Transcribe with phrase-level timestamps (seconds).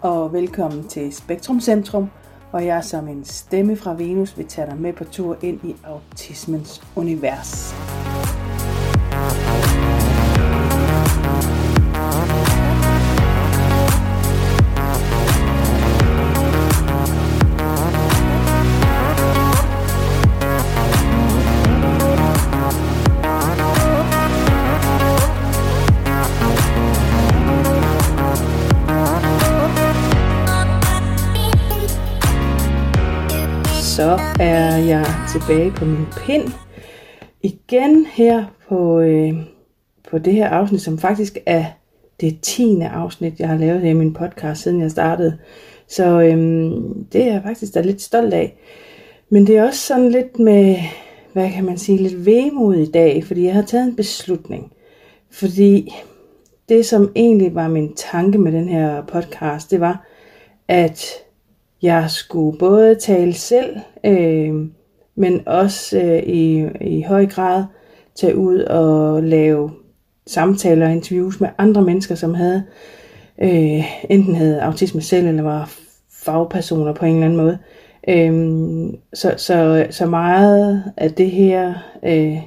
[0.00, 2.10] og velkommen til Spektrum Centrum,
[2.50, 5.76] hvor jeg som en stemme fra Venus vil tage dig med på tur ind i
[5.84, 7.74] autismens univers.
[34.08, 36.48] Så er jeg tilbage på min pind
[37.42, 39.32] igen her på, øh,
[40.10, 41.64] på det her afsnit, som faktisk er
[42.20, 45.38] det tiende afsnit, jeg har lavet her i min podcast, siden jeg startede.
[45.88, 46.36] Så øh,
[47.12, 48.58] det er jeg faktisk da lidt stolt af.
[49.30, 50.76] Men det er også sådan lidt med,
[51.32, 54.72] hvad kan man sige, lidt vemod i dag, fordi jeg har taget en beslutning.
[55.30, 55.94] Fordi
[56.68, 60.06] det, som egentlig var min tanke med den her podcast, det var,
[60.68, 61.27] at
[61.82, 64.54] jeg skulle både tale selv, øh,
[65.14, 67.64] men også øh, i, i høj grad
[68.14, 69.70] tage ud og lave
[70.26, 72.62] samtaler og interviews med andre mennesker, som havde
[73.42, 75.72] øh, enten havde autisme selv, eller var
[76.24, 77.58] fagpersoner på en eller anden måde.
[78.08, 82.38] Øh, så, så, så meget af det her, øh,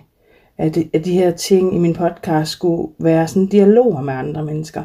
[0.57, 4.45] af, de, af de her ting i min podcast skulle være sådan dialoger med andre
[4.45, 4.83] mennesker.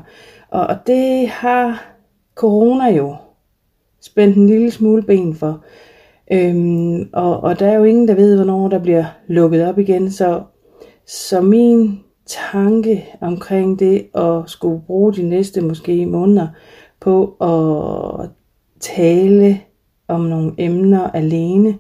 [0.51, 1.87] Og, og det har
[2.35, 3.17] corona jo
[4.07, 5.65] spændt en lille smule ben for.
[6.33, 10.11] Øhm, og, og der er jo ingen, der ved, hvornår der bliver lukket op igen.
[10.11, 10.43] Så,
[11.07, 16.47] så min tanke omkring det at skulle bruge de næste måske måneder
[17.01, 18.29] på at
[18.81, 19.61] tale
[20.09, 21.79] om nogle emner alene,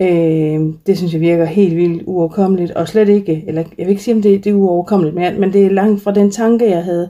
[0.00, 4.02] øh, det synes jeg virker helt vildt uoverkommeligt, og slet ikke, eller jeg vil ikke
[4.02, 6.84] sige, om det, det er uoverkommeligt, men, men det er langt fra den tanke, jeg
[6.84, 7.08] havde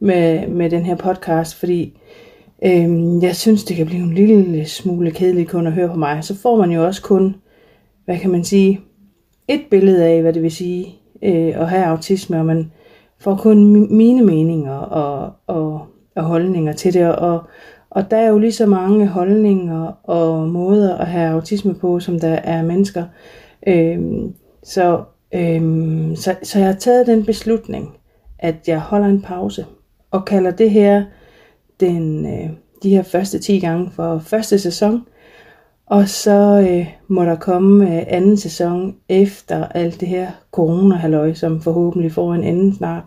[0.00, 1.98] med, med den her podcast, fordi
[2.66, 6.24] Øhm, jeg synes, det kan blive en lille smule kedeligt kun at høre på mig.
[6.24, 7.36] Så får man jo også kun,
[8.04, 8.80] hvad kan man sige,
[9.48, 12.72] et billede af, hvad det vil sige øh, at have autisme, og man
[13.18, 15.86] får kun mine meninger og, og,
[16.16, 17.16] og holdninger til det.
[17.16, 17.42] Og,
[17.90, 22.20] og der er jo lige så mange holdninger og måder at have autisme på, som
[22.20, 23.04] der er mennesker.
[23.66, 25.02] Øhm, så,
[25.34, 27.96] øhm, så, så jeg har taget den beslutning,
[28.38, 29.66] at jeg holder en pause
[30.10, 31.04] og kalder det her
[31.80, 32.50] den, øh,
[32.82, 35.02] de her første 10 gange for første sæson.
[35.86, 41.60] Og så øh, må der komme øh, anden sæson efter alt det her corona som
[41.60, 43.02] forhåbentlig får en ende snart.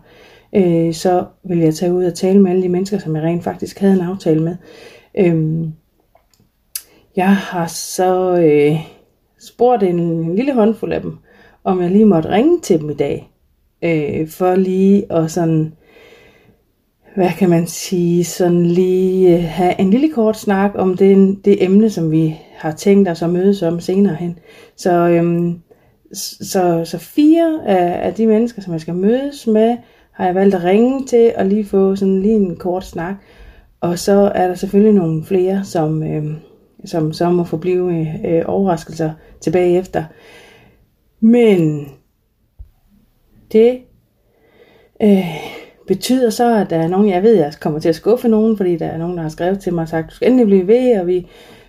[0.54, 3.44] Øh, så vil jeg tage ud og tale med alle de mennesker, som jeg rent
[3.44, 4.56] faktisk havde en aftale med.
[5.18, 5.68] Øh,
[7.16, 8.76] jeg har så øh,
[9.40, 11.16] spurgt en lille håndfuld af dem,
[11.64, 13.30] om jeg lige måtte ringe til dem i dag.
[13.82, 15.74] Øh, for lige at sådan
[17.14, 21.64] hvad kan man sige, sådan lige øh, have en lille kort snak om det, det
[21.64, 24.38] emne, som vi har tænkt os at mødes om senere hen.
[24.76, 25.60] Så, øhm,
[26.12, 29.76] så, så fire af, af de mennesker, som jeg skal mødes med,
[30.12, 33.14] har jeg valgt at ringe til og lige få sådan lige en kort snak.
[33.80, 36.36] Og så er der selvfølgelig nogle flere, som, øhm,
[36.84, 39.10] som så må forblive øh, øh overraskelser
[39.40, 40.04] tilbage efter.
[41.20, 41.88] Men
[43.52, 43.78] det
[45.02, 45.57] øh,
[45.88, 48.76] betyder så, at der er nogen, jeg ved, jeg kommer til at skuffe nogen, fordi
[48.76, 51.00] der er nogen, der har skrevet til mig og sagt, du skal endelig blive ved,
[51.00, 51.26] og vi,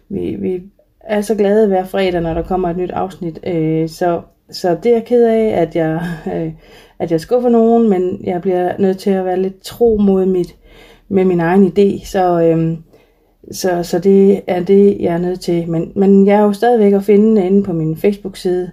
[0.10, 0.62] vi, vi
[1.00, 3.40] er så glade hver fredag, når der kommer et nyt afsnit.
[3.48, 4.22] Øh, så,
[4.52, 6.02] så det er jeg ked af, at jeg,
[6.34, 6.52] øh,
[7.00, 10.56] at jeg skuffer nogen, men jeg bliver nødt til at være lidt tro mod mit,
[11.10, 12.06] med min egen idé.
[12.06, 12.78] Så, øh,
[13.52, 15.70] så, så det er det, jeg er nødt til.
[15.70, 18.72] Men, men jeg er jo stadigvæk at finde inde på min Facebook-side,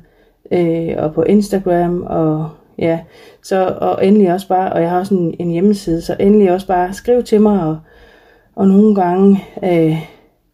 [0.53, 2.49] øh, og på Instagram, og
[2.79, 3.01] Ja,
[3.49, 6.67] så og endelig også bare, og jeg har også en, en hjemmeside, så endelig også
[6.67, 7.79] bare skriv til mig, og,
[8.55, 9.97] og nogle gange øh,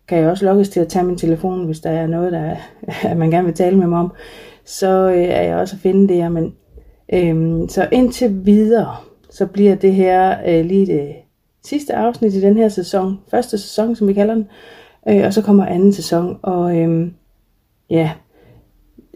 [0.09, 2.57] kan jeg også lokkes til at tage min telefon, hvis der er noget, der
[3.11, 4.13] at man gerne vil tale med mig om,
[4.65, 6.55] så øh, er jeg også at finde det her, men
[7.13, 8.97] øh, så indtil videre,
[9.31, 11.15] så bliver det her øh, lige det
[11.65, 14.49] sidste afsnit i den her sæson, første sæson, som vi kalder den,
[15.09, 17.11] øh, og så kommer anden sæson, og øh,
[17.91, 18.11] ja,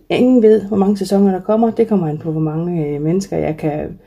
[0.08, 1.70] Ingen ved, hvor mange sæsoner der kommer.
[1.70, 3.98] Det kommer an på, hvor mange øh, mennesker jeg kan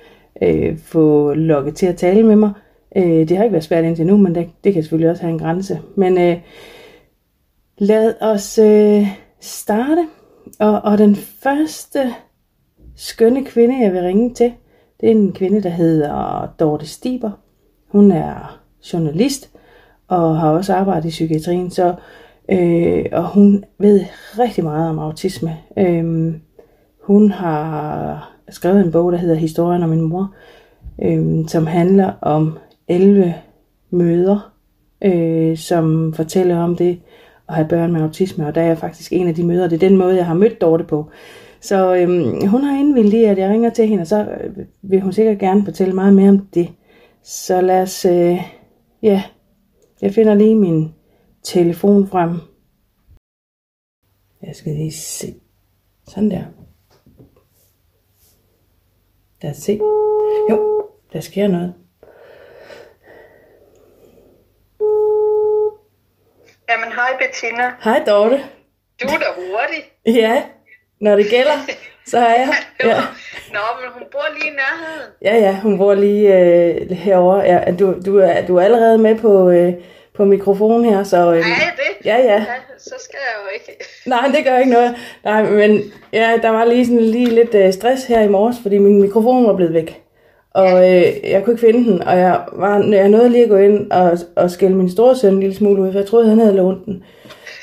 [0.41, 2.51] øh, få lukket til at tale med mig.
[2.95, 5.33] Øh, det har ikke været svært indtil nu, men det, det kan selvfølgelig også have
[5.33, 5.79] en grænse.
[5.95, 6.37] Men øh,
[7.77, 9.07] lad os øh,
[9.39, 10.07] starte.
[10.59, 12.13] Og, og den første
[12.95, 14.53] skønne kvinde, jeg vil ringe til,
[15.01, 17.31] det er en kvinde, der hedder Dorte Stiber.
[17.87, 18.59] Hun er
[18.93, 19.49] journalist
[20.07, 21.71] og har også arbejdet i psykiatrien.
[21.71, 21.95] Så
[22.51, 24.05] Øh, og hun ved
[24.39, 25.57] rigtig meget om autisme.
[25.77, 26.33] Øh,
[27.03, 30.33] hun har skrevet en bog, der hedder Historien om min mor,
[31.01, 32.57] øh, som handler om
[32.87, 33.33] 11
[33.89, 34.49] møder
[35.01, 36.99] øh, som fortæller om det
[37.49, 39.67] at have børn med autisme, og der er jeg faktisk en af de møder.
[39.67, 41.09] Det er den måde, jeg har mødt Dorte på.
[41.61, 45.01] Så øhm, hun har indvildt i, at jeg ringer til hende, og så øh, vil
[45.01, 46.69] hun sikkert gerne fortælle meget mere om det.
[47.23, 48.37] Så lad os, øh,
[49.03, 49.23] ja,
[50.01, 50.91] jeg finder lige min
[51.43, 52.29] telefon frem.
[54.43, 55.35] Jeg skal lige se.
[56.07, 56.43] Sådan der.
[59.41, 59.79] Lad os se.
[60.49, 61.73] Jo, der sker noget.
[66.69, 67.71] Jamen, hej Bettina.
[67.83, 68.37] Hej Dorte.
[69.01, 69.83] Du er da hurtig.
[70.05, 70.43] Ja,
[71.01, 71.57] når det gælder,
[72.05, 72.53] så er jeg.
[72.83, 72.95] Ja,
[73.53, 75.11] Nå, men hun bor lige i nærheden.
[75.21, 77.39] ja, ja hun bor lige øh, herovre.
[77.39, 79.73] Ja, du, du, er, du er allerede med på, øh,
[80.19, 81.31] på mikrofonen her, så...
[81.31, 82.05] Øh, jeg det?
[82.05, 82.33] Ja, ja.
[82.33, 82.45] ja.
[82.77, 83.83] Så skal jeg jo ikke.
[84.13, 84.95] Nej, det gør ikke noget.
[85.23, 85.81] Nej, men
[86.13, 89.47] ja, der var lige sådan lige lidt øh, stress her i morges, fordi min mikrofon
[89.47, 90.01] var blevet væk.
[90.53, 93.57] Og øh, jeg kunne ikke finde den, og jeg, var, jeg nåede lige at gå
[93.57, 96.39] ind og, og skælde min store søn en lille smule ud, for jeg troede, han
[96.39, 97.03] havde lånt den.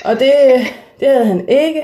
[0.05, 0.33] Og det,
[1.01, 1.83] det havde han ikke.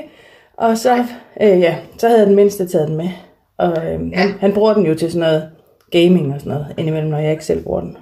[0.57, 1.05] Og så,
[1.41, 3.09] øh, ja, så havde den mindste taget den med.
[3.57, 4.17] Og øh, ja.
[4.17, 5.49] han, han bruger den jo til sådan noget
[5.91, 7.97] gaming og sådan noget, indimellem, når jeg ikke selv bruger den.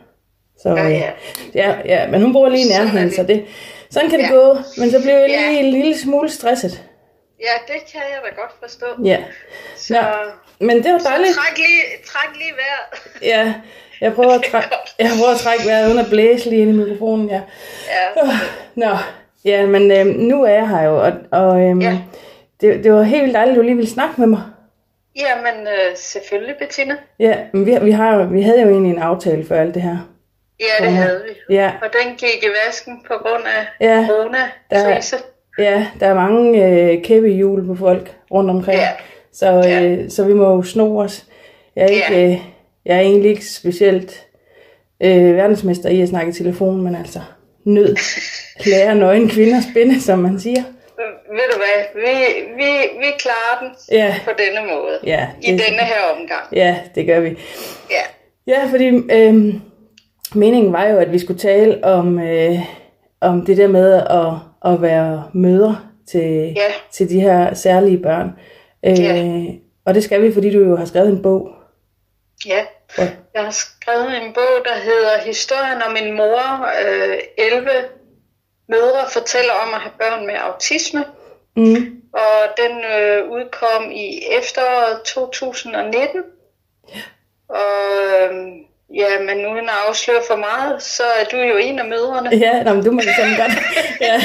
[0.63, 1.09] Så, Ja, ja.
[1.55, 3.45] ja, ja, men hun bor lige i nærheden, så det,
[3.89, 4.31] sådan kan det Ja.
[4.33, 4.57] gå.
[4.77, 5.59] Men så blev jeg lige Ja.
[5.59, 6.83] en lille smule stresset.
[7.39, 8.85] Ja, det kan jeg da godt forstå.
[9.05, 9.17] Ja.
[9.77, 9.99] Så, Nå,
[10.65, 11.35] men det var dejligt.
[11.35, 13.21] træk lige, træk lige vejret.
[13.21, 13.53] Ja,
[14.01, 14.69] jeg prøver at, trække,
[14.99, 17.41] jeg prøver at trække vejret uden at blæse lige ind i mikrofonen, ja.
[18.15, 18.29] Ja, Øh,
[18.75, 18.97] Nå,
[19.45, 21.97] ja, men øhm, nu er jeg her jo, og, og øhm, Ja.
[22.61, 24.41] det, det var helt vildt dejligt, at du lige ville snakke med mig.
[25.19, 26.95] Jamen, øh, selvfølgelig, Bettina.
[27.19, 29.97] Ja, men vi, vi, har, vi havde jo egentlig en aftale for alt det her.
[30.61, 31.55] Ja, det havde vi.
[31.55, 34.07] Ja, Og den gik i vasken på grund af Ja.
[34.09, 35.15] corona-krise.
[35.57, 38.79] ja der er mange øh, kæppe i hjul på folk rundt omkring.
[38.79, 38.89] Ja.
[39.33, 41.23] Så, øh, så vi må jo sno os.
[41.75, 42.23] Jeg er, ikke, Ja.
[42.23, 42.37] øh,
[42.85, 44.25] jeg er egentlig ikke specielt
[45.03, 47.19] øh, verdensmester i at snakke i telefon, men altså
[47.65, 47.95] nød
[48.65, 50.63] lærer nøgen kvinder spænde, som man siger.
[51.31, 54.15] Ved du hvad, vi, vi, vi klarer den Ja.
[54.25, 54.99] på denne måde.
[55.03, 56.43] Ja, I det- denne her omgang.
[56.53, 57.29] Ja, det gør vi.
[57.91, 58.01] Ja.
[58.47, 59.53] Ja, fordi øh,
[60.35, 62.59] meningen var jo, at vi skulle tale om, øh,
[63.21, 64.33] om det der med at,
[64.73, 66.71] at være møder til, Ja.
[66.91, 68.31] til de her særlige børn.
[68.85, 69.43] Øh, Ja.
[69.85, 71.49] Og det skal vi, fordi du jo har skrevet en bog.
[72.47, 72.65] Ja,
[72.97, 73.09] Ja.
[73.33, 76.67] jeg har skrevet en bog, der hedder Historien om en mor.
[76.87, 77.69] Øh, 11
[78.69, 81.03] mødre fortæller om at have børn med autisme.
[81.55, 82.01] Mm.
[82.13, 86.23] Og den øh, udkom i efteråret 2019.
[87.49, 87.65] Og
[88.21, 88.31] øh,
[88.95, 92.29] ja, men uden at afsløre for meget, så er du jo en af mødrene.
[92.37, 93.57] Ja, nå, men du må det sådan godt.
[94.01, 94.21] Ja.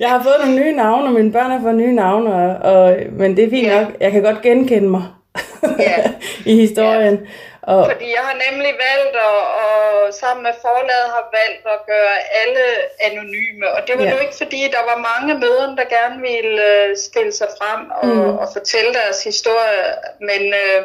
[0.00, 2.96] Jeg har fået nogle nye navne, og mine børn har fået nye navne, og, og,
[3.12, 3.80] men det er fint Ja.
[3.80, 3.92] nok.
[4.00, 5.02] Jeg kan godt genkende mig
[5.78, 5.96] Ja.
[6.52, 7.20] i historien.
[7.66, 12.14] Og, Fordi jeg har nemlig valgt, at, og sammen med forlaget har valgt at gøre
[12.40, 12.64] alle
[13.00, 13.70] anonyme.
[13.74, 14.10] Og det var Ja.
[14.10, 18.06] nu ikke fordi, der var mange mødre, der gerne ville øh, stille sig frem og,
[18.06, 18.38] mm.
[18.38, 19.84] og fortælle deres historie.
[20.20, 20.84] Men øh,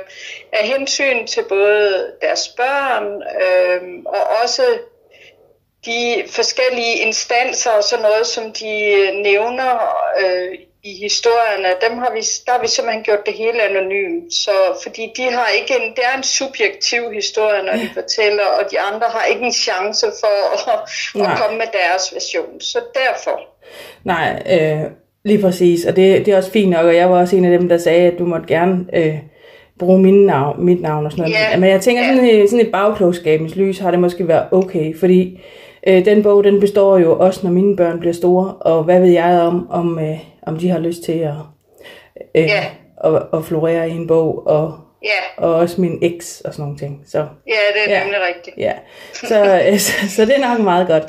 [0.54, 4.64] af hensyn til både deres børn øh, og også
[5.86, 9.74] de forskellige instanser og sådan noget, som de øh, nævner
[10.20, 14.34] øh, i historierne, dem har vi, der har vi simpelthen gjort det hele anonymt.
[14.34, 18.64] Så, fordi de har ikke en, det er en subjektiv historie, når de fortæller, og
[18.72, 20.60] de andre har ikke en chance for at,
[21.16, 21.32] Nej.
[21.32, 22.62] at komme med deres version.
[22.62, 23.40] Så derfor.
[24.04, 24.92] Nej, øh,
[25.24, 25.86] lige præcis.
[25.86, 27.78] Og det, det er også fint nok, og jeg var også en af dem, der
[27.78, 29.18] sagde, at du måtte gerne øh,
[29.80, 31.36] bruge min navn, mit navn og sådan noget.
[31.52, 32.16] Ja, Men jeg tænker, ja.
[32.16, 35.42] sådan, i, sådan et bagklogskabens lys har det måske været okay, fordi
[35.88, 39.10] øh, den bog, den består jo også, når mine børn bliver store, og hvad ved
[39.10, 40.20] jeg om, om, øh,
[40.50, 41.34] om de har lyst til at,
[42.36, 42.66] øh, Ja.
[43.04, 46.78] at, at florere i en bog, og, Ja, og også min eks og sådan nogle
[46.78, 47.02] ting.
[47.08, 48.00] Så, ja det er Ja.
[48.04, 48.58] nemlig rigtigt.
[48.58, 48.74] Ja,
[49.14, 51.04] så, øh, så, så det er nok meget godt.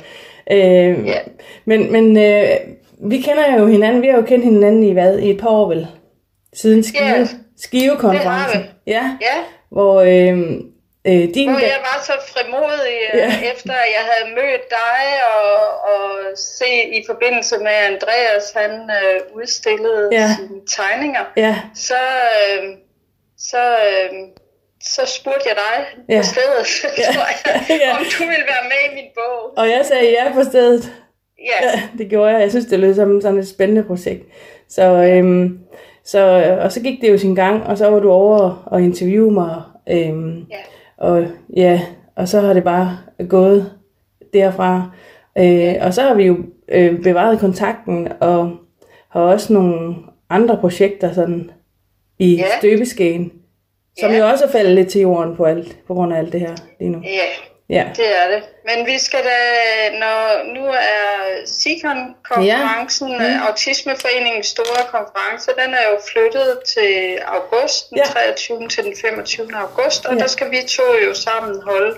[0.51, 1.19] Øh, Ja.
[1.65, 2.47] Men, men øh,
[3.11, 5.69] vi kender jo hinanden, vi har jo kendt hinanden i hvad, i et par år
[5.69, 5.87] vel?
[6.53, 7.27] Siden Skive, Ja,
[7.59, 8.61] Skive-konferencen.
[8.87, 9.37] Ja, Ja,
[9.71, 10.61] hvor øh,
[11.07, 11.51] øh, din...
[11.51, 13.19] hvor jeg var så frimodig, Ja.
[13.19, 13.53] ja.
[13.53, 15.03] efter at jeg havde mødt dig
[15.37, 15.55] og,
[15.93, 20.29] og set i forbindelse med Andreas, han øh, udstillede Ja.
[20.37, 21.25] sine tegninger.
[21.37, 21.95] Ja, så,
[22.41, 22.65] øh,
[23.39, 24.11] så, øh,
[24.83, 25.77] så spurgte jeg dig
[26.15, 26.19] ja.
[26.19, 26.67] på stedet,
[27.03, 27.13] Ja.
[27.15, 27.91] tror jeg, Ja.
[27.99, 29.59] om du ville være med i min bog.
[29.59, 30.93] og jeg sagde ja på stedet.
[31.47, 32.41] Ja, Ja, det gjorde jeg.
[32.41, 34.23] Jeg synes, det lød som sådan et spændende projekt.
[34.69, 35.59] Så, øhm,
[36.05, 36.19] så,
[36.63, 39.63] og så gik det jo sin gang, og så var du over og interviewe mig.
[39.89, 40.57] Øhm, ja.
[41.01, 41.27] Og
[41.57, 41.81] ja,
[42.17, 43.73] og så har det bare gået
[44.33, 44.91] derfra.
[45.39, 46.37] Øh, og så har vi jo
[46.69, 48.57] øh, bevaret kontakten, og
[49.09, 49.95] har også nogle
[50.31, 51.51] andre projekter sådan
[52.19, 52.45] i Ja.
[52.59, 53.33] støbeskeen,
[53.99, 54.19] som Ja.
[54.19, 56.55] jo også er faldet lidt til jorden på, alt, på grund af alt det her
[56.81, 56.99] lige nu.
[57.05, 57.85] Ja, Ja.
[57.97, 58.43] Det er det.
[58.69, 59.41] Men vi skal da,
[60.03, 60.19] når
[60.55, 61.11] nu er
[61.47, 63.37] SICON-konferencen, ja.
[63.37, 63.47] mm.
[63.49, 66.93] Autismeforeningens store konference, den er jo flyttet til
[67.37, 68.05] august, den ja.
[68.05, 68.69] 23.
[68.69, 69.47] til den 25.
[69.67, 70.21] august, og ja.
[70.21, 71.97] der skal vi to jo sammen holde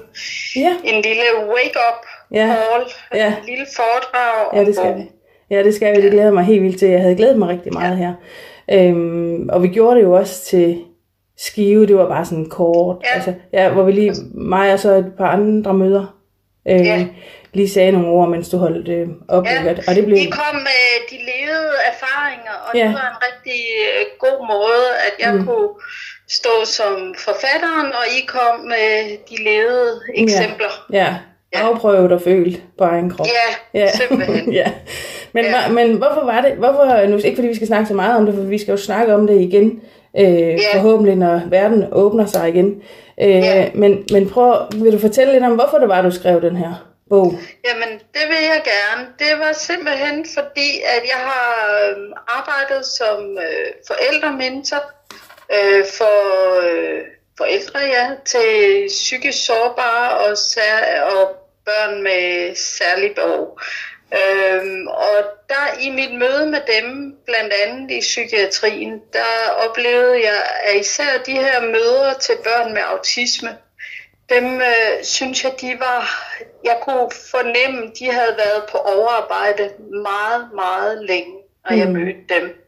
[0.57, 0.73] ja.
[0.85, 2.01] en lille wake-up
[2.39, 2.47] ja.
[2.47, 2.83] call,
[3.15, 3.27] ja.
[3.27, 5.05] en lille foredrag ja, det skal vi.
[5.51, 6.03] Ja, det skal vi.
[6.03, 6.89] Det glæder mig helt vildt til.
[6.89, 8.05] Jeg havde glædet mig rigtig meget ja.
[8.05, 8.13] her.
[8.71, 10.85] Øhm, og vi gjorde det jo også til
[11.47, 13.15] Skive, det var bare sådan kort, ja.
[13.15, 16.17] Altså, ja, hvor vi lige, mig og så et par andre møder,
[16.69, 17.07] øh, ja.
[17.53, 19.45] lige sagde nogle ord, mens du holdt øh, op.
[19.47, 19.75] Ja.
[19.89, 20.19] Og det blev...
[20.19, 22.85] De kom med de levede erfaringer, og ja.
[22.85, 25.47] det var en rigtig øh, god måde, at jeg mm.
[25.47, 25.69] kunne
[26.29, 28.89] stå som forfatteren, og I kom med
[29.31, 30.87] de levede eksempler.
[30.93, 31.17] Ja, ja.
[31.55, 31.69] ja.
[31.69, 33.27] afprøvet og følt på egen krop.
[33.27, 33.91] Ja, ja.
[33.97, 34.53] simpelthen.
[34.61, 34.73] ja.
[35.33, 35.69] Men, ja.
[35.69, 38.35] men hvorfor var det, hvorfor, nu ikke fordi vi skal snakke så meget om det,
[38.35, 39.83] for vi skal jo snakke om det igen,
[40.19, 40.59] øh, yeah.
[40.75, 42.83] forhåbentlig når verden åbner sig igen.
[43.21, 43.77] Øh, yeah.
[43.77, 46.93] men, men prøv, vil du fortælle lidt om, hvorfor det var, du skrev den her
[47.09, 47.35] bog?
[47.69, 49.09] Jamen, det vil jeg gerne.
[49.19, 51.51] Det var simpelthen fordi, at jeg har
[51.81, 51.97] øh,
[52.29, 54.85] arbejdet som øh, forældrementor
[55.57, 56.19] øh, for
[56.61, 57.01] øh,
[57.39, 63.61] forældre ja, til psykisk sårbare og, sær- og børn med særlige behov.
[64.13, 70.43] Øhm, og der i mit møde med dem, blandt andet i psykiatrien, der oplevede jeg,
[70.63, 73.59] at især de her møder til børn med autisme,
[74.29, 76.33] dem øh, synes jeg, de var,
[76.65, 79.71] jeg kunne fornemme, de havde været på overarbejde
[80.03, 81.37] meget, meget længe,
[81.71, 81.93] når jeg mm.
[81.93, 82.62] mødte dem.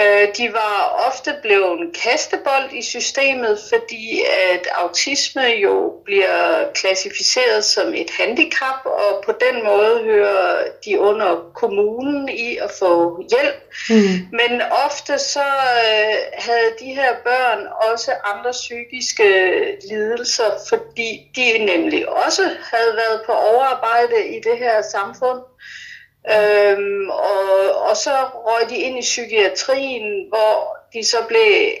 [0.00, 4.22] Øh, de var ofte blevet kastebold i systemet, fordi
[4.52, 11.50] at autisme jo bliver klassificeret som et handicap, og på den måde hører de under
[11.54, 13.58] kommunen i at få hjælp.
[13.90, 14.36] Mm.
[14.38, 15.48] Men ofte så
[15.86, 19.28] øh, havde de her børn også andre psykiske
[19.90, 25.40] lidelser, fordi de nemlig også havde været på overarbejde i det her samfund.
[26.30, 31.72] Øhm, og, og så røg de ind i psykiatrien, hvor de så blev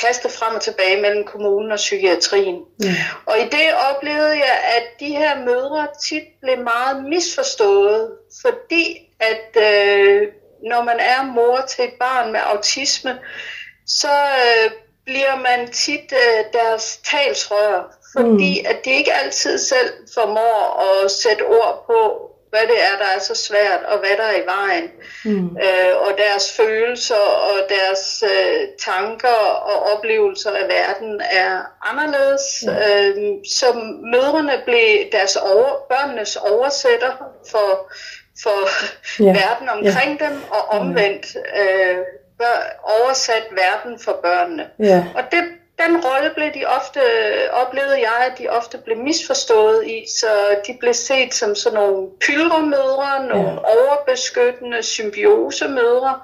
[0.00, 2.62] kastet frem og tilbage mellem kommunen og psykiatrien.
[2.82, 2.94] Ja.
[3.26, 8.10] Og i det oplevede jeg, at de her mødre tit blev meget misforstået,
[8.42, 10.28] fordi at øh,
[10.62, 13.18] når man er mor til et barn med autisme,
[13.86, 14.70] så øh,
[15.04, 18.66] bliver man tit øh, deres talsrør, fordi mm.
[18.70, 23.18] at de ikke altid selv formår at sætte ord på, hvad det er, der er
[23.18, 24.90] så svært, og hvad der er i vejen.
[25.24, 25.56] Mm.
[25.56, 29.40] Øh, og deres følelser og deres øh, tanker
[29.70, 32.64] og oplevelser af verden er anderledes.
[32.66, 32.72] Mm.
[32.72, 33.16] Øh,
[33.58, 33.66] så
[34.12, 37.12] mødrene blev deres over, børnenes oversætter
[37.50, 37.92] for,
[38.42, 38.58] for
[39.22, 39.34] yeah.
[39.34, 40.30] verden omkring yeah.
[40.30, 41.98] dem, og omvendt øh,
[42.82, 44.66] oversat verden for børnene.
[44.80, 45.04] Yeah.
[45.14, 45.44] Og det
[45.86, 47.00] den rolle blev de ofte,
[47.52, 50.26] oplevede jeg, at de ofte blev misforstået i, så
[50.66, 53.58] de blev set som sådan nogle pylremødre, nogle ja.
[53.58, 56.20] overbeskyttende symbiosemødre.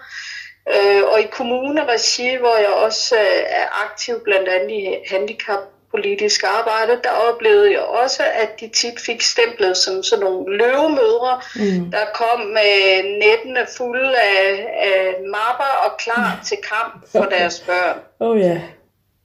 [0.75, 7.01] Øh, og i kommuneregi, hvor jeg også øh, er aktiv blandt andet i handicappolitisk arbejde,
[7.05, 11.91] der oplevede jeg også, at de tit fik stemplet som sådan nogle løvemødre, mm.
[11.91, 17.99] der kom med nettene fulde af, af mapper og klar til kamp for deres børn.
[18.21, 18.61] Oh yeah.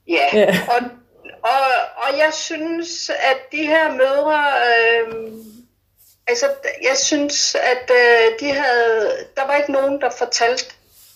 [0.08, 0.70] Ja, yeah.
[0.70, 0.82] og,
[1.44, 1.62] og,
[1.98, 5.32] og jeg synes, at de her mødre, øh,
[6.28, 6.46] altså
[6.82, 10.66] jeg synes, at øh, de havde, der var ikke nogen, der fortalte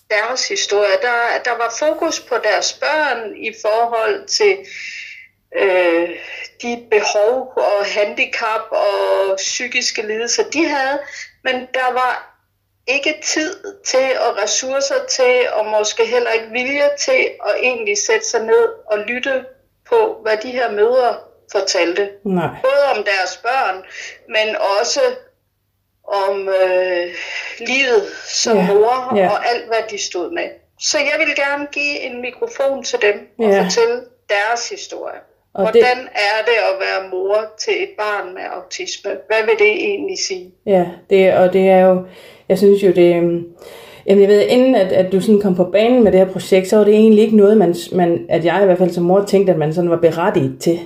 [0.09, 0.97] deres historie.
[1.01, 4.57] Der, der var fokus på deres børn i forhold til
[5.55, 6.09] øh,
[6.61, 10.99] de behov og handicap og psykiske lidelser, de havde,
[11.43, 12.34] men der var
[12.87, 18.27] ikke tid til og ressourcer til, og måske heller ikke vilje til at egentlig sætte
[18.27, 19.45] sig ned og lytte
[19.89, 21.15] på, hvad de her mødre
[21.51, 22.09] fortalte.
[22.23, 22.49] Nej.
[22.63, 23.83] Både om deres børn,
[24.29, 25.01] men også
[26.07, 27.07] om øh,
[27.59, 28.73] livet som ja.
[28.73, 29.29] mor ja.
[29.29, 30.49] og alt, hvad de stod med.
[30.79, 33.63] Så jeg vil gerne give en mikrofon til dem og ja.
[33.63, 35.19] fortælle deres historie.
[35.53, 36.09] Og Hvordan det...
[36.15, 39.11] er det at være mor til et barn med autisme?
[39.27, 40.51] Hvad vil det egentlig sige?
[40.65, 42.05] Ja, det, og det er jo,
[42.49, 43.45] jeg synes jo, det, øhm,
[44.07, 46.67] Jamen jeg ved, inden at, at du sådan kom på banen med det her projekt,
[46.67, 49.23] så var det egentlig ikke noget, man, man, at jeg i hvert fald som mor
[49.27, 50.79] tænkte, at man sådan var berettiget til.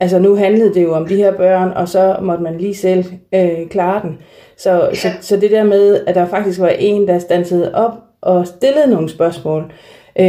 [0.00, 3.04] Altså nu handlede det jo om de her børn, og så måtte man lige selv
[3.34, 4.18] øh, klare den.
[4.56, 4.94] Så, ja.
[4.94, 8.90] så, så det der med, at der faktisk var en, der stansede op og stillede
[8.90, 9.72] nogle spørgsmål,
[10.18, 10.26] øh,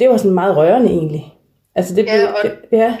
[0.00, 1.24] det var sådan meget rørende egentlig.
[1.74, 2.96] Altså det blev, ja, og, ja.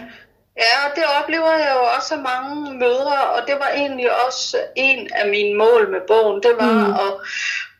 [0.56, 5.08] Ja, det oplever jeg jo også af mange mødre, og det var egentlig også en
[5.14, 6.42] af mine mål med bogen.
[6.42, 6.92] Det var mm.
[6.92, 7.12] at,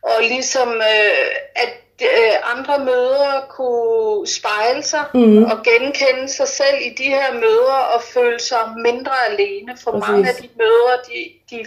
[0.03, 5.45] og ligesom, øh, at øh, andre mødre kunne spejle sig mm.
[5.45, 9.77] og genkende sig selv i de her mødre og føle sig mindre alene.
[9.85, 10.09] For Præcis.
[10.09, 11.67] mange af de mødre, de, de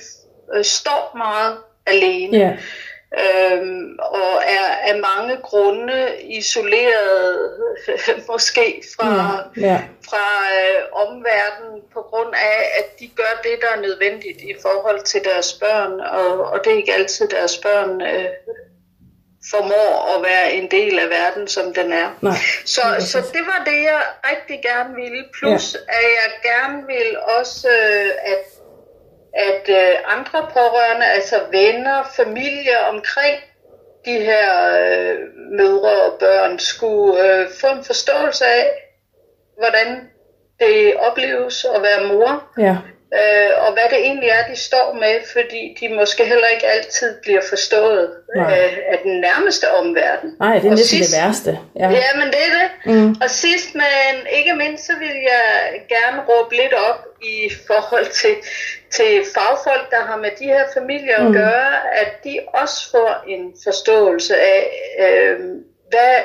[0.56, 2.38] øh, står meget alene.
[2.38, 2.58] Yeah.
[3.18, 7.52] Øhm, og er af mange grunde isoleret
[8.32, 9.70] måske fra, yeah.
[9.70, 9.82] Yeah.
[10.10, 10.28] fra
[10.60, 15.22] øh, omverdenen på grund af, at de gør det, der er nødvendigt i forhold til
[15.24, 18.26] deres børn, og, og det er ikke altid deres børn øh,
[19.52, 22.10] formår at være en del af verden, som den er.
[22.22, 24.02] Nej, så, så det var det, jeg
[24.32, 25.26] rigtig gerne ville.
[25.40, 25.98] Plus, ja.
[25.98, 28.44] at jeg gerne ville også, øh, at,
[29.34, 33.38] at øh, andre pårørende, altså venner, familie omkring
[34.06, 35.18] de her øh,
[35.52, 38.70] mødre og børn, skulle øh, få en forståelse af,
[39.58, 40.10] hvordan
[40.60, 42.44] det opleves at være mor.
[42.58, 42.78] Ja
[43.14, 47.22] øh, og hvad det egentlig er, de står med, fordi de måske heller ikke altid
[47.22, 50.30] bliver forstået øh, af den nærmeste omverden.
[50.40, 51.60] Nej, det er næsten sidst, det værste.
[51.80, 51.90] Ja.
[51.90, 52.70] ja, men det er det.
[52.86, 53.16] Mm.
[53.24, 55.48] Og sidst, men ikke mindst, så vil jeg
[55.96, 58.36] gerne råbe lidt op i forhold til,
[58.92, 61.28] til fagfolk, der har med de her familier mm.
[61.28, 64.70] at gøre, at de også får en forståelse af,
[65.00, 65.40] øh,
[65.90, 66.16] hvad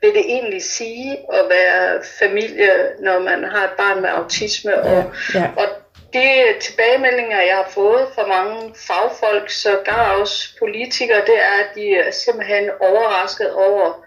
[0.00, 4.70] vil det egentlig sige at være familie, når man har et barn med autisme.
[4.70, 5.50] Ja, og, ja.
[5.56, 5.66] og
[6.12, 11.74] de tilbagemeldinger, jeg har fået fra mange fagfolk, så gar også politikere, det er, at
[11.74, 14.04] de er simpelthen overrasket over,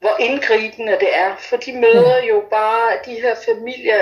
[0.00, 1.36] hvor indgribende det er.
[1.38, 4.00] For de møder jo bare de her familier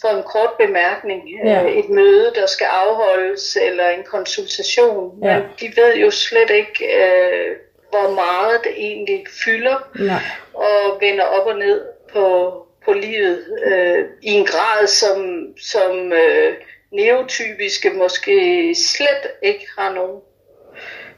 [0.00, 1.22] for en kort bemærkning.
[1.44, 1.64] Ja.
[1.64, 5.18] Øh, et møde, der skal afholdes, eller en konsultation.
[5.24, 5.38] Ja.
[5.38, 7.56] Men de ved jo slet ikke, øh,
[7.90, 10.22] hvor meget det egentlig fylder, Nej.
[10.54, 12.52] og vender op og ned på,
[12.84, 16.54] på livet øh, i en grad, som, som øh,
[16.92, 20.20] neotypiske måske slet ikke har nogen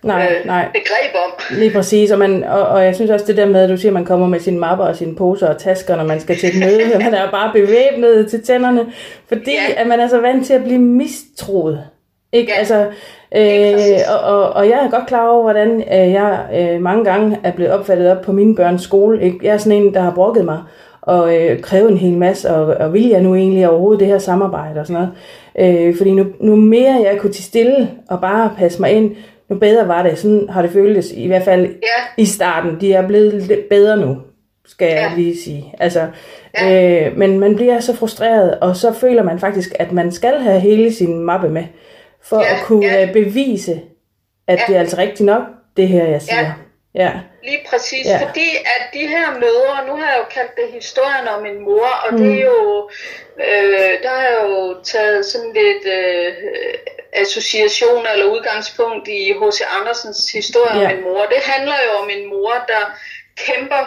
[0.02, 0.68] nej, øh, nej.
[0.72, 1.58] begreb om.
[1.58, 3.90] Lige præcis, og, man, og, og jeg synes også det der med, at du siger,
[3.90, 6.48] at man kommer med sine mapper og sine poser og tasker, når man skal til
[6.48, 8.86] et møde, man er bare bevæbnet til tænderne,
[9.28, 9.80] fordi ja.
[9.80, 11.84] at man er så vant til at blive mistroet.
[12.32, 12.52] Ikke?
[12.52, 12.58] Ja.
[12.58, 12.86] Altså,
[13.36, 17.38] øh, og, og, og jeg er godt klar over, hvordan øh, jeg øh, mange gange
[17.44, 19.22] er blevet opfattet op på mine børns skole.
[19.22, 19.38] Ikke?
[19.42, 20.58] Jeg er sådan en, der har brokket mig
[21.08, 24.18] og øh, kræve en hel masse, og, og vil jeg nu egentlig overhovedet det her
[24.18, 25.08] samarbejde og sådan
[25.56, 25.88] noget.
[25.88, 29.16] Øh, fordi nu, nu mere jeg kunne til stille og bare passe mig ind,
[29.48, 30.18] nu bedre var det.
[30.18, 32.22] Sådan har det føltes i hvert fald ja.
[32.22, 32.80] i starten.
[32.80, 34.16] De er blevet lidt bedre nu,
[34.66, 35.02] skal ja.
[35.02, 35.74] jeg lige sige.
[35.78, 36.06] Altså,
[36.60, 37.06] ja.
[37.06, 40.60] øh, men man bliver så frustreret, og så føler man faktisk, at man skal have
[40.60, 41.64] hele sin mappe med,
[42.22, 42.54] for ja.
[42.54, 43.06] at kunne ja.
[43.06, 43.80] Øh, bevise,
[44.48, 44.64] at ja.
[44.66, 45.42] det er altså rigtigt nok,
[45.76, 46.40] det her, jeg siger.
[46.40, 46.52] Ja.
[46.94, 47.12] Ja.
[47.42, 48.18] Lige præcis, ja.
[48.24, 51.88] fordi at de her mødre, nu har jeg jo kaldt det historien om min mor,
[52.04, 52.18] og mm.
[52.18, 52.90] det er jo,
[53.48, 56.32] øh, der har jeg jo taget sådan lidt øh,
[57.20, 59.60] associationer eller udgangspunkt i H.C.
[59.80, 60.86] Andersens historie ja.
[60.86, 61.26] om min mor.
[61.34, 62.82] Det handler jo om en mor, der
[63.46, 63.84] kæmper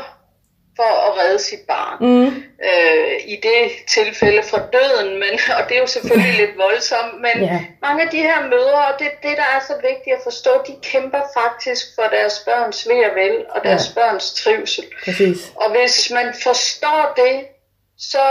[0.76, 1.98] for at redde sit barn.
[2.00, 2.28] Mm.
[2.70, 7.36] Øh, I det tilfælde for døden, men, og det er jo selvfølgelig lidt voldsomt, men
[7.48, 7.62] yeah.
[7.82, 10.76] mange af de her mødre, og det, det der er så vigtigt at forstå, de
[10.84, 14.02] kæmper faktisk for deres børns ved og vel, og deres ja.
[14.02, 14.86] børns trivsel.
[15.06, 15.38] Præcis.
[15.56, 17.36] Og hvis man forstår det,
[18.02, 18.26] så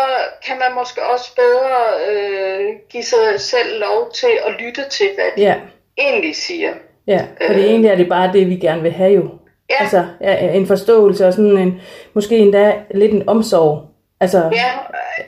[0.46, 1.78] kan man måske også bedre
[2.08, 5.54] øh, give sig selv lov til at lytte til, hvad de ja.
[5.98, 6.72] egentlig siger.
[7.06, 9.28] Ja, for det øh, egentlig er det bare det, vi gerne vil have jo.
[9.70, 9.76] Ja.
[9.80, 11.80] Altså ja, en forståelse og sådan en,
[12.14, 13.86] måske endda lidt en omsorg.
[14.20, 14.38] Altså...
[14.38, 14.70] Ja,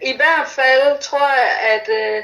[0.03, 2.23] i hvert fald tror jeg, at øh,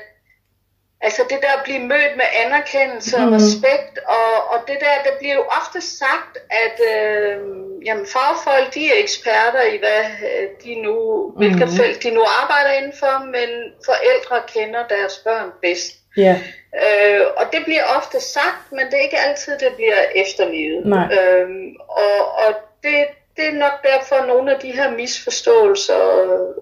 [1.01, 3.33] altså det der at blive mødt med anerkendelse og mm.
[3.33, 7.37] respekt, og, og det der, der bliver jo ofte sagt, at øh,
[7.85, 10.97] jamen, fagfolk, de er eksperter i, hvad øh, de nu,
[11.29, 11.37] mm.
[11.37, 13.49] hvilket felt de nu arbejder indenfor, men
[13.85, 15.93] forældre kender deres børn bedst.
[16.17, 16.37] Ja.
[16.85, 20.87] Øh, og det bliver ofte sagt, men det er ikke altid, det bliver efterlevet.
[20.87, 21.07] Nej.
[21.19, 23.07] Øhm, og og det,
[23.37, 26.01] det er nok derfor, at nogle af de her misforståelser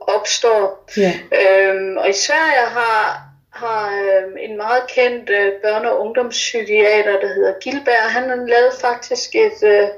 [0.01, 0.85] opstår.
[0.97, 1.13] Ja.
[1.43, 3.26] Øhm, og i Sverige har,
[3.57, 8.73] har øhm, en meget kendt øh, børne- og ungdomspsykiater, der hedder Gilbert, han har lavet
[8.81, 9.89] faktisk et, øh,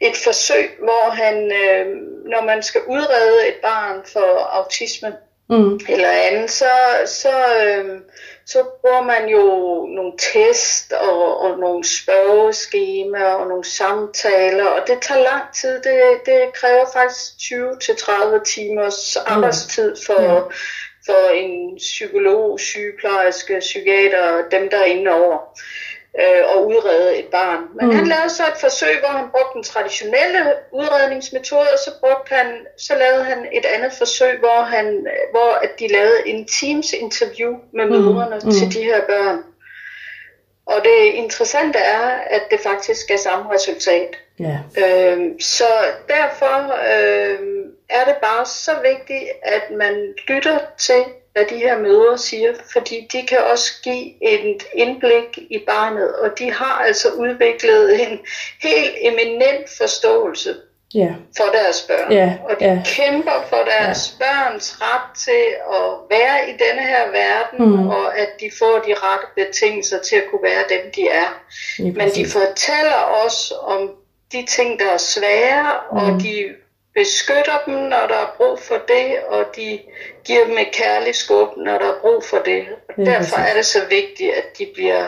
[0.00, 1.86] et forsøg, hvor han, øh,
[2.30, 5.16] når man skal udrede et barn for autisme
[5.50, 5.80] mm.
[5.88, 6.70] eller andet, så,
[7.06, 7.34] så
[7.66, 8.00] øh,
[8.46, 9.44] så bruger man jo
[9.96, 15.74] nogle test og, og nogle spørgeskemaer og nogle samtaler, og det tager lang tid.
[15.74, 20.40] Det, det kræver faktisk 20-30 timers arbejdstid for, ja.
[21.06, 25.38] For en psykolog, sygeplejerske, psykiater, dem der er inde over
[26.20, 27.60] øh, og udrede et barn.
[27.74, 27.96] Men mm.
[27.96, 30.40] han lavede så et forsøg, hvor han brugte den traditionelle
[30.72, 32.46] udredningsmetode, og så, brugte han,
[32.78, 37.52] så lavede han et andet forsøg, hvor, han, hvor at de lavede en Teams interview
[37.72, 37.90] med mm.
[37.90, 38.50] mødrene mm.
[38.50, 39.38] til de her børn.
[40.66, 44.16] Og det interessante er, at det faktisk er samme resultat.
[44.40, 44.58] Ja.
[44.82, 45.64] Øhm, så
[46.08, 46.56] derfor
[46.96, 52.52] øhm, er det bare så vigtigt, at man lytter til, hvad de her mødre siger,
[52.72, 58.18] fordi de kan også give et indblik i barnet, og de har altså udviklet en
[58.62, 60.54] helt eminent forståelse
[60.94, 61.14] Ja.
[61.36, 62.12] for deres børn.
[62.12, 62.82] Ja, og de ja.
[62.84, 67.88] kæmper for deres børns ret til at være i denne her verden, Mm.
[67.88, 71.42] og at de får de rette betingelser til at kunne være dem, de er.
[71.78, 73.90] Men de fortæller os om
[74.32, 75.96] de ting, der er svære, Mm.
[75.98, 76.48] og de
[77.00, 79.68] beskytter dem, når der er brug for det, og de
[80.26, 82.60] giver dem et kærligt skub, når der er brug for det.
[82.88, 83.50] Og derfor præcis.
[83.50, 85.02] er det så vigtigt, at de bliver,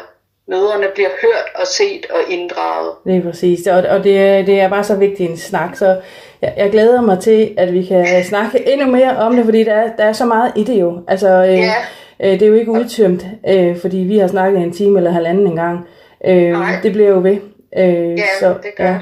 [0.49, 2.91] mødrene bliver hørt og set og inddraget.
[3.07, 6.01] Lige præcis, og, og det, er- det er bare så vigtig en snak, så
[6.43, 9.75] jeg, jeg glæder mig til, at vi kan snakke endnu mere om det, fordi der
[9.75, 11.01] er, der er så meget i det jo.
[11.09, 11.75] Altså, øh, Ja.
[12.21, 15.47] øh, det er jo ikke udtømt, øh, fordi vi har snakket en time eller halvanden
[15.47, 15.89] en gang.
[16.25, 16.71] Øh, Nej.
[16.83, 17.37] det bliver jo ved.
[17.79, 18.99] Øh, Ja, så, det gør ja.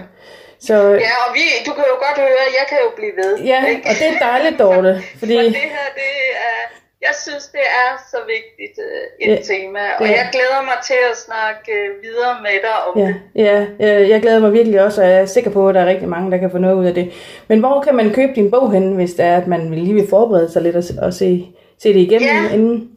[0.61, 3.33] Så, Ja, og vi, du kan jo godt høre, at jeg kan jo blive ved.
[3.53, 3.83] ja, ikke?
[3.89, 5.35] og det er dejligt, Dorte, fordi...
[5.37, 6.13] For det her, det
[6.51, 6.61] er,
[7.07, 10.13] jeg synes, det er så vigtigt uh, et Ja, tema, og ja.
[10.13, 13.67] jeg glæder mig til at snakke uh, videre med dig om Ja, det.
[13.81, 15.87] ja, øh, jeg glæder mig virkelig også, og jeg er sikker på, at der er
[15.87, 17.13] rigtig mange, der kan få noget ud af det.
[17.49, 19.95] Men hvor kan man købe din bog hen, hvis det er, at man vil lige
[19.95, 21.47] vil forberede sig lidt og, og se,
[21.83, 22.55] se det igennem Ja.
[22.55, 22.91] inden?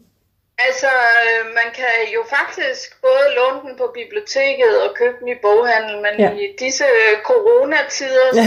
[0.67, 0.91] Altså,
[1.24, 5.95] øh, man kan jo faktisk både låne den på biblioteket og købe den i boghandel,
[6.06, 6.30] men Ja.
[6.43, 8.43] i disse øh, coronatider, Ja.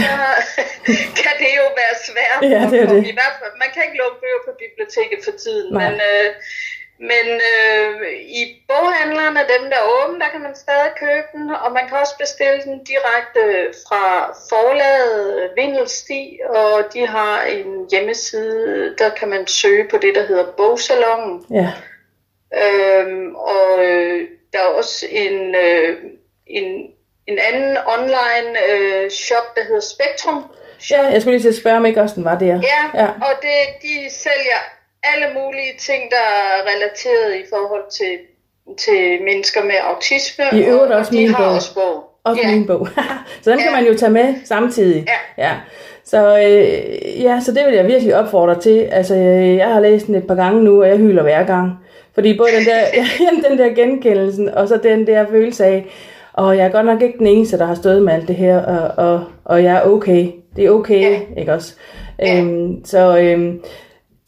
[0.55, 0.61] så
[1.23, 2.41] kan det jo være svært.
[2.53, 3.01] Ja, det er det.
[3.11, 5.81] I hvert fald, man kan ikke låne bøger på biblioteket for tiden, Nej.
[5.83, 6.27] men, øh,
[7.11, 7.95] men øh,
[8.41, 11.97] i boghandlerne, dem der er åbne, der kan man stadig købe den, og man kan
[12.03, 13.43] også bestille den direkte
[13.87, 14.03] fra
[14.49, 20.45] forlaget Vindelstig, og de har en hjemmeside, der kan man søge på det, der hedder
[20.57, 21.45] Bogsalongen.
[21.51, 21.69] Ja,
[22.61, 25.97] Øhm, og øh, der er også en, øh,
[26.47, 26.65] en,
[27.27, 30.43] en anden online øh, shop, der hedder Spektrum.
[30.91, 32.45] ja jeg skulle lige til at spørge, om ikke også den var der.
[32.73, 33.05] Ja, ja.
[33.07, 34.59] og det, de sælger
[35.03, 38.17] alle mulige ting, der er relateret i forhold til,
[38.77, 40.45] til mennesker med autisme.
[40.53, 41.55] I øvrigt og, også og de min har bog.
[41.55, 42.03] også bog.
[42.23, 42.51] Også ja.
[42.51, 42.87] min bog.
[43.43, 43.75] så den kan Ja.
[43.75, 45.05] man jo tage med samtidig.
[45.37, 45.43] Ja.
[45.47, 45.53] ja.
[46.05, 48.79] Så, øh, ja, så det vil jeg virkelig opfordre til.
[48.91, 51.71] Altså, øh, jeg har læst den et par gange nu, og jeg hyler hver gang.
[52.13, 52.79] Fordi både den der,
[53.19, 55.85] ja, den der genkendelsen, og så den der følelse af,
[56.33, 58.59] og jeg er godt nok ikke den eneste, der har stået med alt det her,
[58.65, 60.27] og, og, og jeg er okay.
[60.55, 61.19] Det er okay, Ja.
[61.37, 61.73] ikke også?
[62.19, 62.37] Ja.
[62.37, 63.63] Øhm, så, øhm,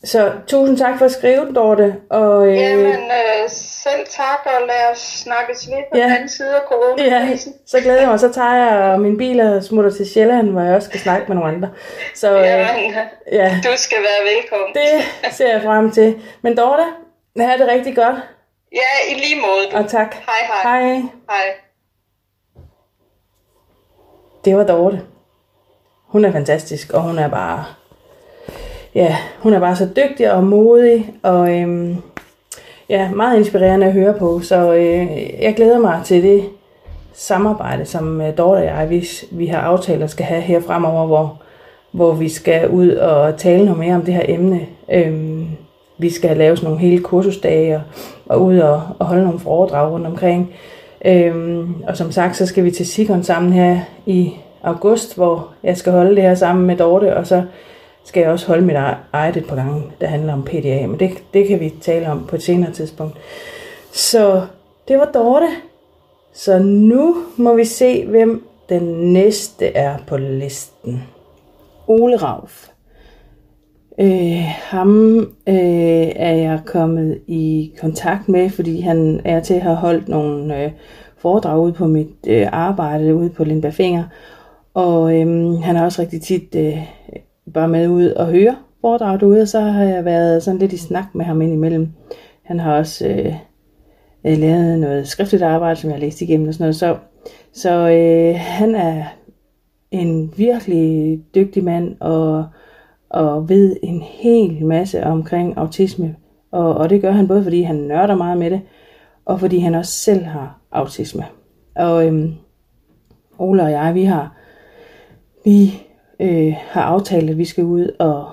[0.04, 1.96] så tusind tak for at skrive, Dorte.
[2.10, 6.04] Og, øh, Jamen, øh, selv tak, og lad os snakkes ved på Ja.
[6.04, 7.54] den anden side af Ja, coronakrisen.
[7.68, 8.20] så glæder jeg mig.
[8.20, 11.36] Så tager jeg min bil og smutter til Sjælland, hvor jeg også skal snakke med
[11.36, 11.70] nogle andre.
[12.16, 12.94] Så øh, Jamen,
[13.32, 14.74] ja, du skal være velkommen.
[14.74, 16.16] det ser jeg frem til.
[16.42, 16.84] Men Dorte,
[17.44, 18.16] have det rigtig godt.
[18.72, 19.72] Ja, i lige måde.
[19.72, 19.78] Du.
[19.78, 20.16] Og tak.
[20.16, 20.80] Hej, hej.
[20.80, 21.02] Hej.
[21.30, 21.56] Hej.
[24.46, 25.02] Det var Dorte.
[26.08, 27.66] Hun er fantastisk, og hun er bare...
[28.96, 32.02] Ja, hun er bare så dygtig og modig, og øhm,
[32.90, 34.40] ja, meget inspirerende at høre på.
[34.40, 36.50] Så øh, jeg glæder mig til det
[37.14, 41.06] samarbejde, som øh, Dorte og jeg, vi, vi har aftalt at skal have her fremover,
[41.06, 41.42] hvor,
[41.92, 44.68] hvor vi skal ud og tale noget mere om det her emne.
[44.92, 45.45] Øhm,
[45.98, 47.82] vi skal lave sådan nogle hele kursusdage og,
[48.26, 50.54] og ud og, og holde nogle foredrag rundt omkring.
[51.06, 55.78] Øhm, og som sagt, så skal vi til Sikon sammen her i august, hvor jeg
[55.78, 57.44] skal holde det her sammen med Dorte, og så
[58.04, 61.00] skal jeg også holde mit e- eget et par gange, der handler om PDA, men
[61.00, 63.18] det, det kan vi tale om på et senere tidspunkt.
[63.92, 64.42] Så
[64.88, 65.48] det var Dorte.
[66.34, 71.04] Så nu må vi se, hvem den næste er på listen.
[71.88, 72.68] Ole Rauf.
[74.00, 75.56] Øh, ham øh,
[76.16, 80.72] er jeg kommet i kontakt med, fordi han er til at have holdt nogle øh,
[81.18, 84.04] foredrag ude på mit øh, arbejde ude på Lindbergfinger.
[84.74, 86.78] Og øh, han har også rigtig tit øh,
[87.54, 90.78] bare med ud og høre foredrag derude, og så har jeg været sådan lidt i
[90.78, 91.90] snak med ham indimellem.
[92.44, 93.34] Han har også øh,
[94.26, 96.76] øh, lavet noget skriftligt arbejde, som jeg har læst igennem og sådan noget.
[96.76, 96.98] Så,
[97.54, 99.04] så øh, han er
[99.92, 102.46] en virkelig dygtig mand, og
[103.16, 106.16] og ved en hel masse omkring autisme.
[106.52, 108.62] Og, og det gør han både fordi han nørder meget med det,
[109.26, 111.26] og fordi han også selv har autisme.
[111.76, 112.34] Og øhm,
[113.38, 114.36] Ole og jeg, vi har,
[115.46, 115.84] vi,
[116.20, 118.28] øh, har aftalt, at vi skal ud og,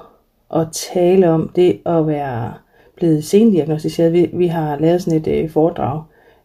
[0.48, 2.52] og tale om det at være
[2.96, 4.12] blevet sendiagnostiseret.
[4.12, 6.02] Vi, vi har lavet sådan et øh, foredrag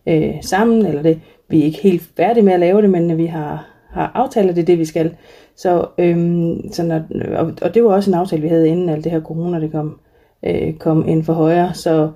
[0.08, 1.19] øh, sammen, eller det,
[1.50, 4.56] vi er ikke helt færdige med at lave det, men vi har, har aftalt, at
[4.56, 5.15] det er det, vi skal.
[5.58, 7.02] Så, øhm, så når,
[7.38, 9.72] og, og det var også en aftale, vi havde inden alt det her corona, det
[9.72, 10.00] kom,
[10.43, 11.74] øh, kom ind for højre.
[11.74, 12.10] Så,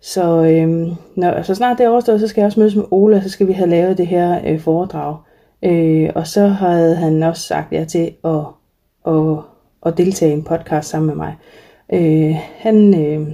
[0.00, 3.20] Så, øhm, når, så snart det er overstået, så skal jeg også mødes med Ola,
[3.20, 5.16] så skal vi have lavet det her øh, foredrag.
[5.62, 8.40] Øh, og så havde han også sagt ja til at,
[9.06, 9.38] at,
[9.86, 11.36] at deltage i en podcast sammen med mig.
[11.92, 13.28] Øh, han, øh,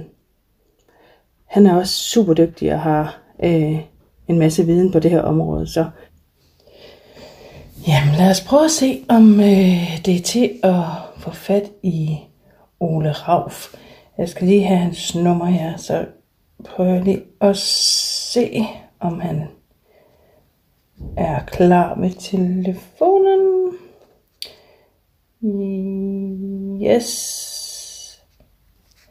[1.45, 3.79] han er også super dygtig og har øh,
[4.27, 5.67] en masse viden på det her område.
[5.67, 5.85] Så
[7.87, 10.83] jamen, lad os prøve at se, om øh, det er til at
[11.17, 12.19] få fat i
[12.79, 13.73] Ole Rauf.
[14.17, 16.05] Jeg skal lige have hans nummer her, så
[16.65, 18.65] prøver jeg lige at se,
[18.99, 19.47] om han
[21.17, 23.73] er klar med telefonen.
[26.83, 28.21] Yes.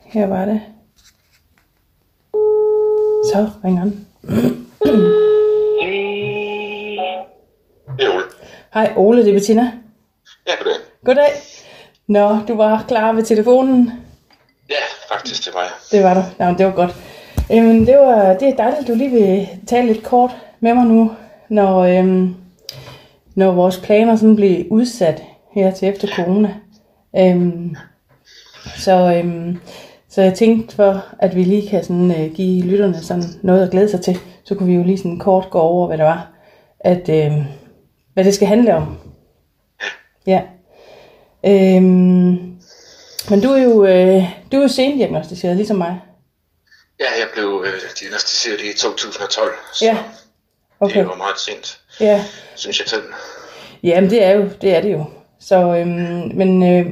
[0.05, 0.61] Her var det.
[3.33, 4.07] Så ringer han.
[7.99, 8.38] Det er Ole.
[8.75, 9.73] Hej Ole, det er Bettina.
[10.47, 10.81] Ja, goddag.
[11.05, 11.31] Goddag.
[12.07, 13.93] Nå, du var klar ved telefonen.
[14.71, 15.71] Ja, faktisk, det var jeg.
[15.93, 16.21] Det var du.
[16.39, 16.95] Nå, det var godt.
[17.51, 20.87] Jamen, det, var, det er dejligt, at du lige vil tale lidt kort med mig
[20.87, 21.11] nu,
[21.49, 22.35] når, øhm,
[23.35, 25.23] når vores planer sådan bliver udsat
[25.55, 26.55] her til efter corona.
[27.17, 27.77] Øhm,
[28.77, 29.59] så, øhm,
[30.09, 33.71] så jeg tænkte for, at vi lige kan sådan, øh, give lytterne sådan noget at
[33.71, 36.31] glæde sig til, så kunne vi jo lige sådan kort gå over, hvad det var,
[36.81, 37.33] at, øh,
[38.19, 38.97] hvad det skal handle om.
[40.27, 40.43] Ja.
[41.47, 42.57] Øhm,
[43.31, 46.01] men du er jo, øh, du er jo sendiagnostiseret, ligesom mig.
[47.01, 49.99] Ja, jeg blev øh, diagnostiseret i 2012, så Ja,
[50.81, 50.99] okay.
[50.99, 53.03] det var meget sent, Ja, synes jeg selv.
[53.83, 55.05] Jamen det er jo, det er det jo.
[55.41, 56.87] Så, øhm, men øh,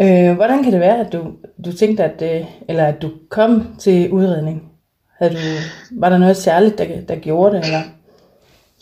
[0.00, 1.32] øh, hvordan kan det være, at du,
[1.64, 4.62] du tænkte, at, øh, eller at du kom til udredning?
[5.18, 5.38] Havde du,
[6.00, 7.64] var der noget særligt, der, der gjorde det?
[7.64, 7.82] Eller?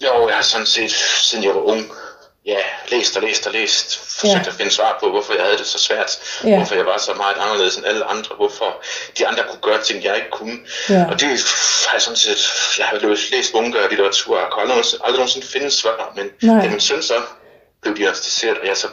[0.04, 0.90] Jo, jeg har sådan set,
[1.22, 1.90] siden jeg var ung,
[2.46, 4.48] ja, læst og læst og læst, forsøgt Ja.
[4.50, 6.56] at finde svar på, hvorfor jeg havde det så svært, Ja.
[6.56, 8.82] hvorfor jeg var så meget anderledes end alle andre, hvorfor
[9.18, 10.58] de andre kunne gøre ting, jeg ikke kunne.
[10.88, 11.04] Ja.
[11.10, 11.28] Og det
[11.86, 12.38] har jeg sådan set,
[12.78, 16.30] jeg har læst, læst bunker af litteratur, og aldrig, nogensinde- aldrig nogensinde finde svar, men
[16.42, 16.64] Nej.
[16.64, 17.14] da min søn så
[17.82, 18.86] blev diagnostiseret, og jeg så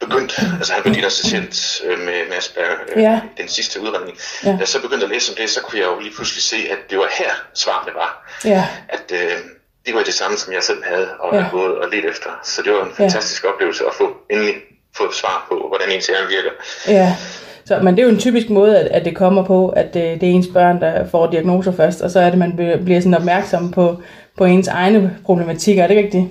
[0.00, 3.20] begyndt, altså han blev diagnostiseret øh, med, med Asperger, øh, Ja.
[3.36, 4.48] den sidste udredning, Ja.
[4.50, 6.56] da jeg så begyndte at læse om det, så kunne jeg jo lige pludselig se,
[6.70, 9.38] at det var her svarene var Ja, at øh,
[9.86, 11.40] det var det samme, som jeg selv havde og Ja.
[11.40, 11.46] ja.
[11.50, 12.30] gået og let efter.
[12.44, 14.54] Så det var en fantastisk oplevelse at få endelig
[14.96, 16.50] få svar på, hvordan ens hjerne virker.
[16.88, 17.16] ja.
[17.64, 20.02] Så, men det er jo en typisk måde, at, at det kommer på, at øh,
[20.02, 23.14] det er ens børn, der får diagnoser først, og så er det, man bliver- sådan
[23.14, 23.96] opmærksom på,
[24.38, 25.82] på ens egne problematikker.
[25.82, 26.24] Er det rigtigt?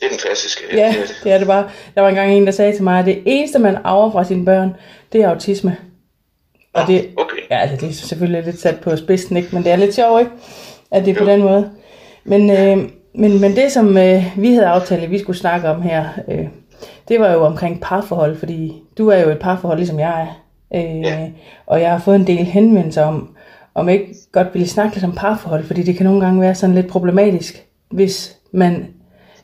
[0.00, 0.62] Det er den klassiske.
[0.72, 1.68] Ja, Det- det er det bare.
[1.94, 4.44] Der var engang en, der sagde til mig, at det eneste, man arver fra sine
[4.44, 4.76] børn,
[5.12, 5.76] det er autisme.
[6.74, 7.36] Og det, Okay.
[7.50, 9.48] ja, altså, det er selvfølgelig lidt sat på spidsen, ikke?
[9.52, 10.32] men det er lidt sjovt, ikke?
[10.92, 11.30] At det er på Jo.
[11.30, 11.70] den måde.
[12.30, 15.82] Men, øh, men, men det, som øh, vi havde aftalt, at vi skulle snakke om
[15.82, 16.46] her, øh,
[17.08, 20.26] det var jo omkring parforhold, fordi du er jo et parforhold, ligesom jeg er.
[20.74, 21.28] Øh, Ja.
[21.66, 23.36] Og jeg har fået en del henvendelser om,
[23.74, 26.54] om jeg ikke godt ville snakke lidt om parforhold, fordi det kan nogle gange være
[26.54, 28.86] sådan lidt problematisk, hvis man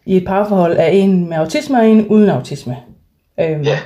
[0.06, 2.76] i et parforhold er en med autisme og en uden autisme.
[3.40, 3.78] Øhm, Ja.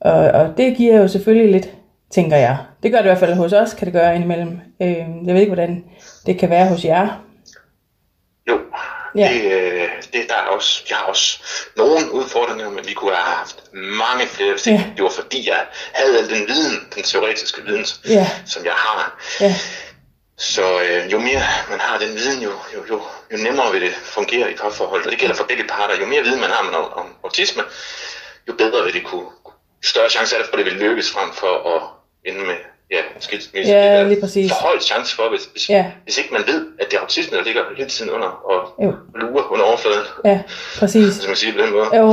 [0.00, 1.70] og, og det giver jo selvfølgelig lidt,
[2.10, 2.56] tænker jeg.
[2.82, 4.58] Det gør det i hvert fald hos os, kan det gøre indimellem.
[4.82, 5.84] Øhm, jeg ved ikke, hvordan
[6.26, 7.24] det kan være hos jer.
[8.50, 8.60] Jo,
[9.16, 9.28] Ja.
[9.32, 11.38] det, øh, det, der er også, jeg har også
[11.76, 14.84] nogle udfordringer, men vi kunne have haft mange flere, hvis Ja.
[14.96, 18.30] det var fordi, jeg havde al den viden, den teoretiske viden, Ja.
[18.46, 19.20] som jeg har.
[19.40, 19.54] Ja,
[20.38, 23.94] Så øh, jo mere man har den viden, jo, jo, jo, jo nemmere vil det
[23.94, 25.06] fungere i parforholdet.
[25.06, 26.00] Og det gælder for begge parter.
[26.00, 27.62] Jo mere viden man har om, om autisme,
[28.48, 29.26] jo bedre vil det kunne,
[29.84, 31.82] større chance er der for, at det vil lykkes frem for at
[32.32, 32.56] ende med
[32.90, 33.72] ja, skilsmisse.
[33.72, 34.50] Ja, Det er lige præcis.
[34.50, 35.84] For højt chance for, hvis, hvis, Ja.
[36.04, 38.92] hvis ikke man ved, at det er autisme, der ligger hele tiden under og Jo.
[39.14, 40.40] lurer under overfladen, ja,
[40.78, 41.16] præcis.
[41.16, 41.96] hvis man siger det på den måde.
[41.96, 42.12] Jo,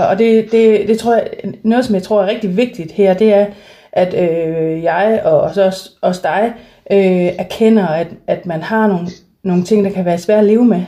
[0.00, 1.28] øh, og det, det, det tror jeg,
[1.62, 3.46] noget som jeg tror er rigtig vigtigt her, det er,
[3.92, 6.52] at øh, jeg og også, også, også dig
[6.92, 6.98] øh,
[7.38, 9.06] erkender, at, at man har nogle,
[9.42, 10.82] nogle ting, der kan være svære at leve med.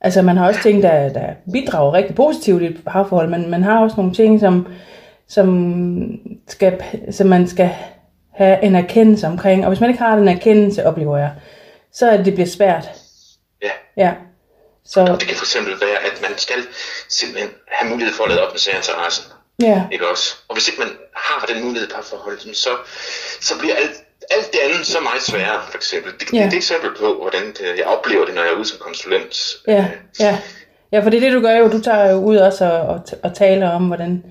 [0.00, 3.62] Altså man har også ting, der, der bidrager rigtig positivt i et parforhold, men man
[3.62, 4.66] har også nogle ting, som,
[5.28, 7.70] som, skal, som man skal
[8.34, 9.64] have en erkendelse omkring.
[9.64, 11.30] Og hvis man ikke har den erkendelse, oplever jeg,
[11.92, 12.84] så er det, det bliver svært.
[13.62, 13.70] Ja.
[13.96, 14.12] Ja.
[14.86, 16.56] Så, Det kan fx være, at man skal
[17.08, 19.24] simpelthen have mulighed for at lade op med særinteressen.
[19.62, 19.82] ja.
[19.92, 20.34] Ikke også?
[20.48, 22.68] Og hvis ikke man har den mulighed i parforholdet, så,
[23.40, 23.96] så bliver alt,
[24.30, 26.12] alt det andet så meget sværere, for eksempel.
[26.20, 26.36] Det, Ja.
[26.38, 28.78] det er et eksempel på, hvordan det, jeg oplever det, når jeg er ude som
[28.80, 29.36] konsulent.
[29.68, 29.86] Ja,
[30.20, 30.38] ja.
[30.92, 31.68] Ja, for det er det, du gør jo.
[31.68, 34.24] Du tager jo ud også og, og, og taler om, hvordan...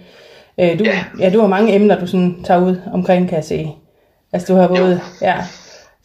[0.59, 0.91] Øh, du, ja.
[0.91, 1.23] Ja.
[1.25, 3.67] ja, du har mange emner, du sådan tager ud omkring, kan jeg se.
[4.33, 5.01] Altså, du har både...
[5.21, 5.35] Ja.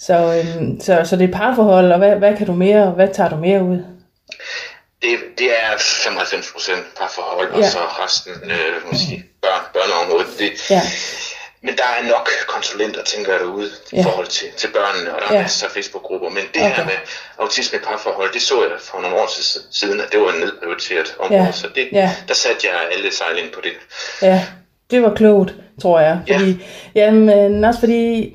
[0.01, 3.09] Så, øhm, så, så det er parforhold, og hvad, hvad kan du mere, og hvad
[3.14, 3.85] tager du mere ud?
[5.03, 7.59] Det, det er 95 procent parforhold, ja.
[7.59, 10.27] Og så resten, øh, sige, børn, børneområdet.
[10.38, 10.83] Det, Ja,
[11.62, 14.03] men der er nok konsulenter, tænker jeg derude, i Ja.
[14.03, 15.43] forhold til, til børnene, og der er Ja.
[15.43, 16.29] masser af Facebook-grupper.
[16.29, 16.75] Men det Okay.
[16.75, 16.99] her med
[17.38, 19.31] autisme i parforhold, det så jeg for nogle år
[19.71, 21.43] siden, at det var en nedprioriteret område.
[21.45, 21.53] Ja.
[21.53, 22.11] Så det, Ja.
[22.29, 23.73] der satte jeg alle sejl ind på det.
[24.23, 24.47] Ja,
[24.90, 26.18] det var klogt, tror jeg.
[26.33, 26.51] Fordi,
[26.94, 27.05] ja.
[27.07, 28.35] Jamen, også fordi,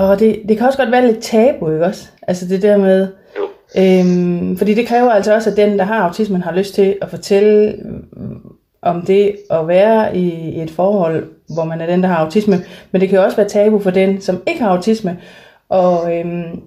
[0.00, 2.06] åh, det, det kan også godt være lidt tabu, ikke også?
[2.28, 3.48] Altså det der med, Jo.
[3.82, 7.10] øhm, fordi det kræver altså også, at den, der har autismen, har lyst til at
[7.10, 8.40] fortælle mm,
[8.82, 12.64] om det at være i, i et forhold, hvor man er den, der har autisme.
[12.90, 15.18] Men det kan jo også være tabu for den, som ikke har autisme,
[15.68, 16.60] og, øhm,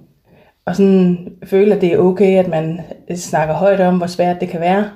[0.66, 2.82] og sådan føle, at det er okay, at man
[3.16, 4.90] snakker højt om, hvor svært det kan være,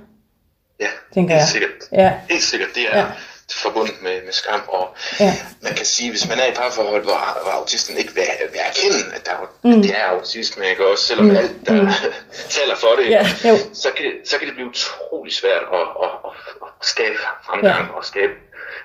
[0.79, 1.47] Ja, tænker helt jeg.
[1.47, 1.69] sikkert.
[1.91, 3.05] Ja, Helt sikkert, det er Ja.
[3.53, 4.62] Forbundet med, med skam.
[4.67, 5.33] Og Ja.
[5.62, 9.15] man kan sige, hvis man er i parforhold, hvor, hvor autisten ikke vil, vil erkende,
[9.15, 9.31] at, der,
[9.63, 9.71] mm.
[9.71, 10.88] at det er autisme, ikke?
[10.88, 11.35] også selvom mm.
[11.35, 11.88] alt der mm.
[12.57, 13.55] taler for det, Ja, jo.
[13.73, 16.31] så, kan så kan det blive utrolig svært at, at, at,
[16.62, 17.93] at skabe fremgang ja.
[17.97, 18.33] og skabe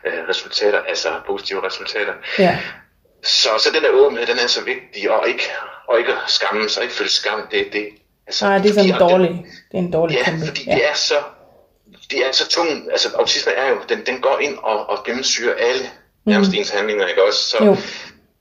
[0.06, 2.12] øh, resultater, altså positive resultater.
[2.38, 2.58] ja,
[3.24, 5.44] Så, så den der åbenhed, den er så vigtig, og ikke,
[5.88, 7.88] og ikke at skamme sig, ikke føle skam, det, det,
[8.26, 9.32] altså, nej, det er sådan fordi- dårligt.
[9.72, 10.46] Det er en dårlig Ja, kombi.
[10.46, 10.74] fordi ja.
[10.74, 11.14] det er så
[12.10, 15.54] det er så tung, altså autisme er jo, den, den går ind og, og gennemsyrer
[15.54, 15.84] alle
[16.26, 17.40] nærmest ens handlinger, ikke også?
[17.50, 17.66] Så Mm.
[17.66, 17.76] Jo.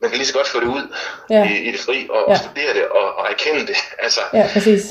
[0.02, 0.96] man kan lige så godt få det ud
[1.30, 1.50] Ja.
[1.50, 2.32] i, i det fri og, Ja.
[2.32, 3.76] og studere det og, og erkende det.
[4.04, 4.82] Altså, Ja, præcis.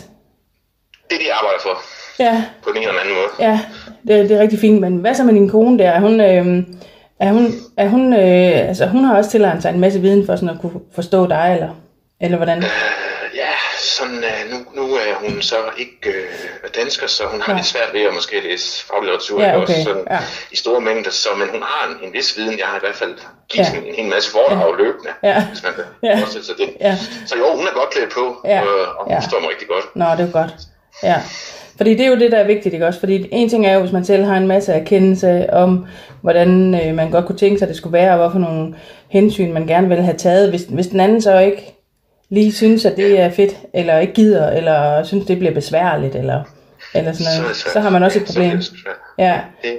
[1.11, 1.83] det er det, jeg arbejder for
[2.19, 3.29] Ja, på den ene eller anden måde.
[3.39, 3.61] ja
[4.09, 4.81] det, det er rigtig fint.
[4.81, 5.91] Men hvad så med din kone der?
[5.91, 6.65] Er hun, øh,
[7.21, 10.37] er hun, er hun, øh, altså, hun har også tilegnet sig en masse viden for
[10.37, 11.75] sådan at kunne forstå dig, eller,
[12.21, 12.59] eller hvordan?
[12.59, 12.71] Øh,
[13.35, 17.57] ja, sådan, øh, nu, nu er hun så ikke øh, dansker, så hun har Ja.
[17.59, 20.19] lidt svært ved at måske læse faglitteratur, Ja, okay, også sådan, ja.
[20.53, 22.59] i store mængder, så, men hun har en, en vis viden.
[22.59, 23.15] Jeg har i hvert fald
[23.49, 23.73] givet Ja.
[23.75, 23.79] ja.
[23.81, 25.47] en, en hel masse foredrag løbende, Ja.
[25.51, 26.15] hvis man kan Ja.
[26.21, 26.69] forestille sig det.
[26.81, 26.97] Ja.
[27.27, 28.61] Så jo, hun er godt klædt på, Ja.
[28.63, 29.19] øh, og hun Ja.
[29.19, 29.87] forstår mig rigtig godt.
[29.97, 30.53] Nå, det er godt.
[31.03, 31.17] Ja.
[31.77, 33.01] Fordi det er jo det, der er vigtigt, ikke også?
[33.01, 35.87] Fordi en ting er jo, hvis man selv har en masse erkendelse om,
[36.23, 38.75] hvordan øh, man godt kunne tænke sig, at det skulle være, og hvorfor nogle
[39.09, 40.51] hensyn, man gerne vil have taget.
[40.51, 41.75] Hvis, hvis den anden så ikke
[42.33, 46.43] lige synes, at det er fedt, eller ikke gider, eller synes, det bliver besværligt, eller,
[46.95, 48.61] eller sådan Så, noget, så, så har man også et problem.
[49.19, 49.71] Ja, Det,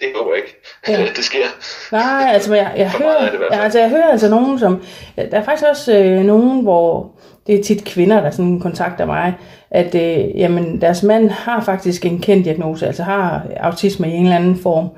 [0.00, 0.60] det håber jeg ikke.
[0.88, 1.06] Ja.
[1.16, 1.46] det sker.
[1.92, 4.82] Nej, altså jeg, jeg, For hører, er det altså jeg hører altså nogen, som...
[5.16, 7.12] Der er faktisk også øh, nogen, hvor
[7.46, 9.34] det er tit kvinder, der sådan kontakter mig,
[9.70, 14.24] at øh, jamen, deres mand har faktisk en kendt diagnose, altså har autisme i en
[14.24, 14.88] eller anden form,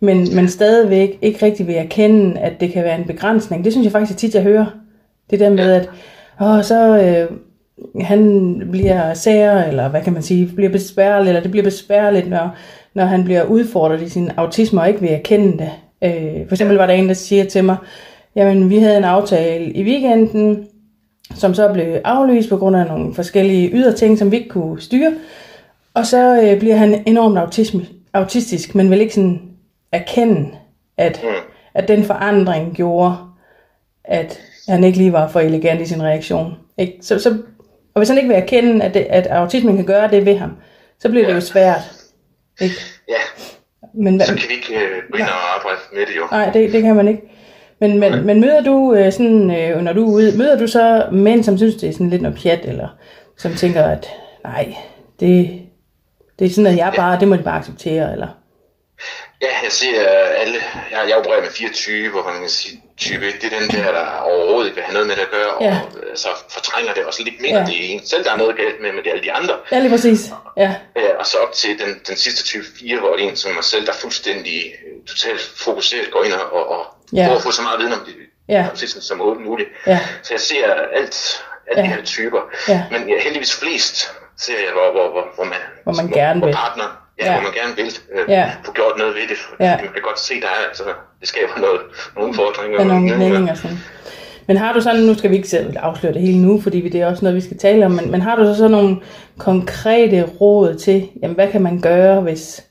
[0.00, 3.64] men, men stadigvæk ikke rigtig vil erkende, at det kan være en begrænsning.
[3.64, 4.66] Det synes jeg faktisk tit, jeg hører.
[5.30, 5.90] Det der med, at
[6.40, 7.38] åh, så øh,
[8.04, 12.50] han bliver sær, eller hvad kan man sige, bliver besværligt, eller det bliver besværligt, når,
[12.94, 15.70] når han bliver udfordret i sin autisme og ikke vil erkende det.
[16.04, 17.76] Øh, for eksempel var der en, der siger til mig,
[18.36, 20.66] jamen vi havde en aftale i weekenden,
[21.34, 24.80] som så blev aflyst på grund af nogle forskellige ydre ting, som vi ikke kunne
[24.80, 25.12] styre.
[25.94, 29.40] Og så øh, bliver han enormt autisme, autistisk, men vil ikke sådan
[29.92, 30.48] erkende,
[30.96, 31.28] at, Mm.
[31.74, 33.14] at den forandring gjorde,
[34.04, 34.38] at
[34.68, 36.54] han ikke lige var for elegant i sin reaktion.
[36.78, 36.98] Ikke?
[37.02, 37.30] Så, så,
[37.94, 40.56] og hvis han ikke vil erkende, at, det, at autismen kan gøre det ved ham,
[41.00, 41.80] så bliver det jo svært.
[42.60, 42.74] Ikke?
[43.08, 43.42] Ja,
[43.94, 46.22] Men, hvad, så kan vi ikke øh, gå ind og arbejde med det jo.
[46.30, 47.22] Nej, det, det kan man ikke.
[47.80, 51.06] Men, men, men møder du øh, sådan, øh, når du er ude, møder du så
[51.12, 52.88] mænd, som synes, det er sådan lidt noget pjat, eller
[53.38, 54.08] som tænker, at
[54.44, 54.76] nej,
[55.20, 55.60] det,
[56.38, 58.28] det er sådan, at jeg bare, det må de bare acceptere, eller?
[59.42, 63.34] Ja, jeg ser alle, jeg, jeg opererer med 24, hvor man kan sige, type 1,
[63.42, 65.70] det er den der, der overhovedet ikke vil have noget med det at gøre, Ja.
[65.70, 67.66] og altså, fortrænger det, og så lidt mener Ja.
[67.66, 69.54] det er en selv, der er noget galt med, men det er alle de andre.
[69.72, 70.20] Ja, lige præcis.
[70.56, 73.36] Ja, Ja, og så op til den, den sidste type 4, hvor det er en
[73.36, 77.24] som mig selv, der fuldstændig øh, totalt fokuseret går ind og, og, og Ja.
[77.24, 78.14] prøver at få så meget viden om det,
[78.48, 78.66] Ja.
[78.70, 79.68] autismen som overhovedet muligt.
[79.86, 79.98] Ja.
[80.22, 81.88] Så jeg ser alt, alle Ja.
[81.88, 82.40] de her typer.
[82.68, 82.82] Ja.
[82.90, 86.46] Men ja, heldigvis flest ser jeg, hvor, hvor, hvor, hvor man, Hvor man gerne hvor
[86.48, 86.56] vil.
[87.20, 87.32] Ja, Ja.
[87.32, 88.50] hvor man gerne vil øh, Ja.
[88.64, 89.38] få gjort noget ved det.
[89.60, 89.76] Ja.
[89.76, 90.84] Man kan godt se, der er, altså,
[91.20, 91.80] det skaber noget,
[92.16, 92.76] nogle udfordringer.
[92.78, 93.76] der er nogle gnidninger sådan.
[94.48, 97.06] Men har du sådan, nu skal vi ikke afsløre det hele nu, fordi det er
[97.06, 98.96] også noget, vi skal tale om, men, men har du så sådan nogle
[99.38, 102.64] konkrete råd til, jamen hvad kan man gøre, hvis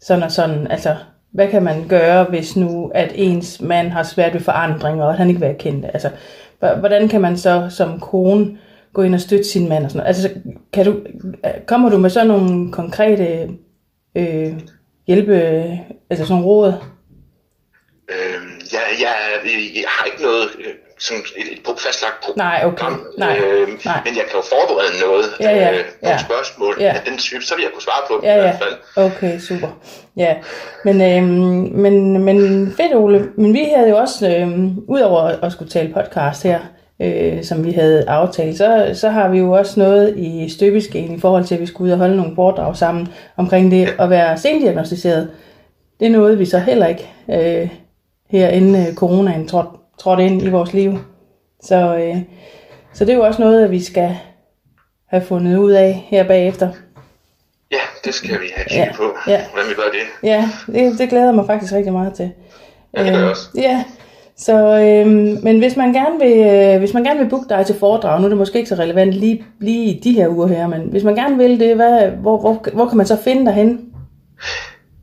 [0.00, 0.96] sådan og sådan, altså
[1.32, 5.18] hvad kan man gøre, hvis nu, at ens mand har svært ved forandring, og at
[5.18, 5.90] han ikke vil erkende det?
[5.94, 6.10] Altså,
[6.78, 8.58] hvordan kan man så som kone
[8.92, 10.08] gå ind og støtte sin mand og sådan noget?
[10.08, 10.30] Altså,
[10.72, 10.94] kan du,
[11.66, 13.48] kommer du med sådan nogle konkrete
[14.14, 14.52] øh,
[15.06, 15.34] hjælpe,
[16.10, 16.72] altså sådan råd?
[18.08, 19.14] Øhm, jeg, jeg,
[19.74, 22.86] jeg har ikke noget øh, sådan et, et fastlagt program, Nej, okay.
[23.18, 24.00] Nej, øhm, nej.
[24.04, 26.18] men jeg kan jo forberede noget, Ja, ja, øh, nogle ja.
[26.18, 26.92] spørgsmål Ja.
[26.94, 28.40] af den type, så vil jeg kunne svare på det Ja, i ja.
[28.42, 29.06] hvert fald.
[29.06, 29.68] Okay, super.
[30.16, 30.36] Ja,
[30.84, 32.38] men, øhm, men, men
[32.76, 36.60] fedt Ole, men vi havde jo også, øhm, udover at skulle tale podcast her,
[37.00, 41.20] øh, som vi havde aftalt, så, så har vi jo også noget i støbeskeen i
[41.20, 44.38] forhold til, at vi skulle ud og holde nogle foredrag sammen omkring det at være
[44.38, 45.30] sendiagnostiseret.
[46.00, 47.68] Det er noget, vi så heller ikke øh,
[48.30, 50.98] her inden øh, coronaen trådte trådt ind i vores liv.
[51.62, 52.16] Så, øh,
[52.92, 54.16] så det er jo også noget, at vi skal
[55.08, 56.68] have fundet ud af her bagefter.
[57.72, 59.40] Ja, det skal vi have kigget Ja, på, ja.
[59.52, 60.28] hvordan vi gør det.
[60.28, 62.30] Ja, det, det glæder mig faktisk rigtig meget til.
[62.96, 63.42] Ja, det gør jeg Øh, også.
[63.56, 63.84] Ja,
[64.40, 65.06] så, øh,
[65.42, 68.24] men hvis man, gerne vil, øh, hvis man gerne vil booke dig til foredrag, nu
[68.24, 71.04] er det måske ikke så relevant lige, lige i de her uger her, men hvis
[71.04, 73.78] man gerne vil det, hvad, hvor, hvor, hvor kan man så finde dig henne?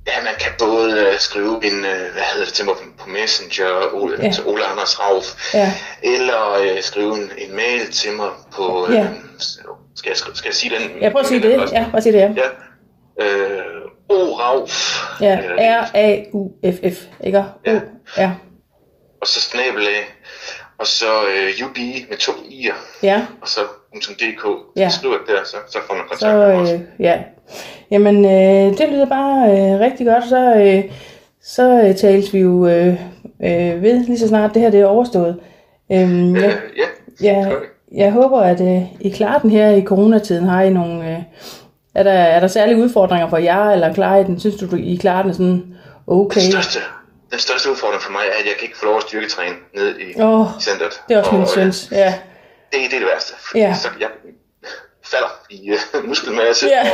[0.07, 3.65] Ja, man kan både øh, skrive en, øh, hvad hedder det til mig på- Messenger,
[3.93, 4.31] Ole, Ja.
[4.31, 5.71] til Ole Anders Rauf, Ja.
[6.03, 9.07] eller øh, skrive en, en mail til mig på, øh, Ja.
[9.95, 11.01] skal, jeg, skal jeg sige den?
[11.01, 11.71] Ja, prøv at sige det.
[11.71, 12.31] Ja, bare sige det, ja.
[12.35, 13.25] Ja.
[13.25, 13.61] Øh,
[14.09, 14.13] O.
[14.39, 14.97] Rauf.
[15.21, 17.43] Ja, det- R-A-U-F-F, ikke?
[17.65, 17.73] Ja.
[17.75, 17.79] O,
[18.17, 18.31] ja.
[19.27, 20.01] Og så snabelag,
[20.77, 21.77] og så øh, UB
[22.09, 22.73] med to i'er,
[23.03, 23.59] Ja, og så
[23.95, 24.45] .dk.
[24.75, 24.81] Ja.
[24.81, 24.89] Ja.
[24.89, 26.71] Skriv det der, så, så får man kontakt så med os.
[26.71, 27.19] øh, ja.
[27.91, 30.23] Jamen, øh, det lyder bare øh, rigtig godt.
[30.29, 30.83] Så, øh,
[31.43, 32.87] så øh, tales vi jo øh,
[33.43, 35.39] øh, ved lige så snart det her det er overstået.
[35.91, 36.43] Øhm, Øh,
[36.77, 36.85] ja,
[37.21, 37.53] ja, vi.
[37.97, 40.45] jeg håber, at øh, I klarer den her i coronatiden.
[40.47, 41.19] Har I nogle, øh,
[41.95, 44.39] er, der, er der særlige udfordringer for jer, eller klarer I den?
[44.39, 45.63] Synes du, I klarer den sådan
[46.07, 46.41] okay?
[46.41, 46.79] Den største,
[47.31, 49.99] den største udfordring for mig er, at jeg kan ikke få lov at styrketræne ned
[49.99, 50.13] i, i
[50.61, 51.01] centret.
[51.09, 51.87] Det er også Og, min øh, søns.
[51.91, 52.13] Ja,
[52.71, 53.33] Det, det er det værste.
[53.55, 53.73] Ja.
[53.81, 54.07] Så jeg
[55.05, 56.67] falder i uh, muskelmasse.
[56.67, 56.89] ja.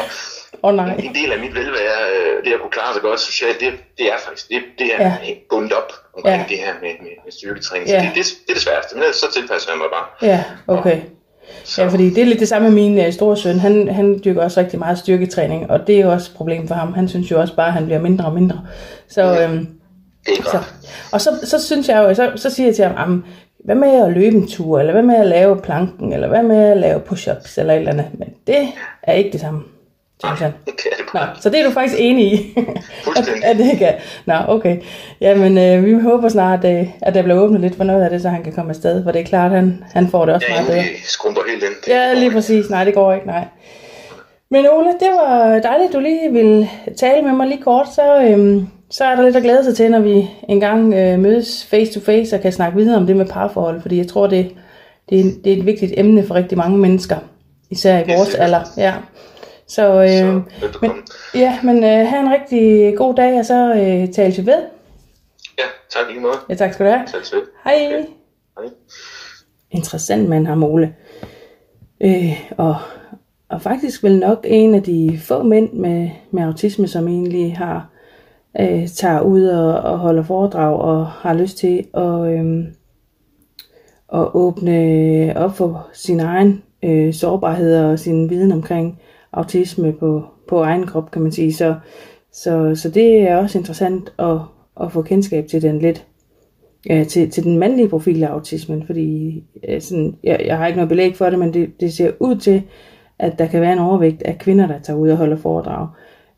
[0.61, 0.95] Og oh, nej.
[0.99, 4.05] en del af mit velvære, øh, det at kunne klare sig godt socialt, det, det
[4.05, 5.17] er faktisk, det, det er Ja.
[5.23, 5.34] ja.
[5.49, 6.41] bundet op omkring Ja.
[6.41, 6.45] ja.
[6.49, 7.89] det her med, med, med styrketræning.
[7.89, 7.99] Ja.
[7.99, 10.29] Så det, det, det er det sværeste, men så tilpasser jeg mig bare.
[10.29, 10.97] Ja, okay.
[11.77, 13.59] Ja, fordi det er lidt det samme med min øh, store søn.
[13.59, 16.75] Han, han dyrker også rigtig meget styrketræning, og det er jo også et problem for
[16.75, 16.93] ham.
[16.93, 18.61] Han synes jo også bare, at han bliver mindre og mindre.
[19.09, 19.67] Så, øhm,
[20.26, 20.59] Det er så,
[21.11, 23.26] og så, så synes jeg jo, så, så siger jeg til ham, "Jamen,
[23.65, 26.63] hvad med at løbe en tur, eller hvad med at lave planken, eller hvad med
[26.71, 28.05] at lave push-ups, eller et eller andet.
[28.13, 28.67] Men det
[29.03, 29.61] er ikke det samme,
[30.26, 30.74] synes er det
[31.13, 32.55] Nå, så det er du faktisk enig i,
[33.17, 33.93] at, at det er.
[34.26, 34.78] Nå, okay.
[35.21, 38.21] Jamen, øh, vi håber snart, øh, at der bliver åbnet lidt for noget af det,
[38.21, 40.47] så han kan komme afsted, for det er klart, at han, han får det også
[40.49, 40.84] Ja, meget bedre.
[41.05, 41.71] skrumper helt ind.
[41.86, 42.69] Det Ja, lige præcis.
[42.69, 43.45] Nej, det går ikke, nej.
[44.51, 46.69] Men Ole, det var dejligt, du lige ville
[46.99, 47.88] tale med mig lige kort.
[47.95, 51.66] Så, øhm, så er der lidt at glæde sig til, når vi engang øh, mødes
[51.66, 53.82] face to face og kan snakke videre om det med parforhold.
[53.82, 54.56] Fordi jeg tror, det,
[55.10, 57.18] det, er, det er et vigtigt emne for rigtig mange mennesker.
[57.70, 58.62] Især i vores alder.
[58.78, 58.94] Ja.
[59.68, 60.41] Så, øh, Så,
[60.82, 60.91] men,
[61.36, 64.62] ja, men øh, have en rigtig god dag, og så øh, tales vi ved.
[65.60, 66.34] Ja, tak lige måde.
[66.50, 67.06] Ja, tak skal du have.
[67.08, 67.38] Tak til.
[67.64, 67.88] Hej.
[67.88, 68.06] Okay.
[68.60, 68.70] Hej.
[69.72, 70.96] interessant mand ham Ole.
[72.02, 72.76] Øh, og,
[73.50, 77.93] og faktisk vel nok en af de få mænd med, med autisme, som egentlig har
[78.60, 82.66] øh, tager ud og, og holder foredrag og har lyst til at, øh,
[84.14, 88.99] at åbne op for sin egen øh, sårbarhed og sin viden omkring
[89.34, 91.54] autisme på, på egen krop, kan man sige.
[91.54, 91.76] Så,
[92.32, 94.38] så, så det er også interessant at,
[94.82, 96.06] at få kendskab til den lidt
[96.89, 100.78] ja, til, til den mandlige profil af autismen, fordi øh, sådan, jeg, jeg har ikke
[100.78, 102.64] noget belæg for det, men det, det ser ud til,
[103.20, 105.88] at der kan være en overvægt af kvinder, der tager ud og holder foredrag.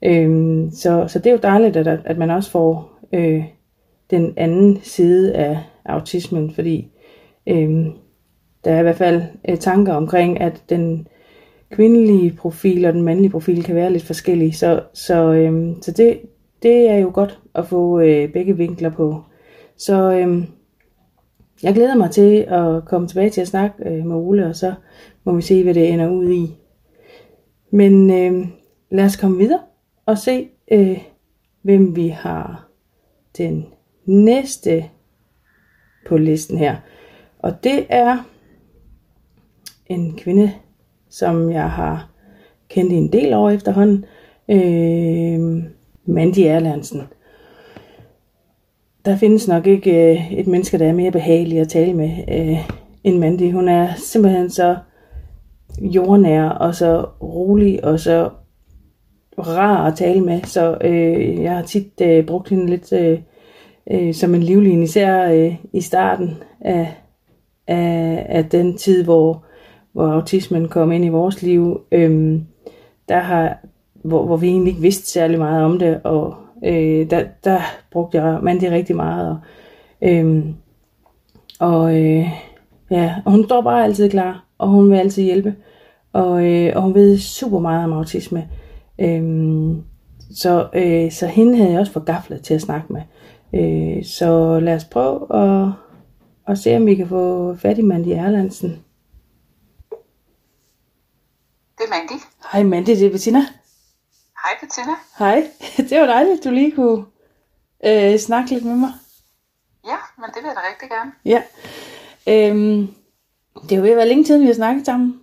[0.06, 3.44] Øhm, så, så det er jo dejligt, at, at man også får øh,
[4.12, 6.88] den anden side af autismen, fordi
[7.48, 7.92] øhm,
[8.66, 11.08] der er i hvert fald øh, tanker omkring, at den
[11.70, 14.54] kvindelige profil og den mandlige profil kan være lidt forskellige.
[14.54, 16.20] Så, så, øhm, så det,
[16.64, 19.22] det er jo godt at få øh, begge vinkler på.
[19.78, 20.46] Så øhm,
[21.64, 24.74] jeg glæder mig til at komme tilbage til at snakke øh, med Ole, og så
[25.24, 26.56] må vi se, hvad det ender ud i.
[27.72, 28.48] Men øh,
[28.92, 29.60] lad os komme videre
[30.06, 30.98] og se, øh,
[31.62, 32.68] hvem vi har
[33.38, 33.66] den
[34.06, 34.86] næste
[36.08, 36.76] på listen her.
[37.40, 38.18] Og det er
[39.86, 40.52] en kvinde,
[41.10, 42.10] som jeg har
[42.70, 44.06] kendt i en del år efterhånden.
[44.50, 45.64] Øh,
[46.06, 47.02] Mandy Erlandsen.
[49.06, 52.70] Der findes nok ikke øh, et menneske, der er mere behagelig at tale med øh,
[53.04, 53.54] end Mandy.
[53.54, 54.78] Hun er simpelthen så
[55.80, 58.30] jordnær og så rolig og så
[59.38, 60.42] rar at tale med.
[60.44, 63.20] Så øh, jeg har tit øh, brugt hende lidt øh,
[63.92, 66.94] øh, som en livlin, især øh, i starten af,
[67.68, 69.44] af, af den tid, hvor,
[69.92, 71.82] hvor autismen kom ind i vores liv.
[71.92, 72.40] Øh,
[73.10, 73.58] der har,
[73.94, 77.60] hvor, hvor vi egentlig ikke vidste særlig meget om det, og øh, der, der
[77.92, 79.30] brugte jeg Mandy rigtig meget.
[79.30, 79.38] Og,
[80.10, 80.46] øh,
[81.60, 82.28] og øh,
[82.92, 85.56] ja, og hun står bare altid klar, og hun vil altid hjælpe.
[86.14, 88.48] Og, øh, og hun ved super meget om autisme.
[89.00, 89.84] Øhm,
[90.36, 93.02] så, øh, så hende havde jeg også fået gaflet til at snakke med.
[93.54, 95.72] Øh, så lad os prøve at,
[96.48, 98.70] at se, om vi kan få fat i Mandy Erlandsen.
[101.78, 102.22] Det er Mandy.
[102.52, 103.40] Hej Mandy, det er Bettina.
[103.40, 104.96] Hej Bettina.
[105.20, 105.52] Hej,
[105.90, 107.06] det var dejligt, du lige kunne
[107.86, 108.92] øh, snakke lidt med mig.
[109.88, 111.12] Ja, vil jeg da rigtig gerne.
[111.26, 111.44] Ja.
[112.28, 112.96] Øhm,
[113.64, 115.22] det er jo ved at være længe siden, vi har snakket sammen.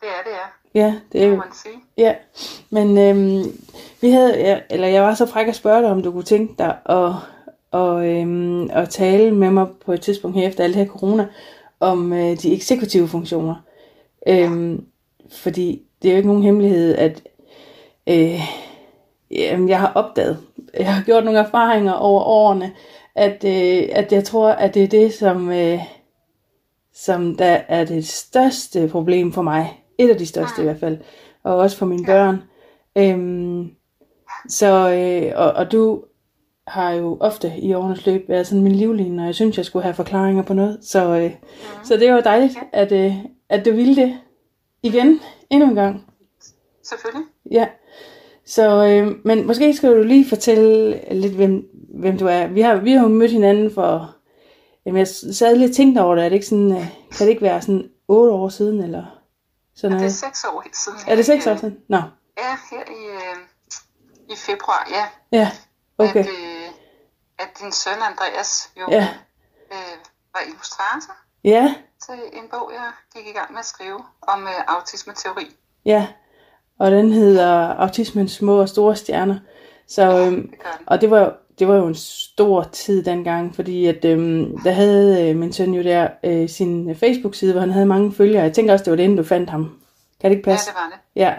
[0.00, 0.46] Det er det, ja.
[0.76, 1.36] Ja, det er jo.
[1.36, 1.74] man sige.
[1.96, 2.14] Ja,
[2.70, 3.60] men øhm,
[4.00, 6.54] vi havde, ja, eller jeg var så fræk at spørge dig, om du kunne tænke
[6.58, 7.12] dig at,
[7.70, 11.26] og, øhm, at tale med mig på et tidspunkt her efter alt det her corona,
[11.80, 13.54] om øh, de eksekutive funktioner.
[14.28, 14.84] Øhm,
[15.30, 17.22] fordi det er jo ikke nogen hemmelighed, at
[18.06, 18.40] øh,
[19.30, 20.38] jamen, jeg har opdaget,
[20.78, 22.72] jeg har gjort nogle erfaringer over årene,
[23.14, 25.80] at, øh, at jeg tror, at det er det, som, øh,
[26.94, 29.82] som der er det største problem for mig.
[29.98, 30.98] Et af de største i hvert fald.
[31.42, 32.42] Og også for mine børn.
[32.98, 33.70] Øhm,
[34.48, 36.02] så, øh, og, og du
[36.66, 39.82] har jo ofte i årenes løb været sådan min livline, og jeg synes, jeg skulle
[39.82, 40.78] have forklaringer på noget.
[40.82, 41.30] Så, øh,
[41.84, 43.14] så det var dejligt, at, øh,
[43.48, 44.18] at du ville det
[44.82, 45.20] igen,
[45.50, 46.04] endnu en gang.
[46.82, 47.26] Selvfølgelig.
[47.50, 47.66] Ja.
[48.44, 52.46] Så, øh, men måske skal du lige fortælle lidt, hvem, hvem du er.
[52.46, 54.16] Vi har, vi har jo mødt hinanden for...
[54.86, 56.24] Jamen, jeg sad lige og tænkte over det.
[56.24, 56.86] Er det ikke sådan, øh,
[57.18, 59.15] kan det ikke være sådan otte år siden, eller
[59.76, 60.98] sådan Det er seks år siden.
[61.08, 61.78] Er det seks år siden?
[61.88, 61.96] Nå,
[62.38, 63.36] Ja, her i, øh,
[64.28, 65.08] i februar, ja.
[65.38, 65.50] ja,
[65.98, 66.20] okay.
[66.20, 66.68] At, øh,
[67.38, 69.08] at din søn Andreas jo Ja.
[69.72, 69.96] øh,
[70.34, 71.14] var illustrator
[71.44, 71.74] Ja,
[72.06, 75.56] til en bog, jeg gik i gang med at skrive om øh, autismeteori.
[75.84, 76.06] ja.
[76.78, 79.38] Og den hedder Autismens små og store stjerner.
[79.88, 80.88] Så, øhm, Det gør den.
[80.88, 84.70] og det var, jo- det var jo en stor tid dengang, fordi at, øhm, der
[84.70, 88.42] havde øh, min søn jo der øh, sin Facebook-side, hvor han havde mange følgere.
[88.42, 89.70] Jeg tænker også, det var det, inden du fandt ham.
[90.20, 90.66] Kan det ikke Ja, passe?
[90.70, 91.22] det var det.
[91.22, 91.34] Ja.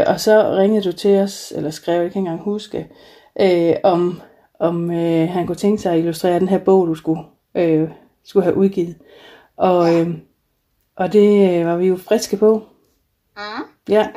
[0.00, 2.86] Øh, og så ringede du til os, eller skrev, jeg kan ikke engang huske,
[3.40, 4.20] øh, om,
[4.60, 7.22] om øh, han kunne tænke sig at illustrere den her bog, du skulle,
[7.54, 7.88] øh,
[8.24, 8.96] skulle have udgivet.
[9.56, 10.08] Og, øh,
[10.96, 12.62] og det øh, var vi jo friske på.
[13.36, 13.42] Mm,
[13.88, 14.08] Ja.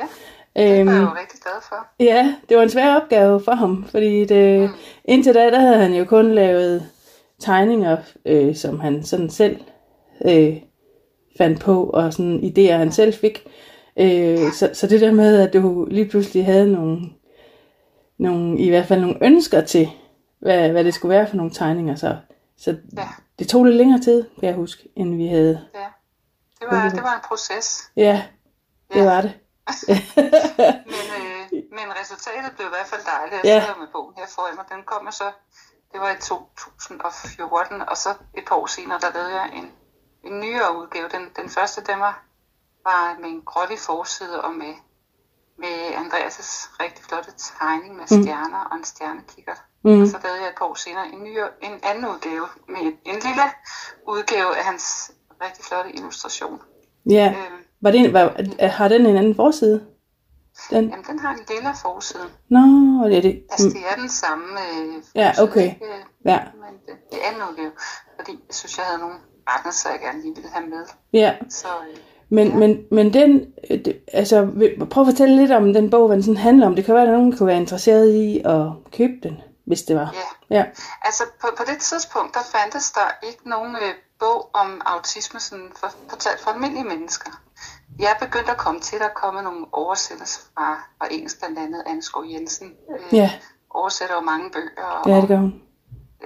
[0.58, 1.86] Det var jeg Øhm, jo rigtig glad for.
[2.00, 4.70] ja, det var en svær opgave for ham, fordi det,
[5.04, 6.88] indtil da, der havde han jo kun lavet
[7.40, 9.60] tegninger, øh, som han sådan selv
[10.28, 10.56] øh,
[11.38, 13.46] fandt på, og sådan idéer, han selv fik.
[13.96, 17.00] Øh, så, så det der med, at du lige pludselig havde nogle,
[18.18, 19.88] nogle, i hvert fald nogle ønsker til,
[20.40, 22.16] hvad, hvad det skulle være for nogle tegninger, så,
[22.56, 23.02] så Ja.
[23.38, 25.60] det tog lidt længere tid, kan jeg huske, end vi havde.
[25.74, 25.78] Ja.
[26.60, 27.90] Det var, det var en proces.
[27.96, 28.22] Ja,
[28.92, 29.04] det Ja.
[29.04, 29.32] var det.
[30.92, 31.42] Men, øh,
[31.76, 33.44] men resultatet blev i hvert fald dejligt.
[33.44, 34.64] Jeg sidder med bogen her foran mig.
[34.74, 35.28] Den kom så,
[35.92, 39.72] det var i 2014, og så et par år senere, der lavede jeg en,
[40.24, 41.08] en nyere udgave.
[41.08, 42.24] Den, den første, den var,
[42.84, 44.74] var med en grålig forside og med,
[45.58, 49.60] med Andreas' rigtig flotte tegning med stjerner og en stjernekikkert.
[49.84, 50.02] Mm.
[50.02, 52.98] Og så lavede jeg et par år senere en, ny, en anden udgave med en,
[53.04, 53.46] en lille
[54.06, 55.10] udgave af hans
[55.42, 56.62] rigtig flotte illustration.
[57.06, 59.84] Ja, Øh, var det, en- var, har den en anden forside?
[60.70, 60.88] Den?
[60.90, 62.22] jamen, den har en lille forside.
[62.48, 62.58] Nå,
[63.08, 63.42] det er det.
[63.50, 65.02] Altså, det er den samme øh, Mm.
[65.14, 65.64] Ja, forside, okay.
[65.64, 65.84] ikke?
[65.84, 67.72] Øh, Ja, Men det, det er nu det
[68.16, 69.14] fordi jeg synes, jeg havde nogle
[69.48, 70.84] rettelser, jeg gerne lige ville have med.
[71.12, 71.34] ja.
[71.48, 71.96] Så øh,
[72.28, 74.48] Men, men, men den, øh, det, altså,
[74.90, 76.74] prøv at fortælle lidt om den bog, hvad den sådan handler om.
[76.74, 78.62] Det kan være, at nogen kunne være interesseret i at
[78.96, 80.14] købe den, hvis det var.
[80.14, 80.64] ja, Ja,
[81.02, 85.70] altså på, på det tidspunkt, der fandtes der ikke nogen øh, bog om autisme sådan
[85.80, 87.30] for, fortalt for almindelige mennesker.
[87.98, 91.38] Jeg er begyndt at komme til, at der er kommet nogle oversættelser fra, fra engelsk,
[91.38, 92.72] blandt andet Anskov Jensen.
[92.90, 93.30] Øh, ja,
[93.70, 94.84] Oversætter jo mange bøger.
[94.84, 95.62] Og, ja det gør hun.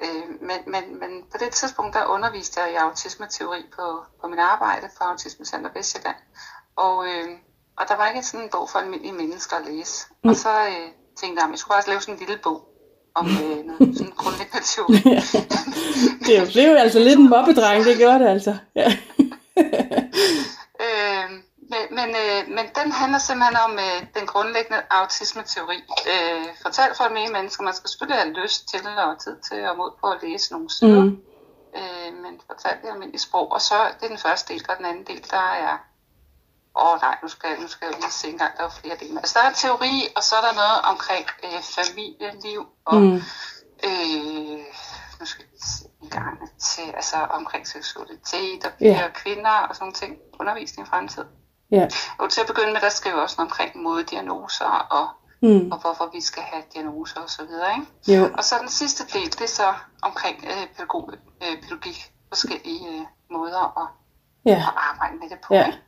[0.02, 3.86] Øh, men, men, men på det tidspunkt, der underviste jeg i autismeteori på,
[4.20, 6.16] på mit arbejde for Autisme Center Vestjylland.
[6.76, 7.28] Og, øh,
[7.78, 10.06] og der var ikke sådan en bog for almindelige mennesker at læse.
[10.24, 10.30] Mm.
[10.30, 10.88] Og så øh,
[11.20, 12.68] tænkte jeg, at jeg skulle også lave sådan en lille bog
[13.14, 14.96] om øh, noget sådan grundlæggende teori.
[16.26, 18.56] Det blev altså lidt en mobbedreng, det gjorde det altså.
[18.74, 18.88] Ja.
[20.86, 21.30] øh,
[21.72, 25.78] men, men, øh, men den handler simpelthen om øh, den grundlæggende autismeteori.
[26.12, 27.62] Øh, fortalt for almindelige mennesker.
[27.64, 30.70] Man skal selvfølgelig have lyst til og tid til og mod på at læse nogle
[30.70, 31.04] sider.
[31.04, 31.22] Mm.
[31.78, 33.52] øh, men fortalt i almindeligt sprog.
[33.52, 35.74] Og så det er den første del, og den anden del, der er...
[36.76, 38.96] Åh oh, nej, nu skal, nu skal jeg lige se en gang, der er flere
[39.00, 39.18] dele.
[39.18, 43.14] Altså der er teori, og så er der noget omkring øh, familieliv, og Mm.
[43.88, 44.58] øh,
[45.20, 49.74] nu skal jeg se en gang til, altså omkring seksualitet og piger og kvinder og
[49.74, 50.16] sådan nogle ting.
[50.40, 51.24] Undervisning i fremtid.
[51.72, 51.86] Ja.
[52.18, 55.06] Og til at begynde med, der skriver jeg også noget omkring moddiagnoser og,
[55.44, 55.72] Mm.
[55.72, 57.68] og hvorfor vi skal have diagnoser og så videre.
[57.76, 58.20] Ikke?
[58.20, 58.30] Jo.
[58.38, 59.68] Og så den sidste del, det er så
[60.02, 61.10] omkring øh, pædagog,
[61.42, 63.88] øh, pædagogik, forskellige øh, måder at,
[64.50, 64.56] Ja.
[64.56, 65.54] at arbejde med det på.
[65.54, 65.66] Ja.
[65.66, 65.78] ikke?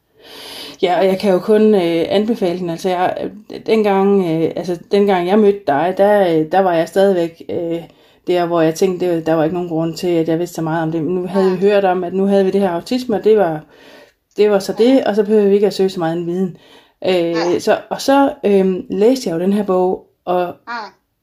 [0.83, 2.71] Ja, og jeg kan jo kun øh, anbefale den.
[2.71, 3.31] Altså, jeg,
[3.67, 7.83] dengang, øh, altså, dengang jeg mødte dig, der, øh, der var jeg stadigvæk øh,
[8.27, 10.63] der, hvor jeg tænkte, det, der var ikke nogen grund til, at jeg vidste så
[10.63, 11.05] meget om det.
[11.05, 13.39] Men nu havde vi hørt om, at nu havde vi det her autisme, og det
[13.39, 13.61] var,
[14.37, 16.57] det var så det, og så behøvede vi ikke at søge så meget en viden.
[17.07, 20.55] Øh, så, og så øh, læste jeg jo den her bog, og,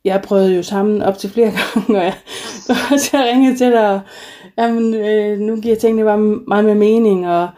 [0.06, 2.14] jeg prøvede jo sammen op til flere gange, og jeg,
[3.00, 4.02] så jeg ringede til dig, og
[4.58, 7.50] jamen, øh, nu giver tingene bare meget mere mening, og,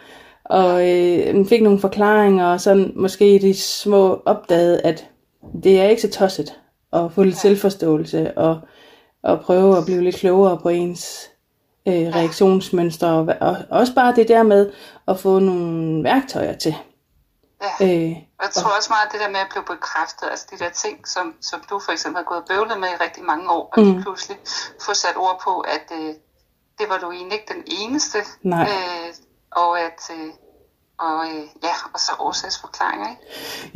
[0.43, 5.09] og øh, fik nogle forklaringer, og sådan måske de små opdagede, at
[5.63, 6.53] det er ikke så tosset
[6.93, 8.59] at få lidt selvforståelse, og,
[9.23, 11.29] og prøve at blive lidt klogere på ens
[11.87, 14.69] øh, reaktionsmønstre, og, og også bare det der med
[15.07, 16.75] at få nogle værktøjer til.
[17.61, 17.85] Ja.
[17.85, 20.69] Øh, jeg tror også meget, at det der med at blive bekræftet, altså de der
[20.69, 23.69] ting, som, som du for eksempel har gået og bøvlet med i rigtig mange år,
[23.73, 24.01] og mm.
[24.01, 24.37] pludselig
[24.85, 26.13] få sat ord på, at øh,
[26.79, 28.69] det var du egentlig ikke den eneste, Nej.
[28.69, 29.13] Øh,
[29.51, 30.29] og at øh,
[30.97, 33.21] og øh, ja, og så årsagsforklaringer, ikke?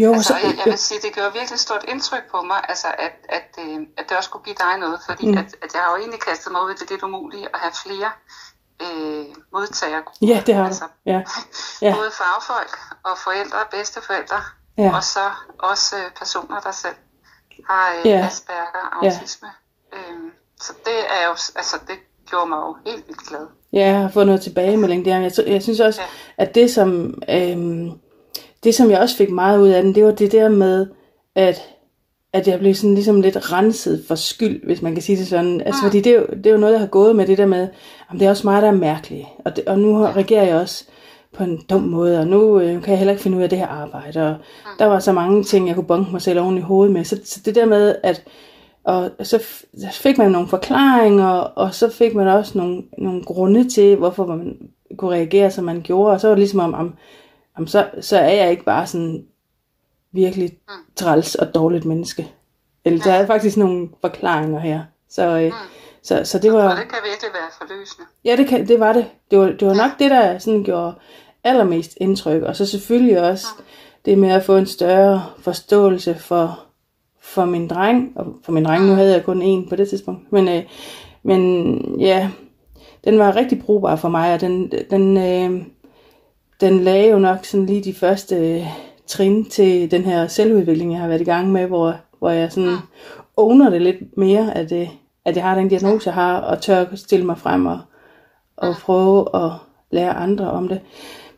[0.04, 2.88] Jo, altså, så, jeg, jeg vil sige, det gør virkelig stort indtryk på mig, altså
[3.00, 5.38] at, at, øh, at det også kunne give dig noget, fordi mm.
[5.38, 7.74] at, at jeg har jo egentlig kastet mig ud i det lidt umulige at have
[7.86, 8.12] flere
[8.82, 10.04] øh, modtagere.
[10.22, 10.84] Ja, det har altså.
[11.06, 11.22] Ja.
[11.82, 11.96] ja.
[11.96, 14.42] Både fagfolk og forældre og bedsteforældre,
[14.78, 14.96] ja.
[14.96, 15.26] og så
[15.60, 16.96] også øh, personer, der selv
[17.70, 18.26] har øh, ja.
[18.26, 19.48] Asperger og autisme.
[19.94, 19.98] Ja.
[19.98, 21.96] Øh, så det er jo, altså det
[22.30, 23.48] gjorde mig jo helt vildt glad.
[23.74, 25.20] Ja, at få noget tilbagemelding der.
[25.20, 26.44] Jeg, jeg synes også, ja.
[26.44, 27.92] at det som, øhm,
[28.64, 30.88] det som jeg også fik meget ud af den, det var det der med,
[31.36, 31.62] at
[32.34, 35.62] at jeg blev sådan ligesom lidt renset for skyld, hvis man kan sige det sådan.
[35.62, 35.88] Altså, ja.
[35.88, 37.68] fordi det er, jo, det er jo noget, jeg har gået med, det der med,
[38.10, 39.28] at det er også mig, der er mærkelig.
[39.46, 40.86] Og, det, og nu reagerer jeg også
[41.34, 43.58] på en dum måde, og nu øh, kan jeg heller ikke finde ud af det
[43.58, 44.22] her arbejde.
[44.22, 44.36] Og ja.
[44.80, 47.04] der var så mange ting, jeg kunne bunke mig selv oven i hovedet med.
[47.04, 48.24] Så, så det der med, at
[48.88, 49.44] og så
[49.92, 54.58] fik man nogle forklaringer, og så fik man også nogle, nogle grunde til, hvorfor man
[54.98, 56.14] kunne reagere, som man gjorde.
[56.14, 56.94] Og så var det ligesom om, om,
[57.58, 59.26] om så, så er jeg ikke bare sådan
[60.18, 60.74] virkelig mm.
[60.96, 62.32] træls og dårligt menneske.
[62.86, 64.82] Eller der er faktisk nogle forklaringer her.
[65.10, 65.52] Så, øh, mm.
[66.04, 66.70] så, så det var...
[66.70, 68.08] Og det kan virkelig være forløsende.
[68.26, 69.06] Ja, det, kan, det var det.
[69.32, 70.94] Det var, det var nok det, der sådan gjorde
[71.44, 72.42] allermest indtryk.
[72.42, 73.64] Og så selvfølgelig også mm.
[74.06, 76.60] det med at få en større forståelse for,
[77.22, 78.14] for min dreng.
[78.16, 80.32] Og for min dreng, nu havde jeg kun en på det tidspunkt.
[80.32, 80.64] Men, øh,
[81.24, 82.30] men ja,
[83.04, 85.66] den var rigtig brugbar for mig, og den, den, øh,
[86.62, 88.68] den lagde jo nok sådan lige de første
[89.08, 92.70] trin til den her selvudvikling, jeg har været i gang med, hvor, hvor jeg sådan
[92.70, 92.78] mm.
[93.38, 94.90] owner det lidt mere, at, det,
[95.26, 97.80] at jeg har den diagnose, jeg har, og tør stille mig frem og,
[98.58, 99.52] og prøve at
[99.92, 100.80] lære andre om det.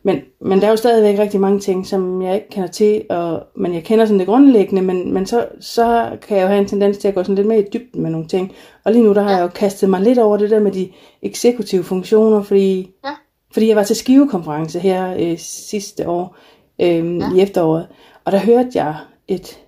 [0.02, 3.42] Men, men der er jo stadigvæk rigtig mange ting, som jeg ikke kender til, og,
[3.56, 6.68] men jeg kender sådan det grundlæggende, men, men så, så kan jeg jo have en
[6.68, 8.52] tendens til at gå sådan lidt mere i dybden med nogle ting.
[8.84, 10.90] Og lige nu, der har jeg jo kastet mig lidt over det der med de
[11.22, 13.10] eksekutive funktioner, fordi, ja.
[13.52, 16.36] fordi jeg var til skivekonference her øh, sidste år,
[16.80, 17.32] øh, ja.
[17.34, 17.88] i efteråret,
[18.24, 18.96] og der hørte jeg
[19.28, 19.58] et,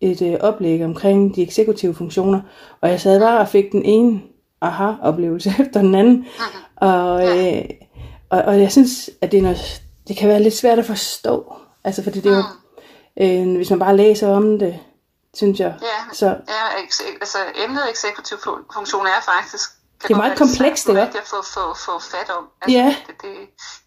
[0.00, 2.40] et øh, oplæg omkring de eksekutive funktioner,
[2.80, 4.22] og jeg sad bare og fik den ene
[4.60, 6.26] aha-oplevelse efter den anden,
[6.76, 7.64] og, øh,
[8.30, 11.54] og, og jeg synes, at det, er noget, det kan være lidt svært at forstå,
[11.84, 12.44] altså fordi det er jo,
[13.24, 14.78] øh, hvis man bare læser om det,
[15.34, 15.74] synes jeg.
[15.82, 16.80] Ja, så, ja
[17.20, 18.36] altså emnet eksekutiv
[18.74, 19.70] funktion er faktisk
[20.02, 22.44] det er meget komplekst, det er at få, få, få fat om.
[22.62, 22.96] Altså, ja.
[23.06, 23.34] Det, det,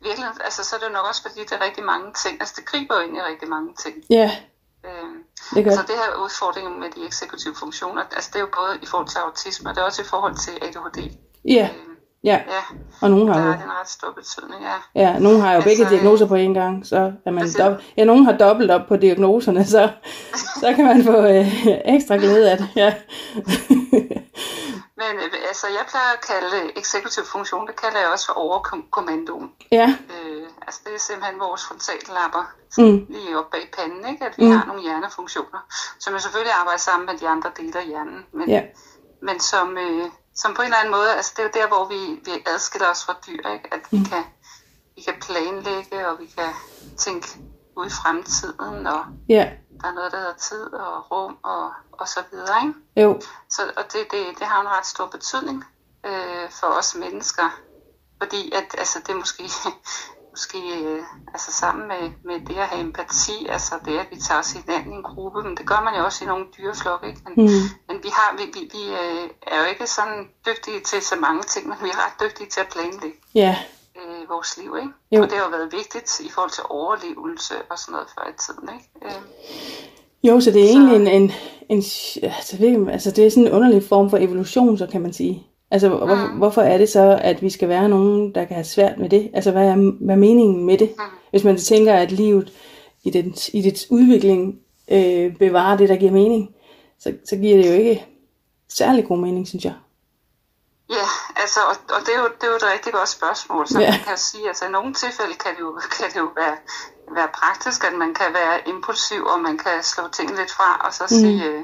[0.07, 2.33] virkelig, altså, så er det nok også, fordi det er rigtig mange ting.
[2.41, 3.95] Altså, det griber jo ind i rigtig mange ting.
[4.09, 4.31] Ja,
[4.87, 5.17] øhm,
[5.53, 8.73] det gør Altså, det her udfordring med de eksekutive funktioner, altså, det er jo både
[8.85, 10.99] i forhold til autisme, og det er også i forhold til ADHD.
[11.57, 12.37] Ja, øhm, ja.
[12.55, 12.63] ja.
[13.01, 13.49] Og nogen har jo...
[13.49, 14.77] er en ret stor betydning, ja.
[15.03, 18.03] Ja, nogen har jo altså, begge diagnoser på en gang, så er man dobbelt, ja,
[18.03, 19.89] nogen har dobbelt op på diagnoserne, så,
[20.61, 21.47] så kan man få øh,
[21.95, 22.93] ekstra glæde af det, ja.
[25.01, 29.51] Men øh, altså, jeg plejer at kalde eksekutiv funktion, det kalder jeg også for overkommandoen.
[29.71, 29.87] Ja.
[30.13, 32.43] Øh, altså, det er simpelthen vores frontallapper,
[32.77, 33.05] mm.
[33.09, 34.25] lige op bag panden, ikke?
[34.25, 34.51] at vi mm.
[34.51, 35.61] har nogle hjernefunktioner,
[35.99, 38.61] som jo selvfølgelig arbejder sammen med de andre dele af hjernen, men, ja.
[39.21, 41.85] men som, øh, som på en eller anden måde, altså det er jo der, hvor
[41.93, 43.67] vi, vi adskiller os fra dyr, ikke?
[43.75, 44.05] at vi, mm.
[44.05, 44.23] kan,
[44.95, 46.51] vi kan planlægge, og vi kan
[46.97, 47.27] tænke
[47.77, 49.49] ud i fremtiden, og ja
[49.81, 52.67] der er noget, der hedder tid og rum og, og så videre.
[52.67, 52.79] Ikke?
[52.95, 53.21] Jo.
[53.49, 55.63] Så, og det, det, det har en ret stor betydning
[56.05, 57.61] øh, for os mennesker,
[58.17, 59.43] fordi at, altså, det er måske,
[60.35, 64.39] måske øh, altså sammen med, med det at have empati, altså det at vi tager
[64.39, 67.21] os hinanden i en gruppe, men det gør man jo også i nogle dyreflokke, ikke?
[67.25, 67.69] Men, mm.
[67.87, 71.43] men vi, har, vi, vi, vi øh, er jo ikke sådan dygtige til så mange
[71.43, 73.17] ting, men vi er ret dygtige til at planlægge.
[73.35, 73.57] Ja,
[74.01, 74.93] øh, vores liv, ikke?
[75.11, 75.21] Jo.
[75.21, 78.35] Og det har jo været vigtigt i forhold til overlevelse og sådan noget før i
[78.43, 78.87] tiden, ikke?
[79.05, 79.21] Øh.
[80.23, 80.71] Jo, så det er så...
[80.71, 81.31] egentlig en, en,
[81.69, 81.83] en
[82.23, 85.47] altså, det, altså det er sådan en underlig form for evolution, så kan man sige.
[85.71, 86.37] Altså, hvor, mm.
[86.37, 89.31] hvorfor er det så, at vi skal være nogen, der kan have svært med det?
[89.33, 90.89] Altså, hvad er, hvad er meningen med det?
[90.97, 91.03] Mm.
[91.29, 92.53] Hvis man tænker, at livet
[93.03, 94.59] i, den, i dets udvikling
[94.91, 96.49] øh, bevarer det, der giver mening,
[96.99, 98.05] så, så giver det jo ikke
[98.69, 99.73] særlig god mening, synes jeg.
[100.89, 100.95] Ja,
[101.35, 103.91] altså, og, og det, er jo, det er jo et rigtig godt spørgsmål, så ja.
[103.91, 106.57] man kan sige, altså i nogle tilfælde kan det jo, kan det jo være,
[107.11, 110.93] være praktisk, at man kan være impulsiv, og man kan slå ting lidt fra, og
[110.93, 111.07] så mm.
[111.07, 111.61] sige, øh,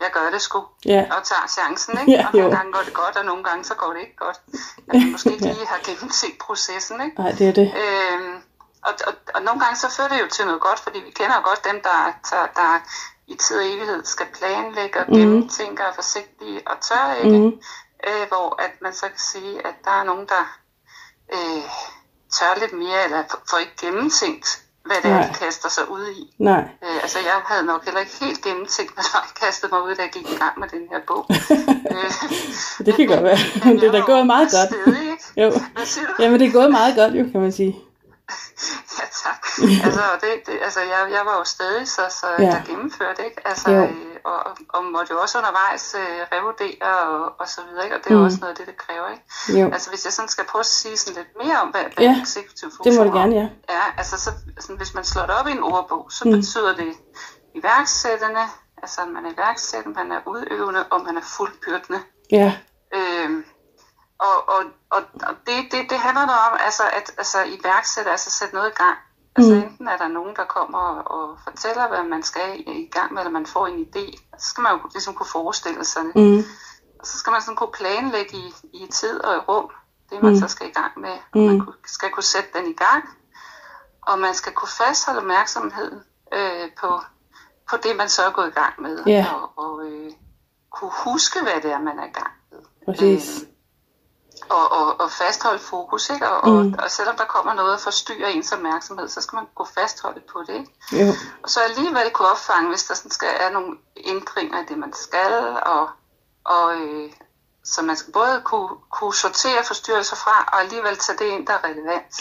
[0.00, 1.02] jeg gør det sgu, Ja.
[1.16, 2.12] og tager chancen, ikke?
[2.12, 2.56] Ja, og nogle jo.
[2.56, 4.38] gange går det godt, og nogle gange så går det ikke godt.
[4.88, 7.20] At man måske ikke lige har gennemset processen, ikke?
[7.22, 7.68] Nej, det er det.
[7.82, 8.34] Øhm,
[8.88, 11.34] og, og, og nogle gange så fører det jo til noget godt, fordi vi kender
[11.36, 12.00] jo godt dem, der,
[12.30, 12.70] der, der
[13.26, 17.38] i tid og evighed skal planlægge og gennemtænke og forsigtige og tør ikke.
[17.38, 17.60] Mhm.
[18.08, 20.42] Øh, hvor at man så kan sige, at der er nogen, der
[21.34, 21.62] øh,
[22.38, 24.48] tør lidt mere, eller får- ikke gennemtænkt,
[24.86, 25.28] hvad det er, Nej.
[25.28, 26.34] de kaster sig ud i.
[26.38, 26.62] Nej.
[26.84, 30.02] Øh, altså jeg havde nok heller ikke helt gennemtænkt, hvad jeg kastede mig ud, da
[30.02, 31.26] jeg gik i gang med den her bog.
[31.92, 32.10] øh,
[32.86, 33.38] Det kan godt være.
[33.64, 34.68] men Det er da gået meget godt.
[34.84, 35.24] Stedig, ikke?
[35.36, 35.50] Jo.
[35.74, 36.12] Hvad siger du?
[36.22, 37.78] Jamen, det er gået meget godt, jo, kan man sige.
[39.60, 42.44] Ja, altså, og det, det, altså jeg, jeg var jo stadig så, så Ja.
[42.44, 42.50] ja.
[42.50, 43.48] der gennemførte, ikke?
[43.48, 43.82] Altså, Jo.
[43.82, 47.96] øh, og, og, og måtte jo også undervejs øh, revurdere og, og så videre, ikke?
[47.96, 48.24] Og det er Mm.
[48.24, 49.60] også noget af det, det kræver, ikke?
[49.60, 49.72] Jo.
[49.72, 52.14] Altså, hvis jeg sådan skal prøve at sige sådan lidt mere om, hvad, hvad Ja,
[52.16, 53.48] en executive Det må funktion du gerne, ja.
[53.68, 54.30] er, altså, så,
[54.60, 56.30] sådan, hvis man slår det op i en ordbog, så Mm.
[56.32, 56.92] betyder det
[57.54, 58.44] iværksættende,
[58.82, 62.00] altså man er iværksættende, man er udøvende, og man er fuldbyrdende.
[62.32, 62.52] Ja.
[62.94, 63.44] Øhm,
[64.18, 68.30] og og, og, og det, det, det handler da om altså, at altså, iværksætte, altså
[68.30, 68.98] sætte noget i gang.
[69.36, 69.60] Altså Mm.
[69.62, 73.20] enten er der nogen, der kommer og, og fortæller, hvad man skal i, gang med,
[73.22, 74.18] eller man får en idé.
[74.38, 76.16] Så skal man jo ligesom kunne forestille sig det.
[76.16, 76.38] Mm.
[77.00, 79.70] Og så skal man sådan kunne planlægge i, i tid og i rum,
[80.10, 80.38] det man Mm.
[80.38, 81.10] så skal i gang med.
[81.32, 81.44] Og Mm.
[81.46, 83.04] man skal kunne sætte den i gang.
[84.02, 86.00] Og man skal kunne fastholde opmærksomheden
[86.32, 87.00] øh, på,
[87.70, 89.04] på det, man så er gået i gang med.
[89.06, 89.26] Ja.
[89.34, 90.10] Og, og øh,
[90.70, 92.60] kunne huske, hvad det er, man er i gang med.
[92.86, 93.42] Præcis.
[93.42, 93.48] Øh,
[94.52, 96.28] og, og, og fastholde fokus, ikke?
[96.30, 96.56] Og, Mm.
[96.58, 100.20] og, og selvom der kommer noget og forstyrrer ens opmærksomhed, så skal man kunne fastholde
[100.32, 100.70] på det, ikke?
[101.06, 101.08] Jo.
[101.42, 104.92] Og så alligevel kunne opfange, hvis der sådan skal er nogle ændringer i det, man
[104.92, 105.32] skal,
[105.66, 105.88] og,
[106.44, 107.10] og øh,
[107.64, 111.52] så man skal både kunne, kunne sortere forstyrrelser fra, og alligevel tage det ind, der
[111.52, 112.14] er relevant.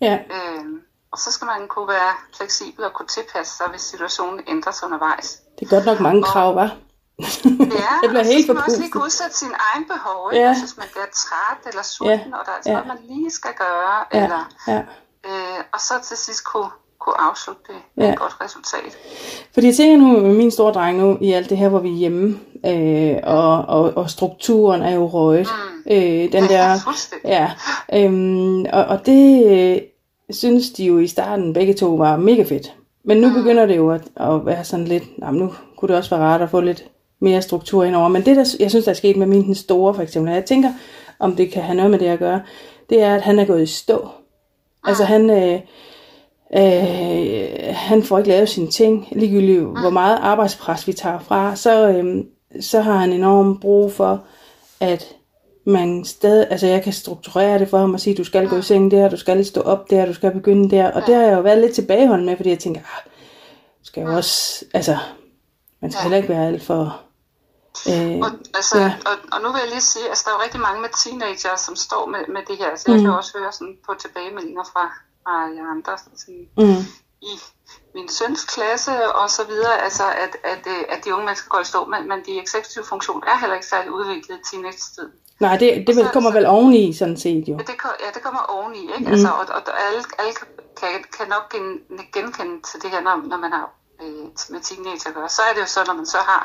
[0.00, 0.18] Ja.
[0.30, 0.64] Øh,
[1.12, 4.86] og så skal man kunne være fleksibel og kunne tilpasse sig, hvis situationen ændrer sig
[4.86, 5.38] undervejs.
[5.58, 6.76] Det er godt nok mange krav, var.
[7.20, 10.42] Ja, Jeg bliver helt så skal man også lige udsætte sine egne behov, ikke?
[10.44, 10.48] Ja.
[10.50, 10.58] Ja.
[10.62, 12.38] hvis man bliver træt eller sulten, ja.
[12.38, 12.76] og der er altså Ja.
[12.76, 14.24] noget, man lige skal gøre, Ja.
[14.24, 14.78] eller, Ja.
[15.28, 18.12] øh, og så til sidst kunne, kunne afslutte det med Ja.
[18.12, 18.92] et godt resultat.
[19.54, 21.88] Fordi jeg tænker nu med min store dreng nu, i alt det her, hvor vi
[21.88, 25.46] er hjemme, øh, og, og, og strukturen er jo røget.
[25.86, 25.92] Mm.
[25.92, 26.78] Øh, den der,
[27.24, 27.52] ja,
[27.94, 29.80] øhm, og, og det øh,
[30.36, 32.74] synes de jo i starten begge to var mega fedt.
[33.04, 36.16] Men nu begynder det jo at, at være sådan lidt, jamen nu kunne det også
[36.16, 36.84] være rart at få lidt
[37.20, 38.08] mere struktur indover.
[38.08, 40.36] Men det, der, jeg synes, der er sket med min den store for eksempel, og
[40.36, 40.72] jeg tænker,
[41.18, 42.42] om det kan have noget med det at gøre,
[42.90, 44.08] det er, at han er gået i stå.
[44.84, 45.60] Altså han, øh,
[46.56, 51.88] øh, han får ikke lavet sine ting, ligegyldigt hvor meget arbejdspres vi tager fra, så,
[51.88, 52.24] øh,
[52.60, 54.22] så har han enormt brug for,
[54.80, 55.14] at
[55.66, 58.62] man stadig, altså jeg kan strukturere det for ham og sige, du skal gå i
[58.62, 61.36] seng der, du skal stå op der, du skal begynde der, og det har jeg
[61.36, 63.10] jo været lidt tilbageholdende med, fordi jeg tænker, ah,
[63.82, 64.96] skal jo også, altså,
[65.80, 66.02] man skal Ja.
[66.02, 67.00] heller ikke være alt for,
[67.90, 68.92] øh, Og, altså, Ja.
[69.08, 71.56] og, og nu vil jeg lige sige, altså der er jo rigtig mange med teenager,
[71.56, 72.76] som står med, med det her.
[72.76, 73.02] Så jeg Mm.
[73.02, 74.84] kan jo også høre sådan på tilbagemeldinger fra,
[75.22, 76.82] fra jer andre, sådan, mm,
[77.22, 77.32] i
[77.94, 81.60] min søns klasse og så videre, altså at, at, øh, at de unge mennesker går
[81.60, 85.08] i stå, men, men de eksekutive funktioner er heller ikke særlig udviklet i teenage-tid.
[85.40, 87.54] nej, det, det vel, kommer vel oveni, sådan set jo.
[87.58, 87.74] Ja, det,
[88.04, 88.98] ja, det kommer oveni, ikke?
[89.06, 89.12] Mm.
[89.12, 90.46] Altså, og, og alle, alle kan,
[90.80, 91.80] kan, kan nok gen,
[92.12, 93.70] genkende til det her, når, når man har
[94.02, 95.28] øh, med teenager at gøre.
[95.28, 96.42] Så er det jo så, når man så har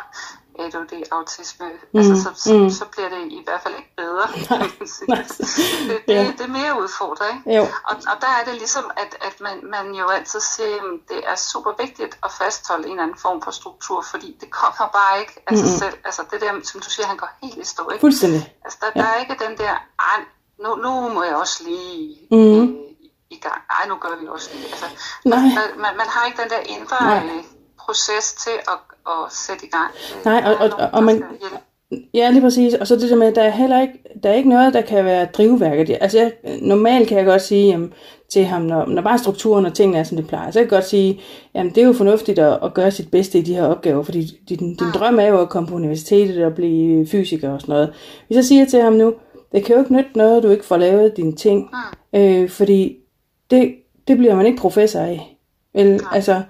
[0.64, 2.00] ADHD, autisme, mm.
[2.00, 2.60] altså, så, så, mm.
[2.64, 2.70] mm.
[2.70, 4.26] så bliver det i hvert fald ikke bedre.
[4.80, 5.08] man sige.
[5.14, 5.24] nej.
[5.90, 6.24] det, det, Ja.
[6.38, 7.58] det er mere udfordret, ikke?
[7.58, 10.82] Jo, Og, og der er det ligesom, at, at man, man jo altid siger, at
[11.10, 14.88] det er super vigtigt at fastholde en eller anden form for struktur, fordi det kommer
[15.00, 15.78] bare ikke af sig Mm-mm.
[15.80, 15.98] selv.
[16.06, 18.02] Altså det der, som du siger, han går helt i stå, ikke?
[18.02, 18.56] fuldstændig.
[18.66, 19.02] Altså, der, ja.
[19.02, 19.76] der er ikke den der,
[20.64, 22.62] nu, nu må jeg også lige Mhm.
[22.62, 22.68] øh,
[23.30, 23.62] i gang.
[23.70, 24.66] Ej, nu gør vi også lige.
[24.66, 24.86] Altså,
[25.26, 25.38] Nej.
[25.40, 27.26] der, man, man har ikke den der indre Nej.
[27.36, 27.44] øh,
[27.80, 28.78] proces til at,
[29.08, 29.92] at sætte i gang.
[30.26, 31.24] Nej, og- og- og der man-.
[32.14, 32.74] Ja, lige præcis.
[32.74, 33.94] Og så det der med, at der er heller ikke,
[34.24, 35.98] der er ikke noget, der kan være drivværket.
[36.02, 36.32] Altså, jeg,
[36.62, 37.94] normalt kan jeg godt sige jamen,
[38.32, 40.70] til ham, når, når bare strukturen og tingene er, som det plejer, så kan jeg
[40.70, 41.22] godt sige,
[41.56, 44.26] jamen, det er jo fornuftigt at, at gøre sit bedste i de her opgaver, fordi
[44.50, 47.94] din, din drøm er jo at komme på universitetet og blive fysiker og sådan noget.
[48.28, 49.14] Hvis jeg siger til ham nu,
[49.52, 51.70] det kan jo ikke nytte noget, at du ikke får lavet dine ting,
[52.16, 52.96] øh, fordi
[53.52, 53.76] det,
[54.08, 55.38] det bliver man ikke professor af.
[55.76, 56.42] Vel, altså,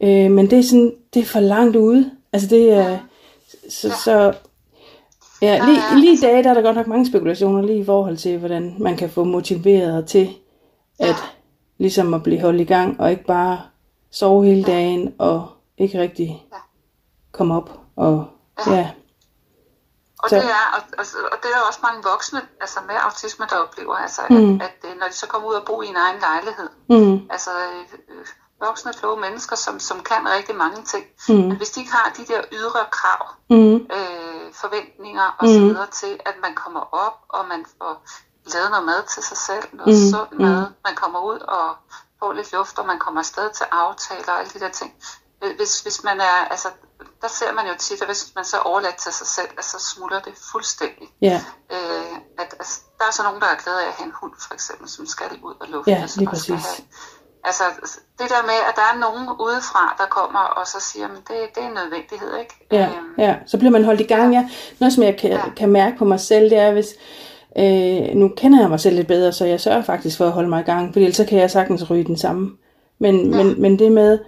[0.00, 2.10] øh, men det er sådan, det er for langt ude.
[2.32, 2.98] Altså, det er,
[3.70, 4.34] så, så
[5.42, 7.84] Ja, lige, ja, lige i dag der er der godt nok mange spekulationer lige i
[7.84, 10.36] forhold til, hvordan man kan få motiveret til
[10.98, 11.14] at
[11.78, 13.60] ligesom at blive holdt i gang, og ikke bare
[14.10, 16.56] sove hele dagen, og ikke rigtig Ja.
[17.32, 17.70] komme op.
[17.96, 18.26] Og
[18.66, 18.90] ja,
[20.22, 23.46] Og Så- det, er, og, og, og det er også mange voksne altså med autisme,
[23.50, 24.54] der oplever, altså, Mm.
[24.54, 27.14] at, at, øh, når de så kommer ud og bor i en egen lejlighed, mm,
[27.30, 27.82] altså øh,
[28.18, 28.24] øh,
[28.66, 31.04] voksne, kloge mennesker, som, som kan rigtig mange ting.
[31.28, 31.34] Mm.
[31.34, 33.74] Men hvis de ikke har de der ydre krav, Mm.
[33.74, 35.52] øh, forventninger og Mm.
[35.54, 38.02] så videre til, at man kommer op, og man får
[38.54, 40.10] lavet noget mad til sig selv, noget Mm.
[40.10, 41.76] sund mad, man kommer ud og
[42.18, 44.94] får lidt luft, og man kommer afsted til aftaler og alle de der ting.
[45.44, 46.68] Øh, Hvis, hvis man er, altså,
[47.22, 49.64] der ser man jo tit, at hvis man så er overladt til sig selv, at
[49.64, 51.08] så smuldrer det fuldstændig.
[51.22, 54.12] Ja, Øh, at, altså, der er så nogen, der er glade af at have en
[54.20, 55.90] hund, for eksempel, som skal ud og lufte.
[56.16, 56.54] Lige og skal.
[56.56, 56.84] Have,
[57.44, 57.62] altså,
[58.18, 61.36] det der med, at der er nogen udefra, der kommer og så siger, at det,
[61.54, 62.66] det er en nødvendighed, ikke?
[62.72, 63.34] ja, Øhm, ja.
[63.46, 64.48] Så bliver man holdt i gang, ja.
[64.78, 65.40] Noget, som jeg kan, Ja.
[65.56, 66.88] kan mærke på mig selv, det er, hvis...
[67.58, 70.48] Øh, nu kender jeg mig selv lidt bedre, så jeg sørger faktisk for at holde
[70.48, 72.50] mig i gang, for ellers så kan jeg sagtens ryge den samme.
[72.98, 73.36] Men, ja.
[73.42, 74.18] men, men det med,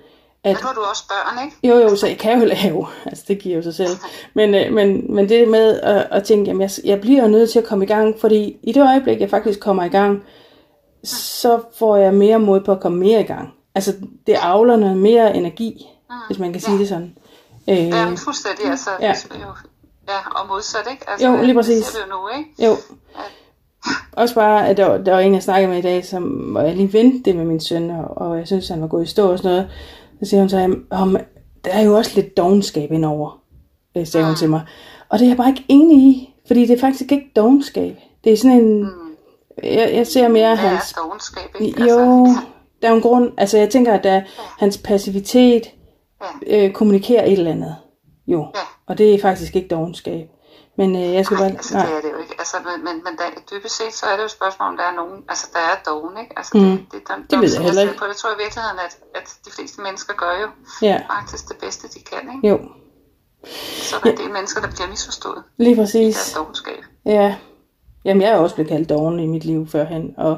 [0.45, 0.51] at...
[0.51, 1.57] Men nu har du også børn, ikke?
[1.69, 3.91] Jo, jo, så jeg kan jo lave, altså det giver jo sig selv.
[4.35, 7.59] Men, øh, men, men det med at, at tænke, jamen jeg, jeg bliver nødt til
[7.59, 10.23] at komme i gang, fordi i det øjeblik, jeg faktisk kommer i gang,
[11.05, 13.49] så får jeg mere mod på at komme mere i gang.
[13.75, 13.95] Altså
[14.27, 15.87] det avler noget mere energi,
[16.27, 17.15] hvis man kan sige det sådan.
[17.71, 19.07] Øh, Ja, fuldstændig, altså, Ja.
[19.07, 19.15] ja.
[19.41, 19.47] jo,
[20.09, 21.11] ja, og modsat, ikke?
[21.11, 21.87] Altså, Jo, lige præcis.
[21.87, 22.67] Det nu, ikke?
[22.67, 22.77] Jo.
[24.13, 26.77] Også bare, at der, der var en, jeg snakkede med i dag, som, hvor jeg
[26.77, 29.31] lige vendte det med min søn, og, og jeg synes, han var gået i stå
[29.31, 29.71] og sådan noget.
[30.23, 31.17] Så siger hun så, om,
[31.65, 33.41] der er jo også lidt dogenskab indover,
[33.97, 34.61] øh, sagde hun til mig.
[35.09, 37.97] Og det er jeg bare ikke enig i, fordi det er faktisk ikke dogenskab.
[38.25, 38.91] Det er sådan en,
[39.63, 41.83] jeg, jeg ser mere Hvad hans er dogenskab, ikke?
[41.83, 41.87] Jo,
[42.27, 42.41] Altså,
[42.83, 43.33] der er en grund.
[43.39, 44.23] Altså, jeg tænker, at der,
[44.59, 45.63] hans passivitet
[46.47, 47.77] øh, kommunikerer et eller andet.
[48.27, 48.61] Jo, Ja.
[48.87, 50.29] og det er faktisk ikke dogenskab.
[50.79, 51.57] Men øh, jeg skal Nej, bare...
[51.57, 52.35] altså det er det jo ikke.
[52.39, 54.85] Altså, men, men, men der, dybest set, så er det jo et spørgsmål, om der
[54.85, 56.33] er nogen, altså der er dogen, ikke?
[56.39, 56.63] Altså, Mm.
[56.65, 57.99] det, det, der, Det ved jeg heller ikke.
[57.99, 58.05] På.
[58.07, 60.49] Det tror jeg i virkeligheden, at, at de fleste mennesker gør jo
[60.83, 62.49] Ja, faktisk det bedste, de kan, ikke?
[62.49, 62.57] jo,
[63.89, 66.33] Så er der en del mennesker, der bliver misforstået lige i deres præcis.
[66.37, 66.83] dogenskab.
[67.07, 67.35] Ja.
[68.05, 70.37] Jamen, jeg er også blevet kaldt doven i mit liv førhen, og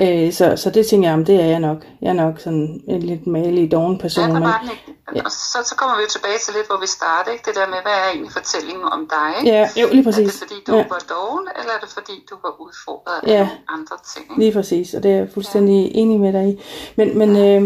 [0.00, 1.86] øh, så, så det tænker jeg, om det er jeg nok.
[2.02, 4.42] Jeg er nok sådan en lidt malig doven person, Ja, men
[5.16, 5.26] ikke.
[5.28, 7.44] Og så, så kommer vi jo tilbage til lidt, hvor vi startede, ikke?
[7.48, 9.48] Det der med, hvad er egentlig fortællingen om dig, ikke?
[9.56, 10.38] ja, jo, lige Er det præcis.
[10.44, 10.84] fordi, du Ja.
[10.94, 13.38] var doven, eller er det fordi, du var udfordret af Ja.
[13.38, 14.40] nogle andre ting, ikke?
[14.42, 16.54] Lige præcis, og det er jeg fuldstændig enig med dig i.
[16.98, 17.62] Men, men, øh,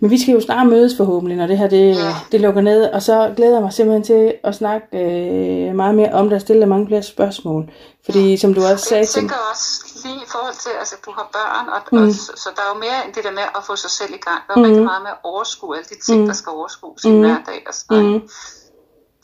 [0.00, 2.14] men vi skal jo snart mødes forhåbentlig, når det her det, Ja.
[2.32, 2.80] det lukker ned.
[2.96, 6.40] Og så glæder jeg mig simpelthen til at snakke øh, meget mere om det og
[6.40, 7.70] stille mange flere spørgsmål.
[8.04, 9.20] Fordi som du også sagde Jeg til...
[9.20, 11.98] tænker også lige i forhold til, altså du har børn, og, mm.
[11.98, 14.12] og så, så der er jo mere end det der med at få sig selv
[14.18, 14.40] i gang.
[14.46, 14.66] Der er mm.
[14.68, 16.26] rigtig meget med at overskue alle de ting, mm.
[16.26, 17.20] der skal overskues i Mm.
[17.20, 18.06] hverdag og sådan.
[18.12, 18.20] Mm.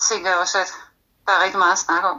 [0.09, 0.71] tænker jeg også, at
[1.27, 2.19] der er rigtig meget at snakke om.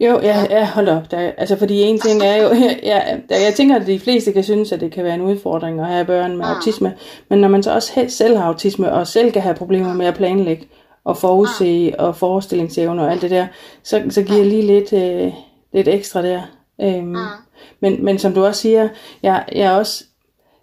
[0.00, 1.10] Jo, ja, ja, hold op.
[1.10, 2.48] Der, altså, fordi en ting er jo,
[2.92, 5.80] ja, der, jeg tænker, at de fleste kan synes, at det kan være en udfordring
[5.80, 6.96] at have børn med autisme,
[7.30, 10.14] men når man så også selv har autisme, og selv kan have problemer med at
[10.14, 10.68] planlægge,
[11.04, 13.46] og forudse, og forestillingsevne og alt det der,
[13.82, 15.32] så, så giver lige lidt, øh,
[15.72, 16.42] lidt ekstra der.
[16.80, 17.16] Øhm,
[17.80, 18.88] men, men som du også siger,
[19.22, 20.04] jeg, jeg også,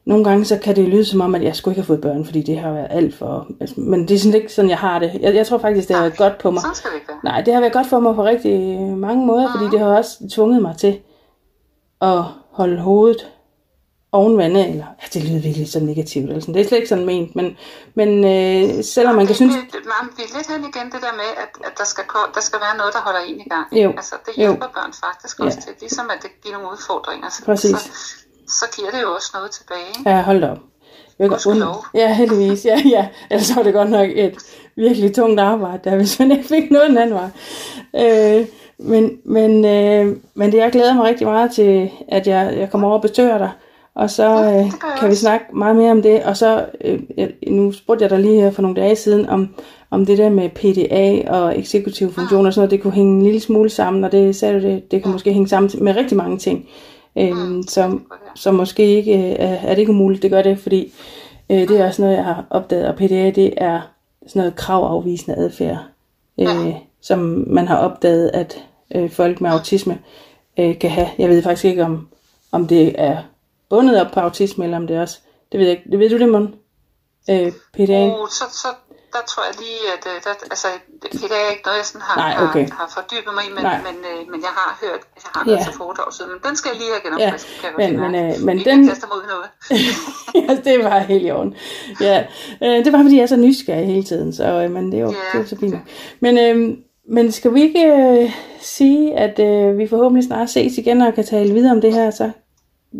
[0.05, 2.25] nogle gange så kan det lyde som om, at jeg skulle ikke have fået børn,
[2.25, 4.99] fordi det har været alt for, altså, men det er sådan ikke sådan, jeg har
[4.99, 5.11] det.
[5.21, 6.61] Jeg, jeg tror faktisk, det har været godt på mig.
[6.61, 7.19] Sådan skal det ikke være.
[7.23, 10.29] Nej, det har været godt for mig på rigtig mange måder, fordi det har også
[10.31, 10.99] tvunget mig til
[12.01, 13.31] at holde hovedet
[14.15, 16.53] oven vandet, eller ja, det lyder virkelig så negativt, eller sådan.
[16.55, 17.57] det er slet ikke sådan ment, men,
[17.99, 21.01] men øh, selvom man kan synes, det, det, man, vi er lidt hen igen det
[21.07, 22.03] der med, at, at der, skal,
[22.35, 23.67] der skal være noget, der holder en i gang.
[23.83, 23.89] Jo.
[23.99, 24.41] Altså, det Jo.
[24.41, 25.61] hjælper børn faktisk også Ja.
[25.65, 25.71] til.
[25.79, 27.77] Ligesom at det giver nogle udfordringer, så, Præcis.
[27.79, 27.89] så,
[28.59, 29.87] så giver det jo også noget tilbage.
[29.97, 30.09] Ikke?
[30.09, 30.57] ja, hold da op.
[31.19, 31.85] Jeg kan Gudskelov.
[31.93, 33.07] Ja, heldigvis, ja, ja.
[33.31, 34.35] Ellers var det godt nok et
[34.75, 37.29] virkelig tungt arbejde, der, hvis man ikke fik noget den anden vej.
[38.39, 38.47] Øh,
[38.79, 42.87] men, men, øh, men det, jeg glæder mig rigtig meget til, at jeg, jeg kommer
[42.87, 43.51] over og besøger dig,
[43.95, 46.23] og så øh, gør jeg kan vi snakke meget mere om det.
[46.23, 46.99] Og så, øh,
[47.47, 49.55] nu spurgte jeg dig lige her for nogle dage siden, om,
[49.89, 53.23] om det der med PDA og eksekutive funktioner og sådan noget, det kunne hænge en
[53.23, 56.17] lille smule sammen, og det sagde du, det, det kan måske hænge sammen med rigtig
[56.17, 56.65] mange ting.
[57.17, 60.93] Øhm, som, som måske ikke øh, er, det ikke umuligt, det gør det, fordi
[61.49, 63.81] øh, det er også noget, jeg har opdaget, og PDA, det er
[64.27, 65.77] sådan noget kravafvisende adfærd,
[66.39, 68.63] øh, som man har opdaget, at
[68.95, 69.99] øh, folk med autisme
[70.59, 71.07] øh, kan have.
[71.17, 72.07] Jeg ved faktisk ikke, om,
[72.51, 73.17] om det er
[73.69, 75.17] bundet op på autisme, eller om det også,
[75.51, 76.55] det ved jeg ikke, det ved du det, Mon?
[77.29, 78.01] Øh, PDA?
[78.11, 78.67] Og så, så
[79.13, 80.67] der tror jeg lige, at øh, der, altså,
[81.01, 82.65] det er ikke noget, jeg sådan har, Nej, okay.
[82.69, 83.77] har, har fordybet mig i, men, Nej.
[83.87, 85.55] men, øh, men jeg har hørt, jeg har Ja.
[85.55, 88.33] hørt til foredrag siden, men den skal jeg lige have genopfrisket, Ja, men- men, øh,
[88.47, 89.47] men Ikke, den- kaster i noget.
[90.41, 91.53] ja, det var helt i orden.
[92.01, 92.17] Ja,
[92.63, 95.03] øh, det var fordi, jeg er så nysgerrig hele tiden, så, øh, men det er
[95.03, 95.75] jo, Ja, det er så fint.
[96.19, 96.77] Men, øh,
[97.09, 101.25] men skal vi ikke øh, sige, at øh, vi forhåbentlig snart ses igen og kan
[101.25, 102.31] tale videre om det her, så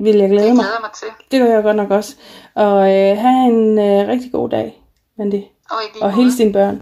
[0.04, 0.64] vil jeg glæde Det mig.
[0.64, 1.08] glæder mig til.
[1.32, 2.16] Det gør jeg godt nok også.
[2.54, 4.84] Og øh, have en øh, rigtig god dag,
[5.18, 5.42] Mandy.
[5.72, 6.82] Og, Og hils dine børn.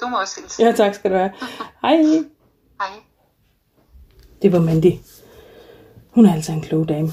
[0.00, 0.62] Du må også hilse.
[0.62, 1.30] Ja, tak skal du have.
[1.82, 1.96] Hej.
[2.80, 2.88] Hej.
[4.42, 4.92] Det var Mandy.
[6.10, 7.08] Hun er altså en klog dame.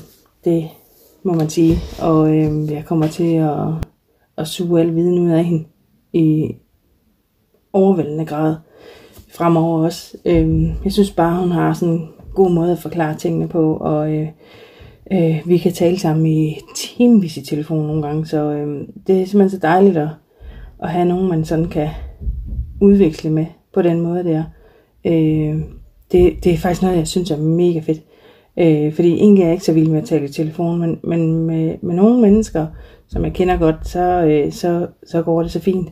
[0.46, 0.70] Det
[1.24, 1.78] må man sige.
[2.02, 3.68] Og øh, jeg kommer til at,
[4.38, 5.66] at suge al viden ud af hende
[6.14, 6.56] i
[7.74, 8.56] overvældende grad
[9.36, 10.18] fremover også.
[10.26, 14.14] Øhm, jeg synes bare, hun har sådan en god måde at forklare tingene på, og
[14.14, 14.28] øh,
[15.12, 19.26] øh, vi kan tale sammen i timevis i telefon nogle gange, så øh, det er
[19.26, 20.10] simpelthen så dejligt at,
[20.84, 21.90] at have nogen, man sådan kan
[22.82, 24.44] udveksle med på den måde der.
[25.06, 25.60] Øh,
[26.12, 28.02] det, det er faktisk noget, jeg synes er mega fedt.
[28.58, 31.46] Øh, fordi egentlig er jeg ikke så vild med at tale i telefon, men, men
[31.46, 32.68] med, med nogle mennesker,
[33.08, 35.90] som jeg kender godt, så, øh, så, så går det så fint.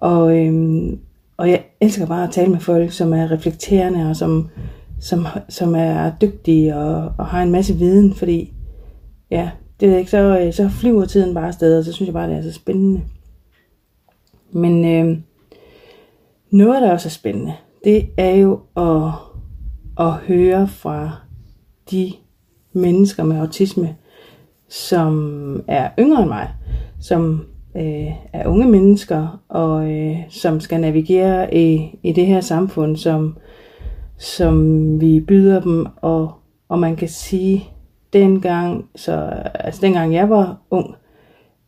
[0.00, 0.92] Og, øh,
[1.36, 4.48] og jeg elsker bare at tale med folk, som er reflekterende og som,
[5.04, 8.52] som, som er dygtige og, og har en masse viden, fordi
[9.30, 9.50] ja,
[9.80, 12.30] det er ikke så, øh, så flyver tiden bare afsted, og så synes jeg bare,
[12.30, 13.00] det er så spændende.
[14.52, 15.18] Men øh,
[16.50, 17.52] noget, der også er spændende,
[17.84, 19.12] det er jo at,
[20.06, 21.10] at høre fra
[21.90, 22.12] de
[22.72, 23.96] mennesker med autisme,
[24.68, 26.48] som er yngre end mig,
[27.00, 27.46] som
[27.76, 33.36] øh, er unge mennesker, og øh, som skal navigere i, i det her samfund, som,
[34.18, 36.32] som vi byder dem, og,
[36.68, 37.68] og man kan sige,
[38.12, 40.94] dengang, så, altså dengang jeg var ung,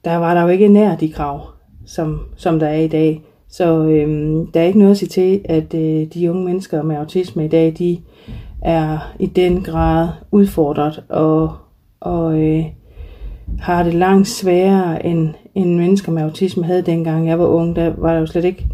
[0.05, 1.41] der var der jo ikke nær de krav,
[1.87, 3.23] som, som der er i dag.
[3.49, 6.97] Så øhm, der er ikke noget at sige til, at øh, de unge mennesker med
[6.97, 7.99] autisme i dag, de
[8.63, 11.53] er i den grad udfordret og,
[12.01, 12.65] og øh,
[13.59, 17.77] har det langt sværere end, end mennesker med autisme havde dengang jeg var ung.
[17.77, 18.67] Der var der jo slet ikke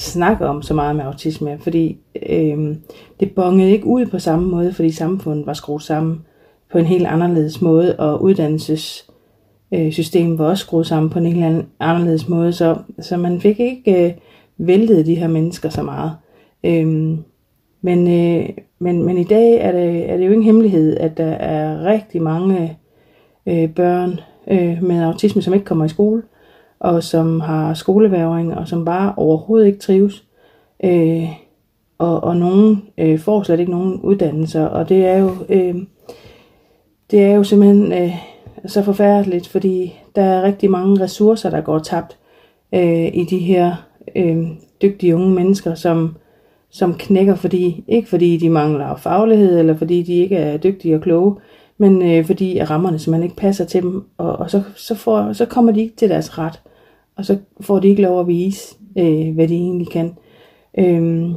[0.00, 1.98] snakker om så meget med autisme, fordi
[2.28, 2.76] øh,
[3.20, 6.24] det bongede ikke ud på samme måde, fordi samfundet var skruet sammen
[6.72, 11.66] på en helt anderledes måde, og uddannelsessystemet øh, var også skruet sammen på en helt
[11.80, 14.12] anderledes måde, så, så man fik ikke øh,
[14.58, 16.12] væltet de her mennesker så meget.
[16.64, 17.18] Øh,
[17.82, 18.48] men, øh,
[18.78, 22.22] men, men i dag er det, er det jo ingen hemmelighed, at der er rigtig
[22.22, 22.78] mange
[23.46, 24.20] øh, børn
[24.50, 26.22] øh, med autisme, som ikke kommer i skole,
[26.80, 30.24] og som har skoleværing, og som bare overhovedet ikke trives.
[30.84, 31.28] Øh,
[31.98, 35.74] og, og nogen øh, får slet ikke nogen uddannelser, og det er jo, øh,
[37.10, 38.14] det er jo simpelthen øh,
[38.66, 42.16] så forfærdeligt, fordi der er rigtig mange ressourcer, der går tabt
[42.74, 43.74] øh, i de her
[44.16, 44.46] øh,
[44.82, 46.16] dygtige unge mennesker, som
[46.70, 51.00] som knækker, fordi, ikke fordi de mangler faglighed, eller fordi de ikke er dygtige og
[51.00, 51.36] kloge,
[51.78, 55.32] men øh, fordi at rammerne simpelthen ikke passer til dem, og, og så, så, får,
[55.32, 56.60] så kommer de ikke til deres ret,
[57.20, 60.16] og så får de ikke lov at vise, øh, hvad de egentlig kan.
[60.78, 61.34] Øhm,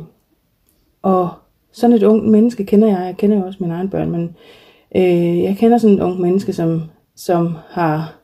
[1.02, 1.30] og
[1.72, 4.36] sådan et ungt menneske kender jeg, jeg kender jo også mine egne børn, men
[4.96, 6.82] øh, jeg kender sådan et ungt menneske, som,
[7.16, 8.20] som har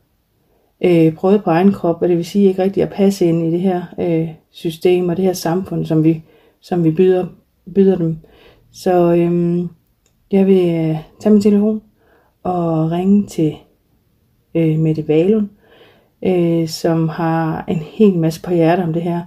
[0.84, 3.51] øh, prøvet på egen krop, og det vil sige ikke rigtig at passe ind i
[3.51, 6.24] det her øh, system og det her samfund, som vi
[6.60, 7.26] som vi byder,
[7.76, 8.18] byder dem.
[8.72, 9.60] Så øh,
[10.32, 11.82] jeg vil øh, tage min telefon
[12.43, 13.55] og ringe til
[14.55, 15.47] øh, Mette Valund,
[16.26, 19.22] øh, som har en hel masse på hjertet om det her.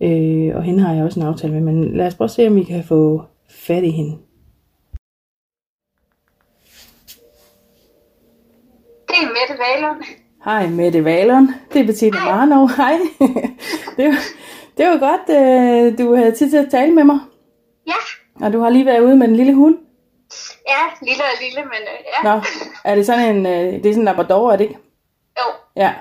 [0.00, 2.46] Øh, og hende har jeg også en aftale med, men lad os prøve at se,
[2.46, 4.18] om vi kan få fat i hende.
[9.08, 10.02] Det er Mette Valun.
[10.44, 12.68] Hej Mette Valun, det er Bettina Marnov.
[12.76, 12.98] Hej.
[13.96, 14.18] det, var,
[14.76, 17.18] det var godt, øh, du havde tid til at tale med mig.
[17.86, 18.44] Ja.
[18.46, 19.78] Og du har lige været ude med den lille hund.
[20.68, 22.34] Ja, lille og lille, men øh, ja.
[22.34, 22.42] Nå,
[22.84, 24.78] er det sådan en, øh, det er sådan en labrador, er det ikke?
[25.38, 25.52] Jo.
[25.76, 25.92] Ja.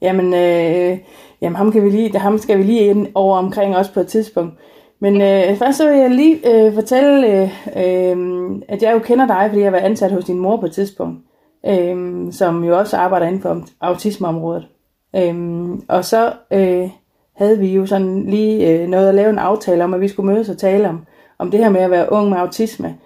[0.00, 0.98] Jamen, øh,
[1.40, 4.06] jamen ham, kan vi lige, ham skal vi lige ind over omkring også på et
[4.06, 4.54] tidspunkt.
[5.00, 9.26] Men øh, først så vil jeg lige øh, fortælle, øh, øh, at jeg jo kender
[9.26, 11.20] dig, fordi jeg var ansat hos din mor på et tidspunkt,
[11.66, 14.68] øh, som jo også arbejder inden for autismeområdet.
[15.16, 16.90] Øh, og så øh,
[17.36, 20.32] havde vi jo sådan lige øh, noget at lave en aftale om, at vi skulle
[20.32, 21.06] mødes og tale om,
[21.38, 22.96] om det her med at være ung med autisme.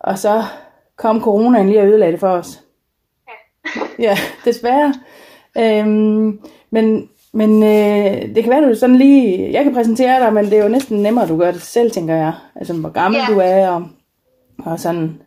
[0.00, 0.42] Og så
[0.96, 2.62] kom coronaen lige og ødelagde det for os.
[3.28, 4.94] Ja, ja desværre.
[5.58, 6.40] Øhm,
[6.70, 9.52] men men øh, det kan være, at du sådan lige...
[9.52, 11.90] Jeg kan præsentere dig, men det er jo næsten nemmere, at du gør det selv,
[11.90, 12.34] tænker jeg.
[12.56, 13.34] Altså, hvor gammel ja.
[13.34, 13.88] du er, og,
[14.66, 15.22] og sådan,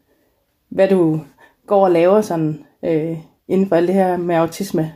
[0.69, 1.19] hvad du
[1.67, 3.17] går og laver sådan, øh,
[3.47, 4.95] inden for alt det her med autisme.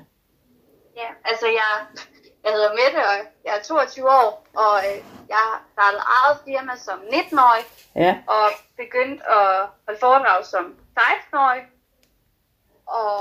[0.97, 1.71] Ja, altså jeg,
[2.43, 3.15] jeg hedder Mette, og
[3.45, 4.97] jeg er 22 år, og øh,
[5.29, 7.65] jeg har startet eget firma som 19-årig,
[7.95, 8.17] ja.
[8.27, 8.45] og
[8.77, 9.47] begyndt at
[9.85, 10.65] holde foredrag som
[10.99, 11.61] 16-årig,
[12.87, 13.15] og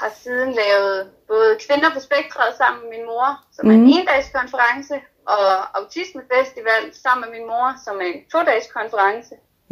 [0.00, 0.96] har siden lavet
[1.30, 3.70] både Kvinder på Spektret sammen med min mor, som mm.
[3.70, 3.94] er en mhm.
[3.98, 4.96] endagskonference,
[5.34, 5.46] og
[5.78, 8.66] Autisme Festival sammen med min mor, som er en to-dages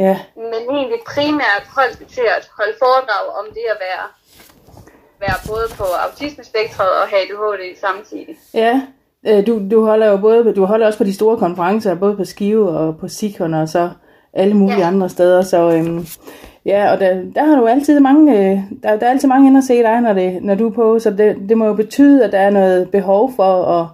[0.07, 0.17] Ja.
[0.51, 4.07] Men egentlig primært holdt til at holde foredrag om det at være
[5.21, 8.37] være både på autismespektret og ADHD samtidig.
[8.55, 8.83] Ja,
[9.27, 12.25] øh, du, du holder jo både, du holder også på de store konferencer, både på
[12.25, 13.91] Skive og på Sikon og så
[14.33, 14.87] alle mulige ja.
[14.87, 15.43] andre steder.
[15.43, 16.07] Så øhm,
[16.65, 19.59] Ja, og der, der har du altid mange, øh, der, der er altid mange ind
[19.59, 22.25] at se dig, når, det, når du er på, så det, det må jo betyde,
[22.25, 23.87] at der er noget behov for at,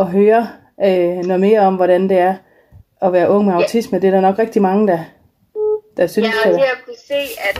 [0.00, 0.48] at høre
[0.86, 2.34] øh, noget mere om, hvordan det er
[3.02, 3.60] at være ung med Ja.
[3.60, 4.00] autisme.
[4.00, 4.98] Det er der nok rigtig mange, der,
[5.96, 6.34] der synes.
[6.44, 7.56] Ja, og det at kunne se, at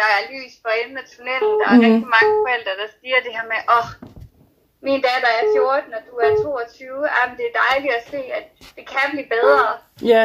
[0.00, 1.52] der er lys for enden af tunnelen.
[1.60, 1.82] Der er Mhm.
[1.84, 1.86] mm.
[1.88, 3.88] rigtig mange forældre, der siger det her med, åh, oh,
[4.88, 7.06] min datter er 14, og du er 22.
[7.16, 8.44] Jamen, det er dejligt at se, at
[8.76, 9.66] det kan blive bedre.
[10.14, 10.24] Ja.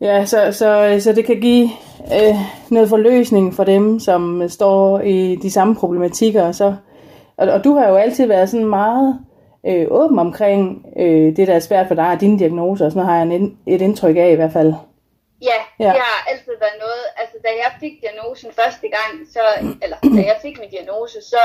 [0.00, 1.68] Ja, så, så, så det kan give
[2.12, 2.34] øh,
[2.70, 6.42] noget forløsning for dem, som står i de samme problematikker.
[6.42, 6.74] Og, så,
[7.36, 9.18] og, og du har jo altid været sådan meget
[9.66, 12.84] øh, åben omkring øh, det, der er svært for dig og dine diagnoser.
[12.84, 14.74] Og sådan noget har jeg en, et indtryk af i hvert fald.
[15.42, 15.84] Ja, Ja.
[15.84, 17.04] ja, det har altid været noget.
[17.20, 19.44] Altså, da jeg fik diagnosen første gang, så,
[19.84, 21.42] eller da jeg fik min diagnose, så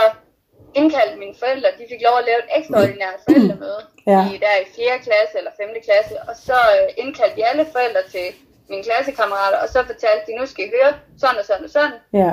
[0.80, 3.82] indkaldte mine forældre, de fik lov at lave et ekstraordinært forældremøde
[4.14, 4.22] Ja.
[4.34, 4.86] i, der i 4.
[5.08, 5.70] klasse eller 5.
[5.88, 8.28] klasse, og så øh, indkaldte de alle forældre til
[8.72, 10.92] mine klassekammerater, og så fortalte de, nu skal I høre
[11.22, 11.98] sådan og sådan og sådan.
[12.22, 12.32] Ja,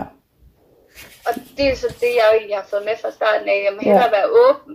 [1.26, 3.59] Og det er så det, jeg egentlig har fået med fra starten af.
[3.66, 4.16] Jeg må hellere Ja.
[4.18, 4.72] være åben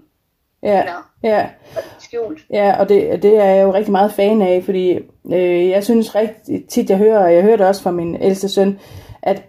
[0.64, 0.84] ja,
[1.24, 1.50] ja.
[1.78, 2.40] og skjult.
[2.60, 5.00] Ja, og det, det er jeg jo rigtig meget fan af, fordi
[5.34, 8.50] øh, jeg synes rigtig tit, jeg hører, og jeg hører det også fra min ældste
[8.50, 8.80] søn,
[9.24, 9.42] at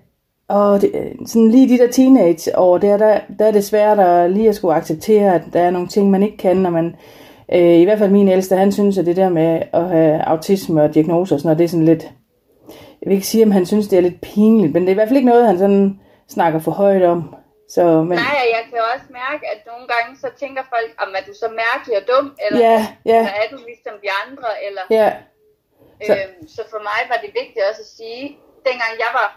[0.59, 4.49] og det, sådan lige de der teenageår, der, der, der er det svært at lige
[4.49, 6.97] at skulle acceptere, at der er nogle ting, man ikke kan, når man,
[7.55, 10.83] øh, i hvert fald min ældste, han synes, at det der med at have autisme
[10.83, 12.03] og diagnoser og sådan noget, det er sådan lidt,
[13.01, 14.99] jeg vil ikke sige, om han synes, det er lidt pinligt, men det er i
[15.01, 17.35] hvert fald ikke noget, han sådan snakker for højt om.
[17.75, 21.25] Så, men, Nej, jeg kan også mærke, at nogle gange så tænker folk, om er
[21.29, 22.79] du så mærkelig og dum, eller, Ja,
[23.13, 23.19] ja.
[23.19, 24.83] eller er du ligesom de andre, eller...
[25.01, 25.09] ja.
[26.07, 28.23] Så- Øhm, så for mig var det vigtigt også at sige,
[28.69, 29.29] dengang jeg var,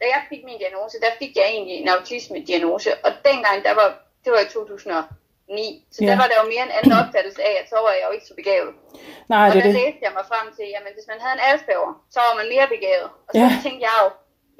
[0.00, 3.88] da jeg fik min diagnose, der fik jeg egentlig en autisme-diagnose, og dengang, der var,
[4.24, 6.10] det var i 2009, så Ja.
[6.10, 8.26] der var der jo mere en anden opfattelse af, at så var jeg jo ikke
[8.30, 8.72] så begavet.
[9.32, 9.80] nej, og det er der det.
[9.82, 12.66] læste jeg mig frem til, jamen hvis man havde en Asperger, så var man mere
[12.74, 13.08] begavet.
[13.26, 13.50] Og så Ja.
[13.64, 14.08] tænkte jeg jo,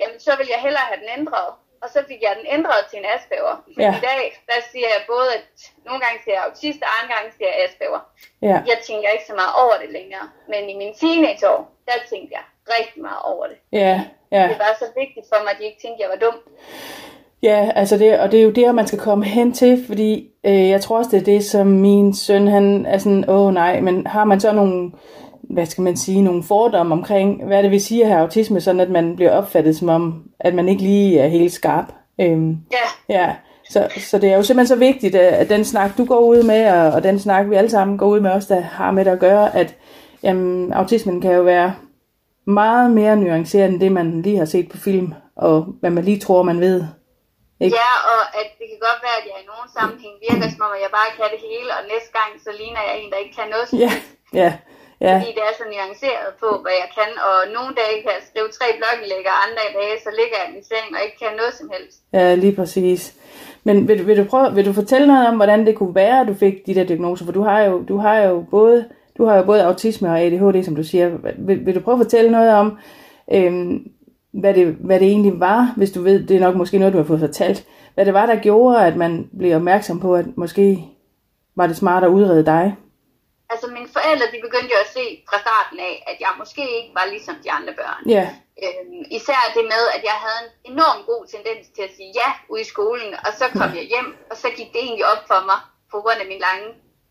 [0.00, 1.48] jamen så vil jeg hellere have den ændret.
[1.84, 3.56] Og så fik jeg den ændret til en Asperger.
[3.76, 3.92] Men Ja.
[3.98, 5.44] i dag, der siger jeg både, at
[5.86, 8.00] nogle gange siger jeg autist, og andre gange siger jeg Asperger.
[8.48, 8.56] Ja.
[8.70, 10.26] Jeg tænker ikke så meget over det længere.
[10.52, 12.44] Men i mine teenageår, der tænkte jeg
[12.78, 13.56] rigtig meget over det.
[13.72, 14.42] Ja, ja.
[14.48, 16.38] Det var så vigtigt for mig, at de ikke tænkte, at jeg var dum.
[17.42, 20.68] Ja, altså det, og det er jo der, man skal komme hen til, fordi øh,
[20.68, 24.06] jeg tror også, det er det, som min søn, han er sådan, åh nej, men
[24.06, 24.92] har man så nogle,
[25.42, 28.80] hvad skal man sige, nogle fordomme omkring, hvad det vil sige at have autisme, sådan
[28.80, 31.92] at man bliver opfattet som om, at man ikke lige er helt skarp.
[32.20, 33.34] Øhm, Ja, ja,
[33.70, 36.42] så, så det er jo simpelthen så vigtigt, at, at den snak, du går ud
[36.42, 39.04] med, og, og den snak, vi alle sammen går ud med os, der har med
[39.04, 39.74] det at gøre, at
[40.26, 41.70] jamen, autismen kan jo være
[42.60, 45.08] meget mere nuanceret end det, man lige har set på film,
[45.46, 46.78] og hvad man lige tror, man ved.
[47.64, 47.76] Ikke?
[47.82, 50.72] Ja, og at det kan godt være, at jeg i nogen sammenhæng virker som om,
[50.86, 53.48] jeg bare kan det hele, og næste gang, så ligner jeg en, der ikke kan
[53.54, 53.92] noget Ja,
[54.42, 54.50] ja,
[55.06, 58.22] ja, Fordi det er så nuanceret på, hvad jeg kan, og nogle dage kan jeg
[58.30, 61.32] skrive tre blogindlæg, og andre dage, så ligger jeg i min seng og ikke kan
[61.40, 61.96] noget som helst.
[62.18, 63.00] ja, lige præcis.
[63.66, 66.16] Men vil, du- vil, du prøve, vil du fortælle noget om, hvordan det kunne være,
[66.22, 67.24] at du fik de der diagnoser?
[67.24, 68.78] For du har jo, du har jo både
[69.18, 71.08] du har jo både autisme og ADHD, som du siger.
[71.38, 72.78] Vil, vil du prøve at fortælle noget om,
[73.32, 73.86] øhm,
[74.32, 76.98] hvad, det, hvad det egentlig var, hvis du ved, det er nok måske noget, du
[76.98, 80.84] har fået fortalt, hvad det var, der gjorde, at man blev opmærksom på, at måske
[81.56, 82.76] var det smart at udrede dig?
[83.50, 86.94] Altså mine forældre, de begyndte jo at se fra starten af, at jeg måske ikke
[86.94, 88.10] var ligesom de andre børn.
[88.10, 88.28] Ja,
[88.64, 92.30] Øhm, især det med, at jeg havde en enorm god tendens til at sige ja
[92.52, 95.40] ude i skolen, og så kom jeg hjem, og så gik det egentlig op for
[95.50, 95.60] mig,
[95.92, 96.68] på grund af min lange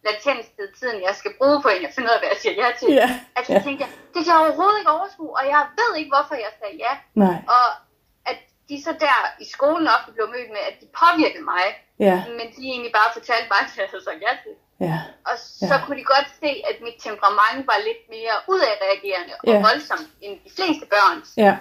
[0.08, 2.70] latenstid, tiden jeg skal bruge på en, at finde ud af, hvad jeg siger ja
[2.80, 2.90] til.
[3.02, 3.62] Ja, At så ja.
[3.66, 6.76] tænkte jeg, det kan jeg overhovedet ikke overskue, og jeg ved ikke, hvorfor jeg sagde
[6.88, 6.94] ja.
[7.24, 7.66] nej, Og
[8.32, 8.38] at
[8.70, 11.66] de så der i skolen ofte blev mødt med, at de påvirkede mig,
[12.08, 14.54] ja, men de egentlig bare fortalte mig, at jeg havde sagt ja til.
[14.88, 14.98] ja,
[15.30, 15.82] Og så Ja.
[15.86, 19.60] kunne de godt se, at mit temperament var lidt mere udadreagerende og Ja.
[19.68, 21.30] voldsomt end de fleste børns.
[21.46, 21.56] ja,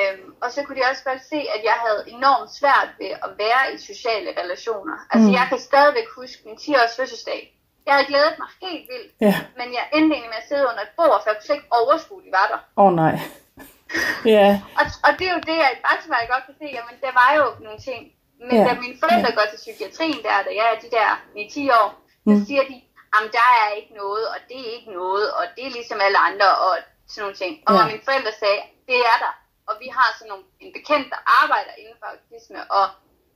[0.00, 3.30] Øhm, og så kunne de også godt se, at jeg havde enormt svært ved at
[3.38, 4.96] være i sociale relationer.
[5.10, 5.34] Altså, mm.
[5.34, 7.53] jeg kan stadigvæk huske min 10-års fødselsdag.
[7.86, 9.34] Jeg havde glædet mig helt vildt, ja.
[9.58, 11.76] men jeg endte egentlig med at sidde under et bord, for jeg kunne slet ikke
[11.80, 12.60] overskue, de var der.
[12.80, 13.14] Åh oh, nej.
[14.36, 14.48] Ja,
[14.80, 17.30] Og, og det er jo det, jeg i bagspejlet godt kan se, jamen der var
[17.40, 18.00] jo nogle ting.
[18.46, 18.62] Men Ja.
[18.62, 18.68] ja.
[18.68, 21.88] da mine forældre går til psykiatrien der, da jeg er de der 9-10 år,
[22.28, 22.44] så Mm.
[22.48, 22.74] siger de,
[23.12, 26.18] jamen der er ikke noget, og det er ikke noget, og det er ligesom alle
[26.28, 26.72] andre, og
[27.10, 27.52] sådan nogle ting.
[27.66, 27.80] Og Ja.
[27.80, 27.86] ja.
[27.90, 29.32] mine forældre sagde, det er der.
[29.68, 32.86] Og vi har sådan nogle, en bekendt, der arbejder inden for autisme, og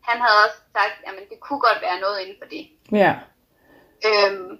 [0.08, 2.62] han havde også sagt, jamen det kunne godt være noget inden for det.
[3.02, 3.12] ja,
[4.06, 4.58] Øhm,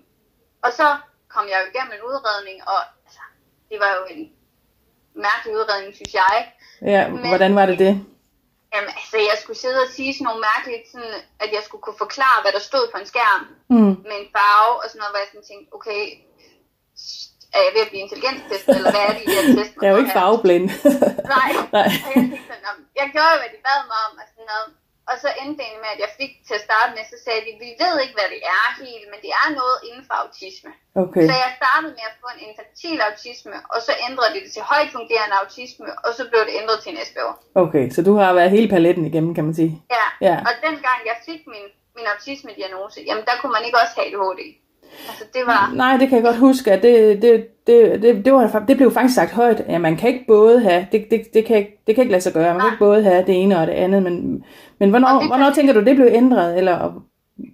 [0.65, 0.87] og så
[1.35, 3.21] kom jeg jo igennem en udredning, og altså,
[3.71, 4.23] det var jo en
[5.27, 6.53] mærkelig udredning, synes jeg.
[6.95, 7.03] ja.
[7.09, 7.93] Hvordan var det det?
[8.75, 12.01] Jamen, altså, jeg skulle sidde og sige sådan nogle mærkelige, sådan, at jeg skulle kunne
[12.05, 13.43] forklare, hvad der stod på en skærm
[13.75, 13.95] Mm.
[14.09, 16.01] med en farve og sådan noget, hvor jeg sådan tænkte, okay,
[17.57, 19.95] er jeg ved at blive intelligenstestet, eller hvad er det, I har testet Jeg er
[19.97, 20.67] jo ikke farveblind.
[21.37, 21.49] Nej.
[21.77, 21.87] Nej.
[21.87, 22.71] Og jeg, tænkte sådan, "Nå,
[23.01, 24.69] jeg gjorde jo, hvad de bad mig om, og sådan noget.
[25.11, 27.53] Og så endte det med, at jeg fik til at starte med, så sagde de,
[27.65, 30.71] vi ved ikke, hvad det er helt, men det er noget inden for autisme.
[31.03, 31.25] Okay.
[31.31, 34.65] Så jeg startede med at få en infantil autisme, og så ændrede de det til
[34.73, 37.27] højt fungerende autisme, og så blev det ændret til en SBO.
[37.65, 39.73] Okay, så du har været hele paletten igennem, kan man sige.
[39.97, 40.07] Ja.
[40.29, 40.37] Ja.
[40.49, 41.67] og dengang jeg fik min,
[41.97, 44.43] min autisme-diagnose, jamen der kunne man ikke også have ADHD.
[45.09, 48.33] Altså det var, Nej, det kan jeg godt huske, at det, det, det, det, det,
[48.33, 51.45] var, det blev faktisk sagt højt, at man kan ikke både have, det, det, det,
[51.47, 53.59] kan, ikke, det kan ikke lade sig gøre, man kan ikke både have det ene
[53.61, 54.45] og det andet, men,
[54.81, 56.59] men hvornår, det- hvornår tænker du, det blev ændret?
[56.59, 56.77] Eller,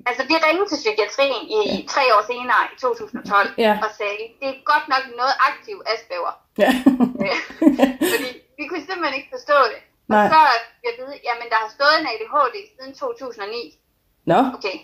[0.09, 1.77] altså vi ringede til psykiatrien i ja.
[1.95, 3.73] tre år senere, i 2012, Ja.
[3.85, 6.35] og sagde, det er godt nok noget aktiv Asperger.
[6.65, 6.71] ja.
[8.13, 8.29] Fordi
[8.59, 9.81] vi kunne simpelthen ikke forstå det.
[10.15, 10.25] Nej.
[10.25, 10.41] Og så
[10.87, 13.79] jeg vide, jamen der har stået en ADHD siden 2009.
[14.33, 14.77] Nå, Okay,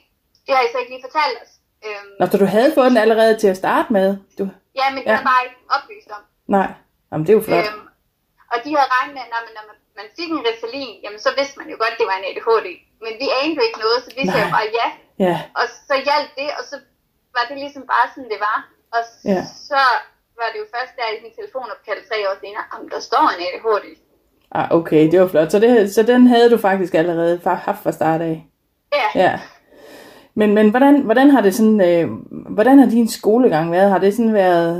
[0.45, 1.53] det har I så ikke lige fortalt os.
[1.86, 4.07] Øhm, Nå, så du havde fået den allerede til at starte med?
[4.39, 4.44] Du,
[4.81, 5.19] ja, men det Ja.
[5.20, 6.23] er bare ikke oplyst om.
[6.57, 6.69] nej,
[7.11, 7.65] Jamen, det er jo flot.
[7.66, 7.85] Øhm,
[8.52, 9.65] og de havde regnet med, at når man, når
[9.98, 12.69] man, fik en Ritalin, jamen så vidste man jo godt, at det var en ADHD.
[13.05, 14.89] Men vi anede jo ikke noget, så vi sagde bare ja.
[15.27, 16.77] Ja, Og så hjalp det, og så
[17.36, 18.59] var det ligesom bare sådan, det var.
[18.97, 19.02] Og
[19.35, 19.43] Ja.
[19.70, 19.81] så
[20.40, 23.40] var det jo først der i min telefonopkald tre år senere, om der står en
[23.47, 23.86] ADHD.
[24.59, 25.51] ah, okay, det var flot.
[25.55, 27.35] Så, det, så den havde du faktisk allerede
[27.69, 28.36] haft fra start af?
[28.98, 29.32] Ja, Ja.
[30.41, 32.05] Men, men hvordan, hvordan har det sådan, øh,
[32.57, 33.89] hvordan har din skolegang været?
[33.95, 34.75] Har det sådan været,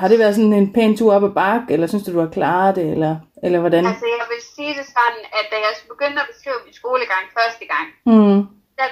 [0.00, 2.32] har det været sådan en pæn tur op ad bakke, eller synes du, du har
[2.38, 3.14] klaret det, eller,
[3.44, 3.84] eller hvordan?
[3.92, 7.64] altså jeg vil sige det sådan, at da jeg begyndte at beskrive min skolegang første
[7.74, 8.38] gang, Mm,
[8.78, 8.88] der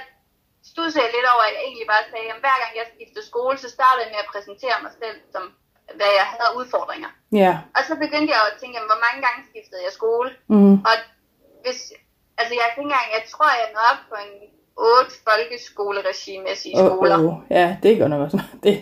[0.72, 3.56] studsede jeg lidt over, at jeg egentlig bare sagde, at hver gang jeg skiftede skole,
[3.64, 5.44] så startede jeg med at præsentere mig selv som,
[5.98, 7.10] hvad jeg havde udfordringer.
[7.43, 7.52] ja.
[7.76, 10.28] Og så begyndte jeg at tænke, jamen, hvor mange gange skiftede jeg skole?
[10.55, 10.94] Mm, Og
[11.64, 11.78] hvis,
[12.40, 14.32] altså jeg engang, jeg tror, jeg nåede op på en
[14.77, 17.16] otte folkeskoleregimæssige oh, skoler.
[17.27, 18.39] oh, ja, det går nok også.
[18.65, 18.74] Det,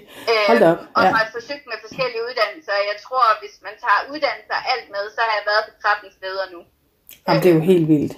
[0.48, 0.80] hold da op.
[0.82, 1.10] Øh, og Ja.
[1.16, 2.74] har forsøgt med forskellige uddannelser.
[2.90, 6.44] Jeg tror, hvis man tager uddannelser alt med, så har jeg været på 13 steder
[6.54, 6.60] nu.
[7.26, 8.14] Jamen, det er jo helt vildt.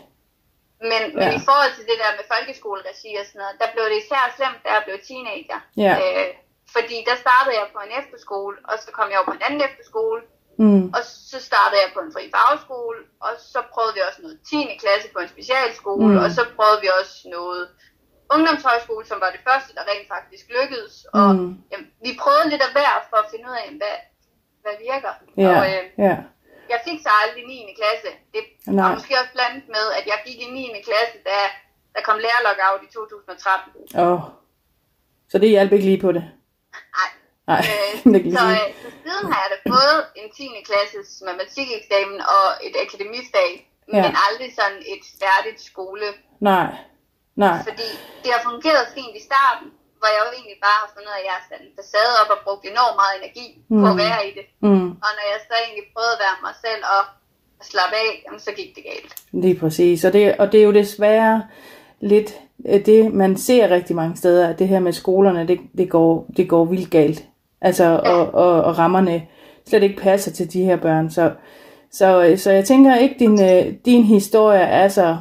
[0.90, 1.36] Men, men Ja.
[1.38, 4.60] i forhold til det der med folkeskoleregi og sådan noget, der blev det især slemt,
[4.64, 5.58] da jeg blev teenager.
[5.84, 5.92] Ja.
[6.02, 6.28] Øh,
[6.76, 9.62] fordi der startede jeg på en efterskole, og så kom jeg over på en anden
[9.68, 10.20] efterskole,
[10.58, 14.38] Mm, og så startede jeg på en fri fagskole, og så prøvede vi også noget
[14.50, 14.56] 10.
[14.82, 16.22] klasse på en specialskole, Mm.
[16.24, 17.64] og så prøvede vi også noget
[18.34, 20.94] ungdomshøjskole, som var det første, der rent faktisk lykkedes.
[21.18, 21.50] Og Mm.
[21.72, 23.96] jamen, vi prøvede lidt af hver for at finde ud af, hvad,
[24.64, 25.12] hvad virker.
[25.44, 26.14] ja, Og øh, ja.
[26.72, 27.76] jeg fik så aldrig 9.
[27.80, 28.10] klasse.
[28.34, 28.42] Det
[28.78, 30.82] var måske også blandet med, at jeg gik i 9.
[30.88, 31.36] klasse, da
[31.94, 33.72] der kom lærerlockout i 2013.
[34.04, 34.20] Oh.
[35.30, 36.24] Så det hjalp ikke lige på det?
[36.98, 37.10] Nej.
[37.50, 40.42] Nej, Øh, det kan så, øh, så siden har jeg da fået en 10.
[40.68, 43.50] klasses matematikeksamen og et akademifag,
[43.94, 44.02] Ja.
[44.04, 46.06] men aldrig sådan et færdigt skole.
[46.50, 46.68] Nej,
[47.44, 47.56] nej.
[47.68, 47.88] Fordi
[48.22, 49.66] det har fungeret fint i starten,
[49.98, 52.38] hvor jeg jo egentlig bare har fundet at jeg har sat en facade op og
[52.46, 53.80] brugt enormt meget energi mm.
[53.82, 54.02] på at Mm.
[54.04, 54.44] være i det.
[54.66, 57.02] Mm, Og når jeg så egentlig prøvede at være mig selv og
[57.70, 59.12] slappe af, jamen, så gik det galt.
[59.44, 59.98] lige præcis.
[60.06, 61.36] Og det, og det er jo desværre
[62.12, 62.30] lidt
[62.70, 66.26] øh, det, man ser rigtig mange steder, at det her med skolerne, det, det, går,
[66.36, 67.20] det går vildt galt.
[67.62, 69.22] Altså, og, og, og rammerne
[69.68, 71.10] slet ikke passer til de her børn.
[71.10, 71.32] Så,
[71.90, 75.16] så, øh, så jeg tænker ikke, din, øh, din historie er så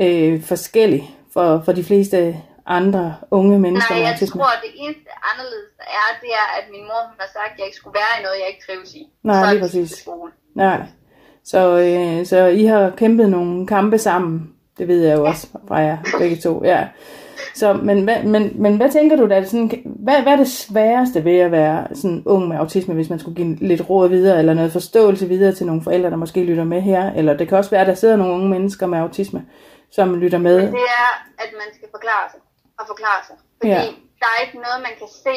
[0.00, 2.36] øh, forskellig for, for de fleste
[2.66, 6.64] andre unge mennesker Nej, jeg tror, at det eneste anderledes der er, det er, at
[6.70, 8.94] min mor hun har sagt, at jeg ikke skulle være i noget, jeg ikke trives
[8.94, 9.08] i.
[9.22, 9.90] Nej, Så lige præcis.
[9.90, 10.32] skole.
[10.54, 10.80] Nej.
[11.44, 14.52] Så, øh, så I har kæmpet nogle kampe sammen.
[14.78, 16.64] Det ved jeg jo også fra jer begge to.
[16.64, 16.88] Ja.
[17.54, 20.48] Så, men, hvad, men, men hvad tænker du, da det sådan, hvad, hvad er det
[20.48, 24.38] sværeste ved at være sådan ung med autisme, hvis man skulle give lidt råd videre,
[24.38, 27.12] eller noget forståelse videre til nogle forældre, der måske lytter med her?
[27.12, 29.46] Eller det kan også være, at der sidder nogle unge mennesker med autisme,
[29.90, 30.56] som lytter med.
[30.56, 32.40] Det er, at man skal forklare sig
[32.78, 33.36] og forklare sig.
[33.60, 33.82] Fordi Ja.
[34.22, 35.36] der er ikke noget, man kan se,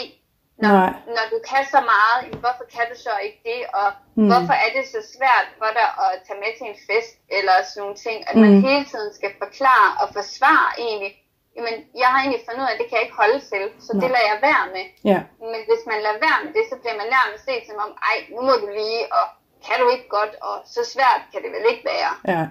[0.64, 0.92] når, Nej.
[1.18, 2.18] når du kan så meget.
[2.44, 3.60] Hvorfor kan du så ikke det?
[3.80, 4.22] Og Mm.
[4.22, 4.30] mm.
[4.32, 7.80] hvorfor er det så svært for dig at tage med til en fest eller sådan
[7.84, 8.18] nogle ting?
[8.30, 8.62] At man Mm.
[8.70, 11.12] hele tiden skal forklare og forsvare egentlig.
[11.60, 13.92] Jamen, jeg har egentlig fundet ud af, at det kan jeg ikke holde til, så
[13.94, 14.00] Nej.
[14.02, 14.86] det lader jeg være med.
[15.12, 15.20] Ja,
[15.54, 18.18] Men hvis man lader være med det, så bliver man nærmest set som om, ej,
[18.36, 19.26] nu må du lige, og
[19.66, 22.14] kan du ikke godt, og så svært kan det vel ikke være.
[22.36, 22.44] ja,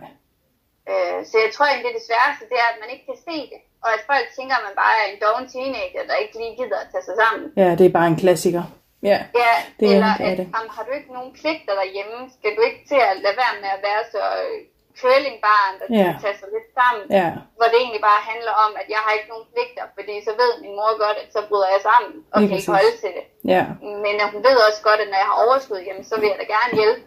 [0.93, 3.61] Øh, så jeg tror egentlig, det sværeste, det er, at man ikke kan se det.
[3.85, 6.79] Og at folk tænker, at man bare er en doven teenager, der ikke lige gider
[6.85, 7.45] at tage sig sammen.
[7.63, 8.65] ja, det er bare en klassiker.
[9.11, 10.47] Ja, Ja, Det er- eller det er at, det.
[10.55, 12.17] Jamen, har du ikke nogen pligter derhjemme?
[12.37, 14.59] Skal du ikke til at lade være med at være så øh,
[15.01, 16.09] curlingbarn, der Ja.
[16.09, 17.05] skal tage sig lidt sammen?
[17.21, 20.33] ja, Hvor det egentlig bare handler om, at jeg har ikke nogen pligter, fordi så
[20.43, 23.25] ved min mor godt, at så bryder jeg sammen og kan ikke holde til det.
[23.55, 23.63] ja.
[24.05, 26.47] Men hun ved også godt, at når jeg har overskud, jamen, så vil jeg da
[26.57, 27.01] gerne hjælpe.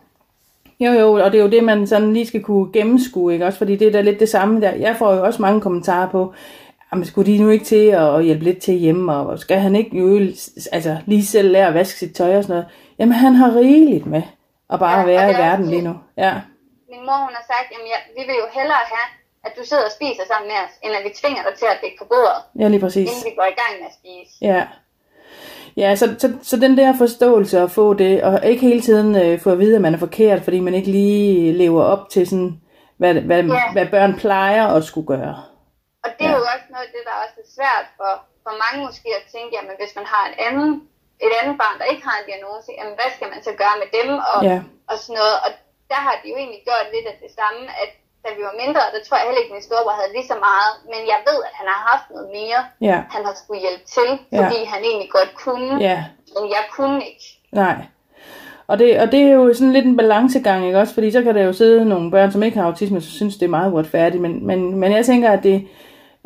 [0.85, 3.45] Jo, jo, og det er jo det, man sådan lige skal kunne gennemskue, ikke?
[3.45, 4.71] Også fordi det er da lidt det samme der.
[4.87, 6.33] Jeg får jo også mange kommentarer på,
[6.91, 9.97] jamen, skulle de nu ikke til at hjælpe lidt til hjemme, og skal han ikke
[9.97, 10.19] jo
[10.71, 12.67] altså, lige selv lære at vaske sit tøj og sådan noget?
[12.99, 14.21] Jamen, han har rigeligt med
[14.69, 15.93] at bare Ja, være i er verden lige nu.
[16.17, 16.33] Ja,
[16.91, 17.81] Min mor hun har sagt, at
[18.17, 19.07] vi vil jo hellere have,
[19.45, 21.77] at du sidder og spiser sammen med os, end at vi tvinger dig til at
[21.81, 23.07] dække på bordet, ja lige præcis.
[23.09, 24.33] inden vi går i gang med at spise.
[24.51, 24.61] Ja.
[25.81, 29.39] Ja, så, så, så den der forståelse at få det, og ikke hele tiden øh,
[29.43, 32.51] få at vide, at man er forkert, fordi man ikke lige lever op til sådan,
[32.99, 33.71] hvad, hvad, Ja.
[33.75, 35.35] hvad børn plejer at skulle gøre.
[36.03, 38.11] Og det er jo også noget af det, der også er svært for,
[38.45, 40.69] for mange måske at tænke, jamen hvis man har en anden,
[41.25, 43.89] et andet barn, der ikke har en diagnose, jamen hvad skal man så gøre med
[43.97, 44.57] dem og, Ja.
[44.91, 45.35] og sådan noget.
[45.45, 45.51] Og
[45.91, 47.89] der har de jo egentlig gjort lidt af det samme, at
[48.23, 50.37] da vi var mindre, der tror jeg heller ikke, at min storebror havde lige så
[50.49, 52.59] meget, men jeg ved, at han har haft noget mere,
[52.89, 54.09] Ja, han har skulle hjælpe til,
[54.39, 55.97] fordi han egentlig godt kunne, ja,
[56.35, 57.25] men jeg kunne ikke.
[57.63, 57.77] nej.
[58.67, 60.93] Og det, og det er jo sådan lidt en balancegang, ikke også?
[60.93, 63.45] Fordi så kan der jo sidde nogle børn, som ikke har autisme, som synes, det
[63.45, 64.21] er meget uretfærdigt.
[64.21, 65.67] Men, men, men jeg tænker, at det,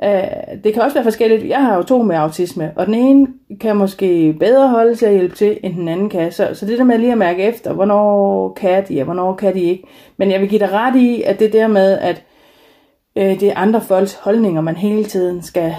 [0.03, 1.47] øh, det kan også være forskelligt.
[1.49, 3.27] Jeg har jo to med autisme, og den ene
[3.61, 6.31] kan måske bedre holde til at hjælpe til, end den anden kan.
[6.31, 9.53] Så, så det der med lige at mærke efter, hvornår kan de, og hvornår kan
[9.53, 9.83] de ikke.
[10.17, 12.23] Men jeg vil give dig ret i, at det der med, at
[13.15, 15.75] øh, det er andre folks holdninger, man hele tiden skal...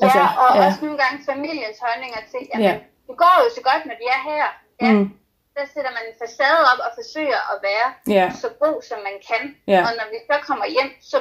[0.00, 0.66] Ja, Altså, og ja.
[0.66, 2.74] også nogle gange familiens holdninger til, jamen, Ja.
[3.08, 4.44] det går jo så godt, når de er her.
[4.82, 5.06] Ja, Mm.
[5.56, 7.88] der sætter man en facade op og forsøger at være
[8.18, 8.26] Ja.
[8.42, 9.42] så god, som man kan.
[9.72, 9.80] Ja.
[9.86, 11.18] Og når vi så kommer hjem, så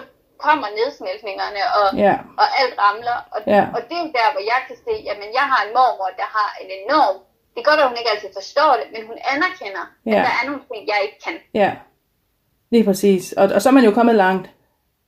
[0.47, 3.17] kommer nedsmeltningerne, og, Ja, og alt ramler.
[3.33, 3.63] Og, Ja.
[3.75, 6.49] og det er der, hvor jeg kan se, jamen jeg har en mormor, der har
[6.63, 7.15] en enorm,
[7.53, 10.11] det er godt, at hun ikke altid forstår det, men hun anerkender, Ja.
[10.17, 11.35] at der er nogle ting, jeg ikke kan.
[11.61, 11.69] Ja,
[12.73, 13.23] lige præcis.
[13.39, 14.45] Og, og så er man jo kommet langt,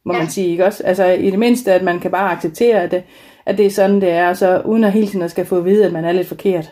[0.05, 0.19] må Ja.
[0.19, 0.83] man sige, ikke også?
[0.83, 3.03] Altså i det mindste, at man kan bare acceptere, at det,
[3.45, 5.57] at det er sådan, det er, og så uden at hele tiden at skal få
[5.57, 6.65] at vide, at man er lidt forkert.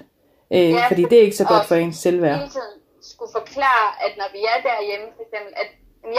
[0.54, 2.38] Øh, Ja, fordi det er ikke så godt og for ens selvværd.
[2.38, 5.68] Hele tiden skulle forklare, at når vi er derhjemme, for eksempel, at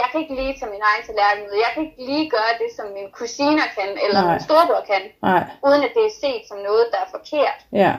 [0.01, 2.69] jeg kan ikke lige tage min egen tallerken ud, jeg kan ikke lige gøre det,
[2.77, 4.31] som mine kusiner kan, eller Nej.
[4.31, 7.59] min storebror kan, Nej, uden at det er set som noget, der er forkert.
[7.83, 7.93] ja.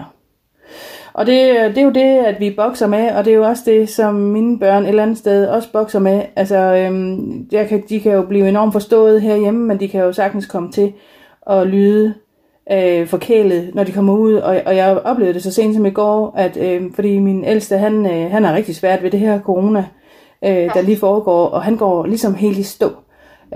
[1.15, 3.63] Og det, det er jo det, at vi bokser med, og det er jo også
[3.67, 6.23] det, som mine børn et eller andet sted også bokser med.
[6.37, 10.13] Altså, øhm, jeg kan, de kan jo blive enormt forstået herhjemme, men de kan jo
[10.13, 10.93] sagtens komme til
[11.51, 12.15] at lyde
[12.73, 14.35] øh, forkælet, når de kommer ud.
[14.35, 17.79] Og, og jeg oplevede det så sent som i går, at øh, fordi min ældste,
[17.79, 19.85] han, øh, han er rigtig svært ved det her corona,
[20.45, 22.91] øh, der lige foregår, og han går ligesom helt i stå.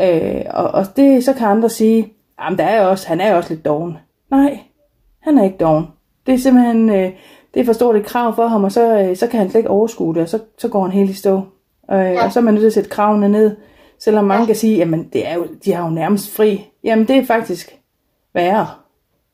[0.01, 2.13] Øh, og, og det, så kan andre sige,
[2.43, 3.99] jamen der er også, han er også lidt doven.
[4.31, 4.59] Nej,
[5.23, 5.87] han er ikke doven.
[6.27, 7.13] Det er simpelthen, øh,
[7.55, 9.59] det er for stort et krav for ham, og så, øh, så kan han slet
[9.59, 11.43] ikke overskue det, og så, så går han helt i stå.
[11.91, 12.25] Øh, ja.
[12.25, 13.57] Og så er man nødt til at sætte kravene ned,
[13.99, 14.47] selvom mange ja.
[14.47, 16.67] kan sige, jamen det er jo, de har jo nærmest fri.
[16.85, 17.77] Jamen det er faktisk
[18.35, 18.67] værre.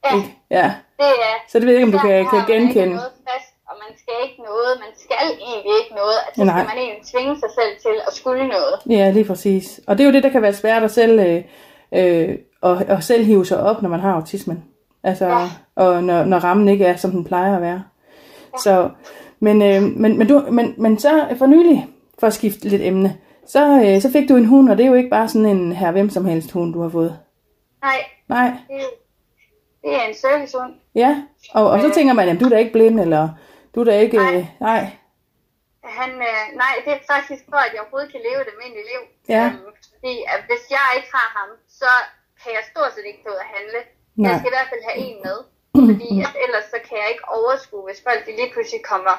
[0.04, 0.36] Ja, Ikke?
[0.50, 0.72] Ja.
[0.98, 1.48] det er...
[1.48, 2.94] Så det ved jeg ikke, om du kan, kan genkende.
[2.94, 3.45] noget fast,
[4.06, 6.58] skal ikke noget, man skal egentlig ikke noget, at så Nej.
[6.64, 8.74] skal man egentlig tvinge sig selv til at skulle noget.
[8.98, 9.80] Ja, lige præcis.
[9.86, 11.42] Og det er jo det, der kan være svært at selv, øh,
[11.92, 14.64] øh, at, at selv hive sig op, når man har autismen.
[15.04, 15.48] Altså, Ja.
[15.76, 17.82] og når, når rammen ikke er, som den plejer at være.
[18.62, 18.90] Så,
[19.40, 21.86] men, øh, men, men, du, men, men så for nylig,
[22.18, 23.16] for at skifte lidt emne,
[23.46, 25.72] så, øh, så fik du en hund, og det er jo ikke bare sådan en
[25.72, 27.18] her hvem som helst hund, du har fået.
[27.82, 27.96] Nej,
[28.28, 28.80] Nej, det, er-
[29.88, 30.72] det er en servicehund.
[30.94, 31.22] ja.
[31.54, 33.28] Og, og så tænker man, at du er da ikke blind, eller
[33.76, 34.18] du er da ikke...
[34.26, 34.82] Øh, nej.
[35.98, 39.02] Han, øh, nej, det er faktisk for, at jeg overhovedet kan leve et almindeligt liv.
[39.34, 39.44] Ja.
[39.46, 41.50] Øhm, fordi at hvis jeg ikke har ham,
[41.80, 41.92] så
[42.40, 43.80] kan jeg stort set ikke gå ud og handle.
[43.84, 44.24] Nej.
[44.26, 45.38] Jeg skal i hvert fald have en med.
[45.88, 49.14] Fordi at ellers så kan jeg ikke overskue, hvis folk de lige pludselig kommer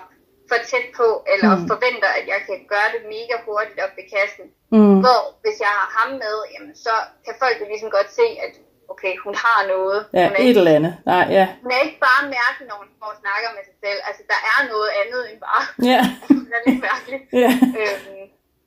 [0.50, 1.68] for tæt på, eller mm.
[1.72, 4.46] forventer, at jeg kan gøre det mega hurtigt op ved kassen.
[4.76, 8.28] Mm, Hvor hvis jeg har ham med, jamen, så kan folk jo ligesom godt se,
[8.46, 8.54] at
[8.94, 10.00] okay, hun har noget.
[10.18, 10.94] ja, hun, er, et eller andet.
[11.12, 11.46] Nej, ja.
[11.64, 14.00] hun er ikke bare mærkelig, når hun og snakker med sig selv.
[14.08, 16.02] Altså, der er noget andet end bare, Ja,
[16.40, 17.20] hun er lidt mærkelig.
[17.44, 17.52] ja.
[17.82, 18.24] Øhm,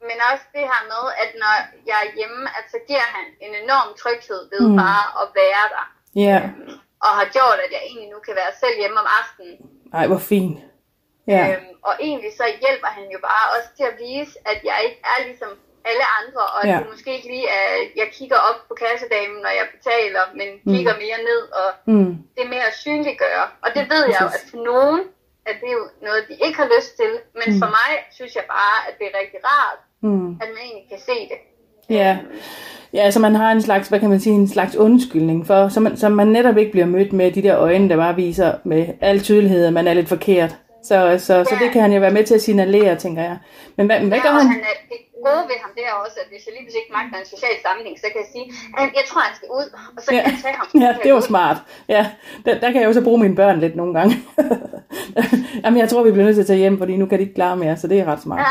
[0.08, 1.54] men også det her med, at når
[1.90, 4.76] jeg er hjemme, at så giver han en enorm tryghed ved mm.
[4.84, 5.86] bare at være der.
[6.26, 6.70] Ja, Øhm,
[7.06, 9.56] og har gjort, at jeg egentlig nu kan være selv hjemme om aftenen.
[9.98, 10.58] ej, hvor fint.
[11.32, 14.78] Ja, Øhm, og egentlig så hjælper han jo bare også til at vise, at jeg
[14.86, 15.52] ikke er ligesom
[15.90, 16.72] alle andre, og at Ja.
[16.74, 16.78] ja.
[16.80, 17.68] det måske ikke lige er,
[18.00, 20.72] jeg kigger op på kassedamen, når jeg betaler, men Mm.
[20.74, 23.44] kigger mere ned, og mm, det er mere at synliggøre.
[23.64, 25.00] Og det ved jeg jo, at for nogen,
[25.48, 27.58] at det er jo noget, de ikke har lyst til, men Mm.
[27.62, 30.28] for mig synes jeg bare, at det er rigtig rart, mm.
[30.42, 31.38] at man egentlig kan se det.
[32.00, 32.12] Ja.
[32.92, 35.80] Ja, så man har en slags, hvad kan man sige, en slags undskyldning for, så
[35.80, 38.86] man, så man netop ikke bliver mødt med de der øjne, der bare viser med
[39.00, 40.56] al tydelighed, at man er lidt forkert.
[40.84, 43.38] Så, så, så det kan han jo være med til at signalere, tænker jeg.
[43.76, 44.46] Men hvad, hvad gør ja, han?
[44.46, 44.94] han er,
[45.26, 47.56] gode ved ham, det er også, at hvis jeg lige pludselig ikke magter en social
[47.66, 48.46] sammenhæng, så kan jeg sige,
[48.82, 49.66] at jeg tror, han skal ud,
[49.96, 50.24] og så kan Ja.
[50.30, 50.66] jeg tage ham.
[50.84, 51.58] Ja, det var smart.
[51.94, 52.02] Ja,
[52.44, 54.12] der, der kan jeg jo så bruge mine børn lidt nogle gange.
[55.64, 57.34] Jamen, jeg tror, vi bliver nødt til at tage hjem, fordi nu kan de ikke
[57.40, 58.38] klare mere, så det er ret smart.
[58.40, 58.44] Ja.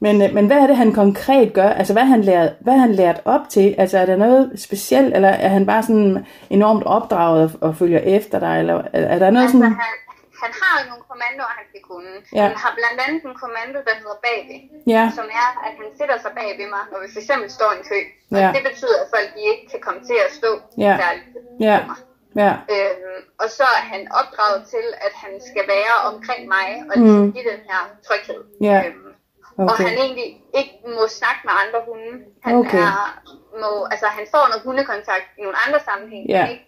[0.00, 1.68] Men, øh, men hvad er det, han konkret gør?
[1.68, 3.74] Altså, hvad han lært, hvad han lært op til?
[3.78, 7.98] Altså, er der noget specielt, eller er han bare sådan enormt opdraget og, og følger
[7.98, 8.58] efter dig?
[8.58, 9.72] Eller er, er der noget Altså, sådan...
[9.72, 9.80] han,
[10.42, 12.14] han har jo nogle kommandoer, han skal kunne.
[12.38, 12.44] Ja.
[12.48, 14.60] Han har blandt andet en kommando, der hedder bagved,
[14.94, 17.76] Ja, som er, at han sætter sig bag ved mig, når vi eksempel står i
[17.80, 17.98] en kø.
[18.34, 18.48] Og Ja.
[18.56, 20.50] det betyder, at folk de ikke kan komme til at stå
[20.86, 20.92] Ja.
[21.02, 21.28] særligt
[21.68, 21.98] ja, mig.
[22.44, 26.94] ja, Øhm, og så er han opdraget til, at han skal være omkring mig og
[27.02, 27.26] Mm.
[27.34, 28.40] give den her tryghed.
[28.68, 28.78] Ja.
[28.86, 29.02] Øhm,
[29.58, 29.84] Og okay.
[29.88, 30.28] han egentlig
[30.60, 32.12] ikke må snakke med andre hunde.
[32.46, 32.84] Han, Okay.
[32.92, 32.98] er,
[33.62, 36.42] må, altså, han får noget hundekontakt i nogle andre sammenhæng, Ja.
[36.52, 36.64] ikke.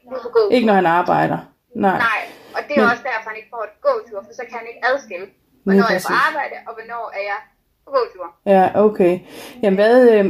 [0.55, 1.39] Ikke når han arbejder.
[1.75, 1.99] Nej.
[1.99, 2.21] Nej,
[2.57, 4.67] og det er Men- også derfor, han ikke får et gåtur, for så kan han
[4.71, 5.27] ikke adskille,
[5.65, 6.27] hvornår jeg er på præcis.
[6.29, 7.41] arbejde, og hvornår er jeg
[7.85, 8.27] på gåtur.
[8.55, 9.13] Ja, okay.
[9.63, 10.25] Jamen, hvad, øh,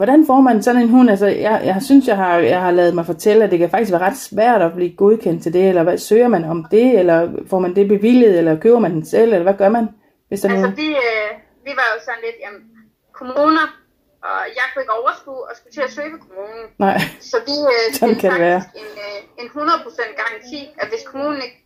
[0.00, 1.10] hvordan får man sådan en hund?
[1.10, 3.92] Altså, jeg, jeg synes, jeg har, jeg har lavet mig fortælle, at det kan faktisk
[3.92, 7.18] være ret svært at blive godkendt til det, eller hvad, søger man om det, eller
[7.50, 9.88] får man det bevilget, eller køber man den selv, eller hvad gør man?
[10.28, 10.76] Hvis der er Altså, nogen...
[10.76, 11.30] vi, øh,
[11.64, 12.60] vi var jo sådan lidt, jamen,
[13.12, 13.66] kommuner,
[14.28, 16.64] og jeg kunne ikke overskue og skulle til at søge ved kommunen.
[16.84, 16.96] Nej,
[17.30, 18.62] Så vi øh, Sådan kan det være.
[18.82, 21.58] en, øh, en 100% garanti, at hvis kommunen ikke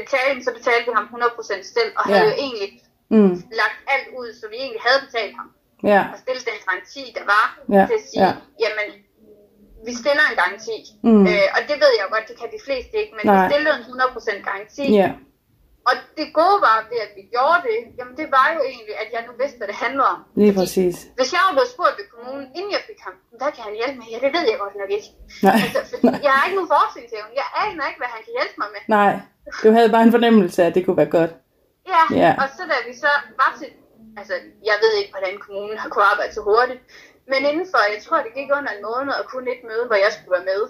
[0.00, 2.28] betalte, så betalte vi ham 100% selv, og havde Ja.
[2.30, 2.68] jo egentlig
[3.14, 5.48] mm, lagt alt ud, så vi egentlig havde betalt ham.
[5.92, 7.44] ja, Og stillet den garanti, der var,
[7.76, 8.30] Ja, til at sige, ja.
[8.64, 8.88] jamen,
[9.86, 10.76] vi stiller en garanti.
[11.08, 11.22] Mm.
[11.30, 13.34] Øh, og det ved jeg godt, det kan de fleste ikke, men Nej.
[13.36, 14.84] vi stillede en 100% garanti.
[15.00, 15.08] ja,
[15.88, 19.08] Og det gode var ved, at vi gjorde det, jamen det var jo egentlig, at
[19.14, 20.18] jeg nu vidste, hvad det handlede om.
[20.40, 20.96] lige Fordi præcis.
[21.18, 23.96] Hvis jeg var blevet spurgt ved kommunen, inden jeg fik ham, hvad kan han hjælpe
[24.00, 24.06] med?
[24.12, 25.08] Ja, det ved jeg godt nok ikke.
[25.46, 27.30] Nej, Altså, fordi jeg har ikke nogen forskningsevne.
[27.40, 28.82] Jeg aner ikke, hvad han kan hjælpe mig med.
[28.98, 29.12] nej,
[29.64, 31.32] du havde bare en fornemmelse af, at det kunne være godt.
[31.92, 32.30] Ja, Ja.
[32.42, 33.68] og så da vi så var til,
[34.20, 34.34] altså
[34.70, 36.82] jeg ved ikke, hvordan kommunen har kunnet arbejde så hurtigt,
[37.32, 39.98] men inden for, jeg tror, det gik under en måned, og kun et møde, hvor
[40.04, 40.60] jeg skulle være med.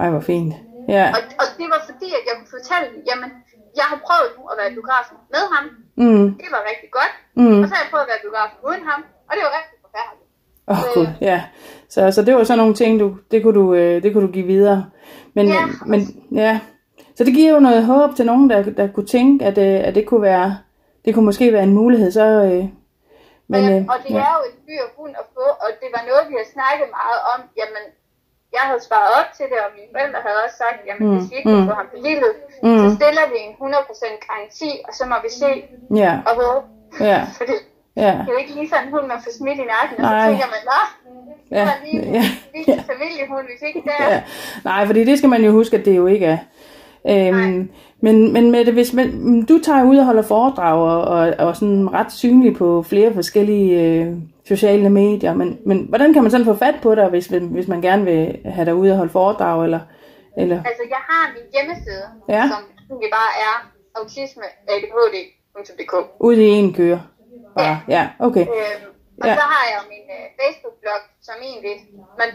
[0.00, 0.52] Ej, hvor fint.
[0.96, 3.30] Ja, Og, og det var fordi, at jeg kunne fortælle, jamen,
[3.80, 5.64] jeg har prøvet nu at være i biografen med ham.
[6.02, 7.12] mm, Det var rigtig godt.
[7.40, 7.58] mm.
[7.62, 9.76] Og så har jeg prøvet at være i biografen uden ham, og det var rigtig
[9.84, 10.28] forfærdeligt.
[10.70, 11.38] Åh, oh, gud, ja.
[11.94, 14.32] Så, så det var sådan nogle ting, du, det, kunne du, øh, det kunne du
[14.32, 14.80] give videre.
[15.36, 16.00] Men, Ja, men
[16.44, 16.60] ja.
[17.16, 19.94] Så det giver jo noget håb til nogen, der, der kunne tænke, at, øh, at
[19.94, 20.58] det kunne være,
[21.04, 22.10] det kunne måske være en mulighed.
[22.12, 22.64] Så, øh,
[23.52, 24.22] men, øh, og det ja.
[24.28, 27.20] er jo et dyr hund at få, og det var noget, vi har snakket meget
[27.32, 27.40] om.
[27.60, 27.84] Jamen,
[28.56, 31.26] jeg havde sparet op til det, og mine forældre havde også sagt, jamen Mm, hvis
[31.30, 31.68] vi ikke kan mm.
[31.70, 32.32] få ham bevillet,
[32.66, 32.78] Mm.
[32.82, 35.50] så stiller vi en 100% garanti, og så må vi se
[36.02, 36.60] Ja, og håbe.
[37.10, 37.54] ja, Fordi
[38.04, 40.10] ja, det er jo ikke lige sådan en hund, man får smidt i nakken, og
[40.10, 40.80] så tænker man, nå,
[41.50, 42.78] det Ja, lige, ja, lige ja.
[42.92, 43.98] familiehund, vi fik der.
[44.14, 44.22] ja.
[44.70, 46.38] Nej, fordi det skal man jo huske, at det jo ikke er.
[47.10, 47.70] Øhm,
[48.02, 51.56] men, men med det, hvis man, du tager ud og holder foredrag og, og, og
[51.56, 54.12] sådan ret synlig på flere forskellige øh,
[54.48, 57.80] sociale medier, men, men hvordan kan man sådan få fat på dig, hvis, hvis man
[57.82, 59.80] gerne vil have dig ude og holde foredrag, eller,
[60.38, 62.42] eller Altså, jeg har min hjemmeside, Ja.
[62.52, 63.54] som egentlig bare er
[63.98, 65.94] autismeadhd.dk.
[66.20, 67.02] ude i en køre?
[67.56, 68.40] Bare, ja, okay.
[68.40, 68.88] Øhm,
[69.22, 69.34] og Ja.
[69.34, 71.76] så har jeg min øh, Facebook-blog, som egentlig,
[72.20, 72.28] men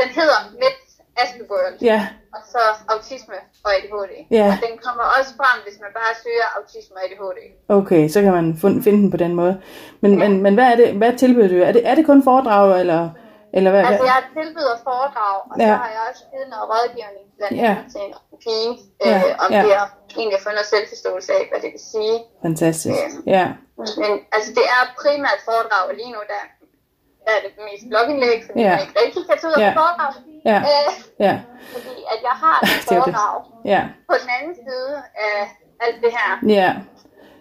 [0.00, 0.76] den hedder Met
[1.22, 2.00] Aspergerl, Ja,
[2.34, 2.58] og så
[2.94, 3.34] autisme
[3.64, 4.12] og ADHD.
[4.30, 4.46] Ja.
[4.52, 7.40] Og den kommer også frem, hvis man bare søger autisme og ADHD.
[7.78, 9.54] okay, så kan man fund- finde den på den måde.
[10.02, 11.58] Men, men, men hvad er det, hvad tilbyder du?
[11.68, 13.02] Er det, er det kun foredrag, eller,
[13.56, 13.84] eller hvad?
[13.90, 15.70] Altså, jeg tilbyder foredrag, og Ja.
[15.72, 17.70] så har jeg også givet noget rådgivning, blandt Ja.
[17.70, 18.14] andet til en
[18.44, 18.70] pige,
[19.10, 19.62] Ja, øh, om ja.
[19.66, 19.88] det at
[20.20, 22.16] egentlig at få noget selvforståelse af, hvad det vil sige.
[22.46, 23.00] Fantastisk.
[23.36, 23.44] Ja,
[24.02, 26.42] Men altså, det er primært foredrag, og lige nu der,
[27.28, 28.70] der er det mest blogindlæg, fordi Ja.
[28.70, 29.68] man ikke rigtig kan tage ud Ja.
[29.68, 29.72] ja.
[29.80, 30.12] foredrag.
[30.50, 30.58] Ja.
[30.72, 30.90] Øh,
[31.26, 31.34] ja,
[31.74, 33.36] fordi at jeg har et foredrag
[33.74, 34.90] ja, på den anden side
[35.28, 35.38] af
[35.84, 36.28] alt det her.
[36.58, 36.70] ja.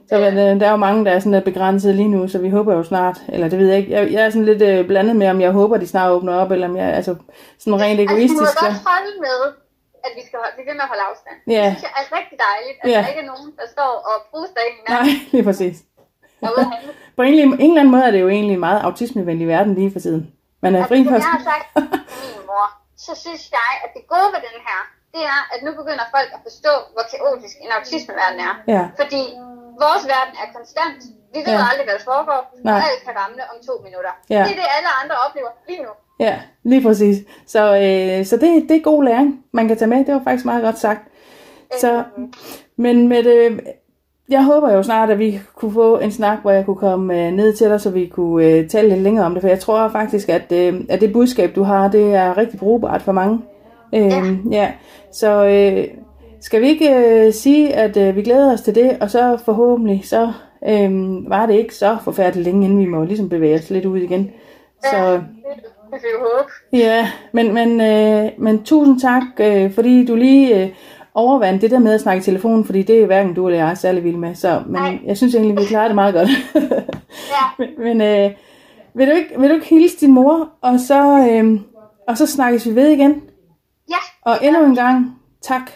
[0.10, 2.50] Så men, øh, der er jo mange, der er sådan begrænset lige nu, så vi
[2.50, 5.16] håber jo snart, eller det ved jeg ikke, jeg, jeg er sådan lidt øh, blandet
[5.16, 7.16] med, om jeg håber, de snart åbner op, eller om jeg, altså
[7.60, 8.52] sådan rent Altså, du må egoistisk.
[8.60, 9.40] Så, godt holde med,
[10.06, 11.38] at vi skal holde, blive ved med at holde afstand.
[11.58, 11.66] Ja.
[11.66, 13.00] Det synes jeg er rigtig dejligt, at Ja.
[13.04, 15.76] der ikke er nogen, der står og bruster ind i nej, lige præcis.
[17.18, 19.92] På en, en eller anden måde er det jo egentlig en meget autismevenlig verden lige
[19.96, 20.24] for tiden.
[20.64, 21.20] Man er fri Altså, for...
[21.20, 21.66] som jeg har sagt
[22.36, 22.66] min mor,
[23.06, 24.80] så synes jeg, at det gode ved den her,
[25.16, 28.54] det er, at nu begynder folk at forstå, hvor kaotisk en autismeverden er.
[28.76, 29.22] Ja, Fordi
[29.84, 31.00] vores verden er konstant.
[31.34, 31.60] Vi ved Ja.
[31.62, 31.68] ja.
[31.70, 32.74] aldrig, hvad der foregår, Nej.
[32.78, 34.14] og alt kan ramle om to minutter.
[34.36, 34.42] Ja.
[34.46, 35.92] Det er det, alle andre oplever lige nu.
[36.28, 36.36] ja,
[36.72, 37.18] lige præcis.
[37.54, 40.00] Så, øh, så det, det er god læring, man kan tage med.
[40.06, 41.02] Det var faktisk meget godt sagt.
[41.84, 42.04] Så,
[42.86, 43.62] men med det,
[44.30, 47.32] jeg håber jo snart, at vi kunne få en snak, hvor jeg kunne komme øh,
[47.32, 49.42] ned til dig, så vi kunne øh, tale lidt længere om det.
[49.42, 53.02] For jeg tror faktisk, at, øh, at det budskab, du har, det er rigtig brugbart
[53.02, 53.40] for mange.
[53.96, 54.22] Øh, ja.
[54.52, 54.72] ja.
[55.12, 55.88] Så øh,
[56.42, 60.02] skal vi ikke øh, sige, at øh, vi glæder os til det, og så forhåbentlig
[60.06, 60.32] så
[60.70, 63.98] øhm, var det ikke så forfærdeligt længe, inden vi må ligesom bevæge os lidt ud
[63.98, 64.32] igen.
[64.84, 65.22] Så, Det
[65.92, 66.52] det vil vi håbe.
[66.74, 70.70] Ja, men, men, øh, men tusind tak, øh, fordi du lige øh,
[71.18, 73.70] overvandt det der med at snakke i telefonen, fordi det er hverken du eller jeg
[73.70, 74.36] er særlig vild med.
[74.36, 75.00] Så, men Nej.
[75.06, 76.30] jeg synes egentlig, vi klarer det meget godt.
[77.30, 78.32] Ja, men men øh,
[78.94, 81.60] vil, du ikke, vil du ikke hilse din mor, og så, øh,
[82.08, 83.24] og så snakkes vi ved igen?
[83.90, 83.96] ja.
[84.22, 85.72] Og endnu en gang, tak.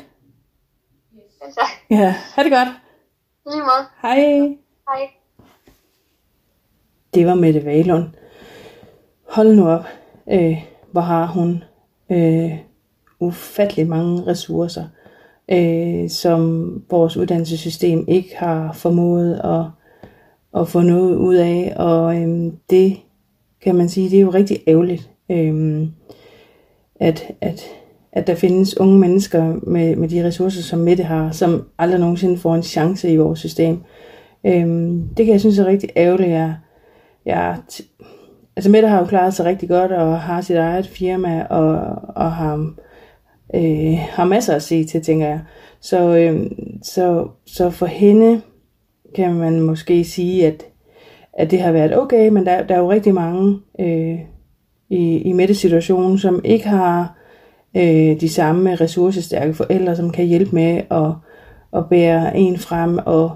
[1.46, 2.68] Altså, Ja, ha' det godt.
[3.46, 3.88] lige måde.
[4.02, 4.18] Hej.
[4.90, 5.10] Hej.
[7.14, 8.06] Det var Mette Valund.
[9.30, 9.86] Hold nu op.
[10.32, 10.58] Øh,
[10.92, 11.64] hvor har hun
[12.12, 12.52] øh,
[13.20, 14.84] ufattelig mange ressourcer,
[15.52, 19.66] øh, som vores uddannelsessystem ikke har formået at,
[20.62, 21.74] at få noget ud af.
[21.76, 22.98] Og øh, det
[23.62, 25.88] kan man sige, det er jo rigtig ærgerligt, øh,
[26.96, 27.64] at, at,
[28.12, 32.38] at der findes unge mennesker med, med de ressourcer, som Mette har, som aldrig nogensinde
[32.38, 33.80] får en chance i vores system.
[34.46, 34.68] Øh,
[35.18, 36.30] det kan jeg synes er rigtig ærgerligt.
[36.30, 36.56] Jeg,
[37.26, 37.92] jeg, t-
[38.56, 41.76] altså Mette har jo klaret sig rigtig godt og har sit eget firma og,
[42.16, 42.74] og har,
[43.56, 45.40] øh, har masser at se til, tænker jeg.
[45.82, 46.52] Så, øh,
[46.84, 48.42] så, så for hende
[49.16, 50.66] kan man måske sige, at,
[51.34, 54.20] at det har været okay, men der, der er jo rigtig mange øh,
[54.90, 57.18] i, i Mettes situation, som ikke har
[57.78, 61.12] øh, de samme ressourcestærke forældre, som kan hjælpe med at,
[61.80, 63.36] at bære en frem og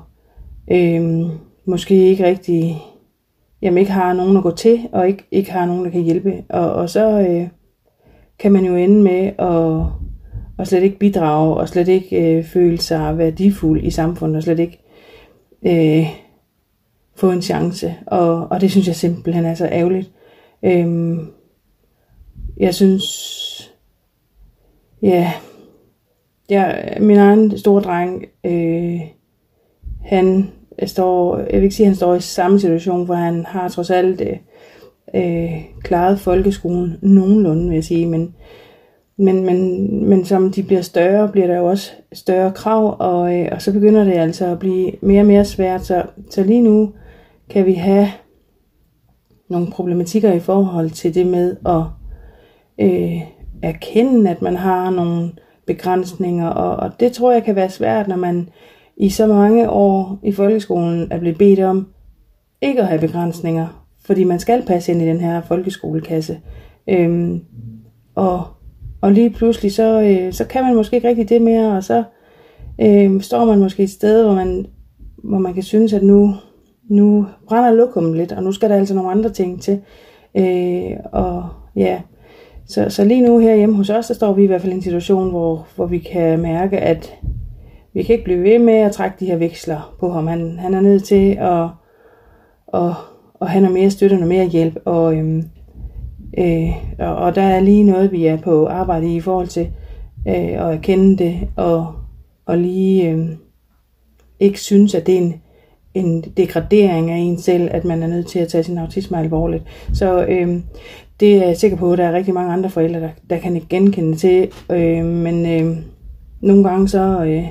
[0.71, 1.25] øh,
[1.65, 2.81] måske ikke rigtig
[3.61, 6.43] jamen ikke har nogen at gå til, og ikke, ikke har nogen, der kan hjælpe.
[6.49, 7.47] Og, og så øh,
[8.39, 10.04] kan man jo ende med at,
[10.57, 14.59] og slet ikke bidrage, og slet ikke øh, føle sig værdifuld i samfundet, og slet
[14.59, 14.79] ikke
[15.65, 16.07] øh,
[17.15, 17.95] få en chance.
[18.07, 20.11] Og, og det synes jeg simpelthen er så ærgerligt.
[20.63, 21.27] Øhm,
[22.57, 23.05] jeg synes,
[25.01, 25.33] ja,
[26.49, 29.01] jeg, min egen store dreng, øh,
[30.01, 30.51] han
[30.85, 33.89] står, jeg vil ikke sige, at han står i samme situation, for han har trods
[33.89, 34.37] alt øh,
[35.15, 38.35] øh, klaret folkeskolen nogenlunde, vil jeg sige, men,
[39.17, 43.49] men, men, men som de bliver større, bliver der jo også større krav, og, øh,
[43.51, 46.93] og så begynder det altså at blive mere og mere svært, så, så lige nu
[47.49, 48.07] kan vi have
[49.49, 51.83] nogle problematikker i forhold til det med at
[52.79, 53.21] øh,
[53.63, 55.31] erkende, at man har nogle
[55.65, 58.49] begrænsninger, og, og det tror jeg kan være svært, når man
[58.97, 61.87] i så mange år i folkeskolen er blevet bedt om
[62.61, 66.39] ikke at have begrænsninger, fordi man skal passe ind i den her folkeskolekasse.
[66.89, 67.41] Øhm,
[68.15, 68.47] og,
[69.05, 72.03] og lige pludselig, så, øh, så kan man måske ikke rigtig det mere, og så
[72.81, 74.65] øh, står man måske et sted, hvor man,
[75.23, 76.33] hvor man kan synes, at nu,
[76.89, 79.81] nu brænder lokum lidt, og nu skal der altså nogle andre ting til.
[80.37, 81.45] Øh, og
[81.75, 82.01] ja,
[82.67, 84.75] så, så lige nu her hjemme hos os, der står vi i hvert fald i
[84.75, 87.15] en situation, hvor, hvor vi kan mærke, at
[87.93, 90.27] vi kan ikke blive ved med at trække de her veksler på ham.
[90.27, 91.67] Han, han er nødt til at,
[92.73, 92.91] at,
[93.41, 94.77] at have noget mere støtte, noget mere hjælp.
[94.85, 95.43] Og, øhm,
[96.37, 99.67] øh, og, og der er lige noget, vi er på arbejde i i forhold til
[100.27, 101.93] øh, at erkende det, og,
[102.45, 103.27] og lige øh,
[104.39, 105.41] ikke synes, at det er en,
[105.93, 109.63] en degradering af en selv, at man er nødt til at tage sin autisme alvorligt.
[109.93, 110.59] Så øh,
[111.19, 113.55] det er jeg sikker på, at der er rigtig mange andre forældre, der, der kan
[113.55, 114.51] ikke genkende til.
[114.71, 115.77] Øh, men øh,
[116.41, 117.25] nogle gange så...
[117.25, 117.47] Øh,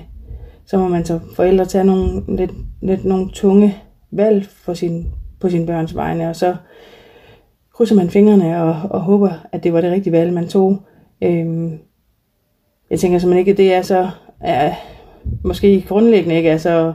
[0.66, 2.50] så må man som forældre tage nogle, lidt,
[2.82, 3.76] lidt nogle tunge
[4.10, 5.06] valg for sin,
[5.40, 6.56] på sine børns vegne, og så
[7.76, 10.78] krydser man fingrene og, og håber, at det var det rigtige valg, man tog.
[11.22, 11.78] Øhm,
[12.90, 14.08] jeg tænker simpelthen ikke, at det er så,
[14.40, 14.72] er,
[15.44, 16.92] måske grundlæggende ikke er så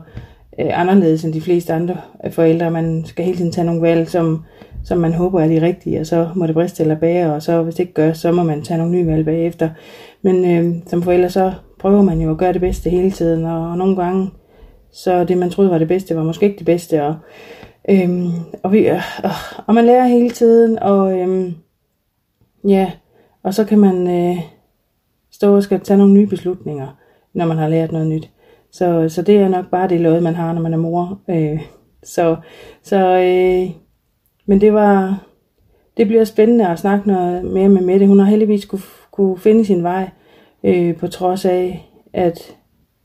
[0.59, 1.97] øh, anderledes end de fleste andre
[2.31, 2.71] forældre.
[2.71, 4.43] Man skal hele tiden tage nogle valg, som,
[4.83, 7.61] som man håber er de rigtige, og så må det briste eller bære, og så
[7.61, 9.69] hvis det ikke gør, så må man tage nogle nye valg bagefter.
[10.21, 13.77] Men øh, som forældre, så prøver man jo at gøre det bedste hele tiden, og
[13.77, 14.29] nogle gange,
[14.91, 17.15] så det man troede var det bedste, var måske ikke det bedste, og,
[17.89, 18.31] øhm,
[18.63, 19.01] og, vi, øh,
[19.67, 21.55] og man lærer hele tiden, og øhm,
[22.67, 22.91] ja,
[23.43, 24.37] og så kan man øh,
[25.31, 26.87] stå og skal tage nogle nye beslutninger,
[27.33, 28.29] når man har lært noget nyt.
[28.71, 31.19] Så, så det er nok bare det lod, man har, når man er mor.
[31.29, 31.61] Øh,
[32.03, 32.35] så,
[32.83, 33.71] så øh,
[34.45, 35.23] men det var,
[35.97, 38.07] det bliver spændende at snakke noget mere med Mette.
[38.07, 40.09] Hun har heldigvis kunne, kunne finde sin vej,
[40.63, 42.55] øh, på trods af, at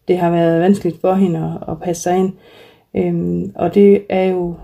[0.08, 2.32] det har været vanskeligt for hende at, at passe sig ind.
[2.96, 4.54] Øhm, og det er jo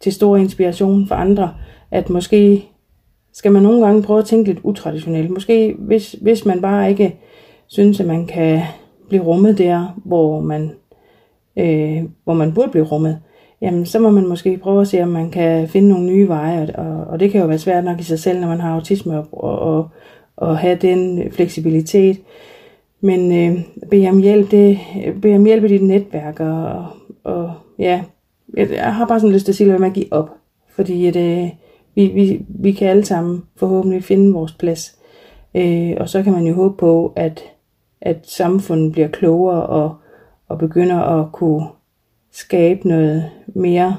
[0.00, 1.54] til stor inspiration for andre,
[1.90, 2.68] at måske
[3.32, 5.30] skal man nogle gange prøve at tænke lidt utraditionelt.
[5.30, 7.16] Måske hvis, hvis man bare ikke
[7.66, 8.60] synes, at man kan
[9.08, 10.70] blive rummet der, hvor man,
[11.56, 13.18] øh, hvor man burde blive rummet,
[13.60, 16.74] jamen så må man måske prøve at se, om man kan finde nogle nye veje,
[16.74, 19.18] og, og det kan jo være svært nok i sig selv, når man har autisme,
[19.32, 19.88] og, og,
[20.36, 22.20] og have den fleksibilitet.
[23.00, 23.60] Men øh,
[23.90, 24.78] bed om hjælp, det,
[25.22, 26.86] bed om hjælp i dit netværk, og,
[27.24, 28.02] og ja,
[28.56, 30.30] jeg har bare sådan lyst til at sige, at man give op.
[30.68, 31.50] Fordi at, øh,
[31.94, 34.98] vi, vi, vi kan alle sammen forhåbentlig finde vores plads.
[35.54, 37.42] Øh, og så kan man jo håbe på, at,
[38.00, 39.96] at samfundet bliver klogere og,
[40.48, 41.66] og begynder at kunne
[42.32, 43.96] skabe noget mere,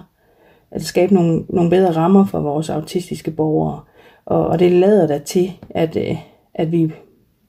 [0.72, 3.80] at skabe nogle, nogle bedre rammer for vores autistiske borgere.
[4.26, 6.18] Og, og det lader da til, at, øh,
[6.54, 6.92] at vi,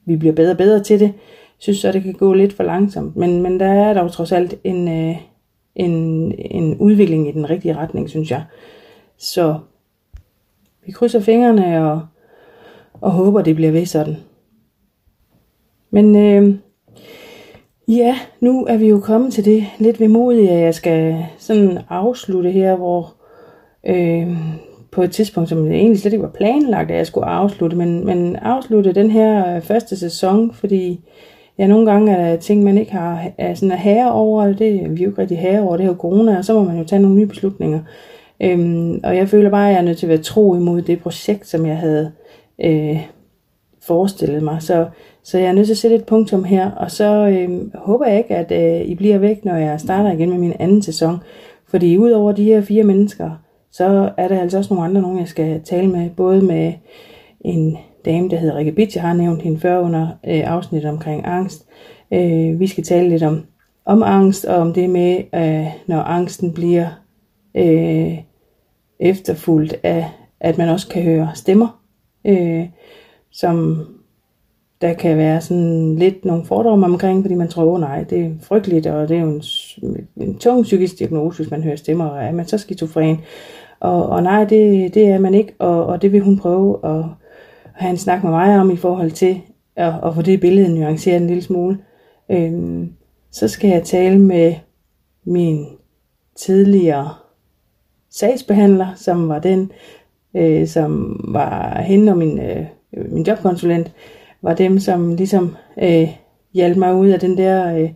[0.04, 1.06] vi bliver bedre og bedre til det.
[1.06, 1.14] Jeg
[1.58, 3.16] synes så, det kan gå lidt for langsomt.
[3.16, 5.16] Men, men der er dog trods alt en, øh,
[5.74, 5.92] en,
[6.38, 8.44] en udvikling i den rigtige retning, synes jeg.
[9.16, 9.58] Så
[10.86, 12.00] vi krydser fingrene og,
[13.00, 14.16] og håber, det bliver ved sådan.
[15.90, 16.54] Men øh,
[17.88, 22.50] ja, nu er vi jo kommet til det lidt vemodige, at jeg skal sådan afslutte
[22.50, 23.14] her, hvor
[23.86, 24.36] øh,
[24.90, 28.06] på et tidspunkt, som det egentlig slet ikke var planlagt, at jeg skulle afslutte, men,
[28.06, 31.00] men afslutte den her øh, første sæson, fordi
[31.60, 34.82] ja, nogle gange er der ting, man ikke har er sådan er herre over, det
[34.82, 36.84] er vi jo ikke rigtig herre over, det her corona, og så må man jo
[36.84, 37.80] tage nogle nye beslutninger.
[38.42, 41.02] Øhm, og jeg føler bare, at jeg er nødt til at være tro imod det
[41.02, 42.12] projekt, som jeg havde
[42.64, 43.00] øh,
[43.82, 44.62] forestillet mig.
[44.62, 44.86] Så,
[45.22, 48.18] så jeg er nødt til at sætte et punktum her, og så øh, håber jeg
[48.18, 51.16] ikke, at øh, I bliver væk, når jeg starter igen med min anden sæson.
[51.68, 53.30] Fordi udover de her fire mennesker,
[53.72, 56.10] så er der altså også nogle andre, nogen jeg skal tale med.
[56.10, 56.72] Både med
[57.40, 61.26] en dame, der hedder Rikke Bitch, jeg har nævnt hende før under øh, afsnit omkring
[61.26, 61.66] angst.
[62.12, 63.44] Øh, vi skal tale lidt om,
[63.84, 66.86] om angst, og om det med, øh, når angsten bliver
[67.54, 68.18] øh,
[69.00, 70.10] efterfulgt af,
[70.40, 71.80] at man også kan høre stemmer,
[72.24, 72.66] øh,
[73.30, 73.86] som
[74.80, 78.30] der kan være sådan lidt nogle fordomme omkring, fordi man tror, oh, nej, det er
[78.42, 79.42] frygteligt, og det er jo en,
[80.16, 83.20] en tung psykisk diagnose, hvis man hører stemmer, og er man så skizofren.
[83.80, 87.04] Og, og nej, det, det er man ikke, og, og det vil hun prøve at
[87.80, 89.40] have en snak med mig om i forhold til
[89.76, 91.78] at, at få det billede nuanceret en lille smule.
[92.30, 92.92] Øhm,
[93.30, 94.54] så skal jeg tale med
[95.24, 95.66] min
[96.36, 97.14] tidligere
[98.10, 99.72] sagsbehandler, som var den,
[100.34, 103.92] øh, som var hende og min, øh, min jobkonsulent,
[104.42, 106.08] var dem, som ligesom øh,
[106.54, 107.90] hjalp mig ud af den der, øh,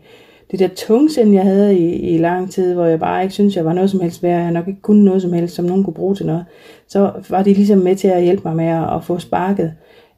[0.56, 3.64] det der tungsind, jeg havde i, i lang tid, hvor jeg bare ikke synes jeg
[3.64, 5.94] var noget som helst værd, jeg nok ikke kunne noget som helst, som nogen kunne
[5.94, 6.44] bruge til noget.
[6.88, 9.72] Så var de ligesom med til at hjælpe mig med at, at få sparket.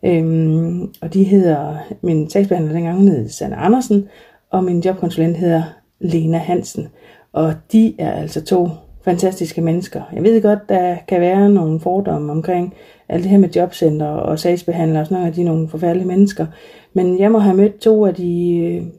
[0.05, 4.09] Øhm, og de hedder, min sagsbehandler dengang hun hed Sanne Andersen,
[4.51, 5.63] og min jobkonsulent hedder
[6.01, 6.89] Lena Hansen.
[7.33, 8.69] Og de er altså to
[9.05, 10.03] fantastiske mennesker.
[10.13, 12.75] Jeg ved godt, der kan være nogle fordomme omkring
[13.09, 16.47] alt det her med jobcenter og sagsbehandlere og sådan noget, de er nogle forfærdelige mennesker.
[16.93, 18.91] Men jeg må have mødt to af de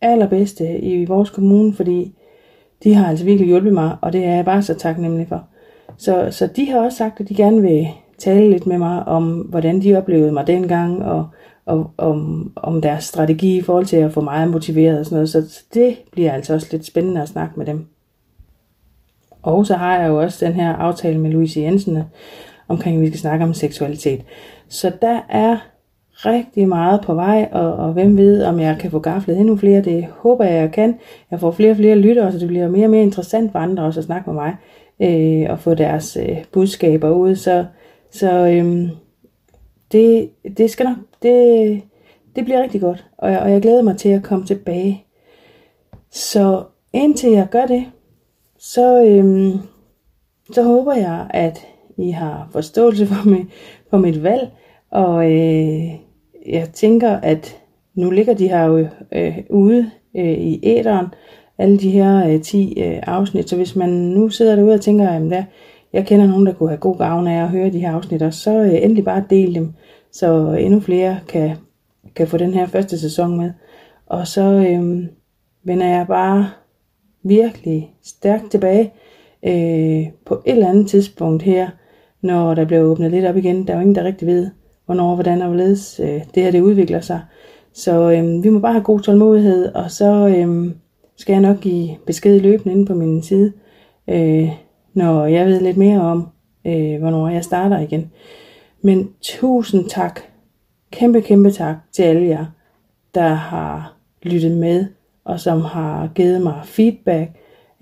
[0.00, 2.14] allerbedste i vores kommune, fordi
[2.84, 5.44] de har altså virkelig hjulpet mig, og det er jeg bare så taknemmelig for.
[5.96, 9.38] Så, så de har også sagt, at de gerne vil tale lidt med mig om,
[9.38, 11.26] hvordan de oplevede mig dengang, og,
[11.66, 15.28] og om, om deres strategi i forhold til at få mig motiveret og sådan noget.
[15.28, 17.86] Så det bliver altså også lidt spændende at snakke med dem.
[19.42, 21.98] Og så har jeg jo også den her aftale med Louise Jensen
[22.68, 24.24] omkring, at vi skal snakke om seksualitet.
[24.68, 25.56] Så der er
[26.16, 29.82] rigtig meget på vej, og, og hvem ved, om jeg kan få gaflet endnu flere.
[29.82, 30.98] Det håber jeg, jeg kan.
[31.30, 33.82] Jeg får flere og flere lyttere, så det bliver mere og mere interessant for andre
[33.82, 34.56] også at snakke med mig,
[35.00, 37.36] øh, og få deres øh, budskaber ud.
[37.36, 37.64] Så,
[38.10, 38.88] så øh,
[39.92, 41.82] det, det skal nok, det,
[42.36, 45.04] det bliver rigtig godt, og jeg, og jeg glæder mig til at komme tilbage.
[46.10, 46.62] Så
[46.92, 47.84] indtil jeg gør det,
[48.58, 49.54] så, øh,
[50.52, 51.66] så håber jeg, at
[51.98, 53.46] I har forståelse for, mig,
[53.90, 54.50] for mit valg,
[54.90, 56.05] og øh,
[56.48, 57.58] jeg tænker, at
[57.94, 61.06] nu ligger de her jo øh, ude øh, i æderen,
[61.58, 65.08] alle de her øh, 10 øh, afsnit, så hvis man nu sidder derude og tænker,
[65.08, 65.44] at der,
[65.92, 68.34] jeg kender nogen, der kunne have god gavn af at høre de her afsnit, og
[68.34, 69.72] så øh, endelig bare del dem,
[70.12, 71.56] så øh, endnu flere kan,
[72.16, 73.50] kan få den her første sæson med.
[74.06, 75.04] Og så øh,
[75.64, 76.50] vender jeg bare
[77.22, 78.92] virkelig stærkt tilbage
[79.42, 81.68] øh, på et eller andet tidspunkt her,
[82.20, 83.66] når der bliver åbnet lidt op igen.
[83.66, 84.50] Der er jo ingen, der rigtig ved,
[84.86, 87.20] hvornår, hvordan og hvorledes øh, det her det udvikler sig.
[87.72, 90.74] Så øh, vi må bare have god tålmodighed, og så øh,
[91.16, 93.52] skal jeg nok give besked løbende inde på min side,
[94.08, 94.48] øh,
[94.94, 96.28] når jeg ved lidt mere om,
[96.66, 98.10] øh, hvornår jeg starter igen.
[98.82, 100.20] Men tusind tak,
[100.90, 102.46] kæmpe, kæmpe tak til alle jer,
[103.14, 104.86] der har lyttet med
[105.26, 107.30] og som har givet mig feedback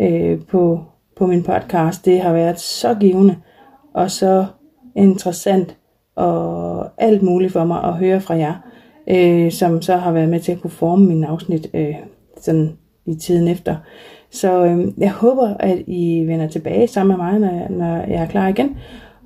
[0.00, 0.84] øh, på,
[1.16, 2.04] på min podcast.
[2.04, 3.36] Det har været så givende
[3.94, 4.46] og så
[4.96, 5.76] interessant
[6.16, 8.54] og alt muligt for mig at høre fra jer,
[9.10, 11.94] øh, som så har været med til at kunne forme min afsnit øh,
[12.40, 12.72] sådan
[13.06, 13.76] i tiden efter.
[14.30, 18.22] Så øh, jeg håber, at I vender tilbage sammen med mig, når jeg, når jeg
[18.22, 18.76] er klar igen.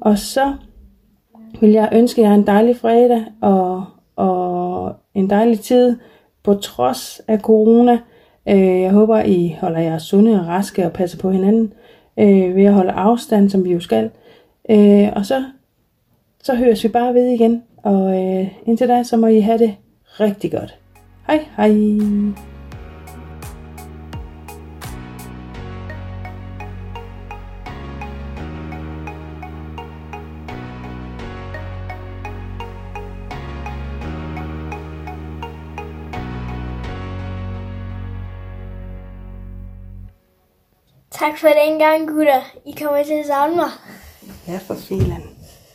[0.01, 0.55] Og så
[1.61, 3.85] vil jeg ønske jer en dejlig fredag og,
[4.17, 5.97] og en dejlig tid
[6.45, 7.99] på trods af corona.
[8.49, 11.73] Øh, jeg håber, I holder jer sunde og raske og passer på hinanden.
[12.19, 14.11] øh, ved at holde afstand, som vi jo skal.
[14.71, 15.45] Øh, og så,
[16.43, 17.63] så høres vi bare ved igen.
[17.77, 19.77] Og øh, indtil da, så må I have det
[20.21, 20.79] rigtig godt.
[21.27, 21.69] Hej hej!
[41.11, 42.41] Tak for den gang, gutter.
[42.67, 43.71] I kommer til at savne mig.
[44.49, 45.38] Ja, for filen.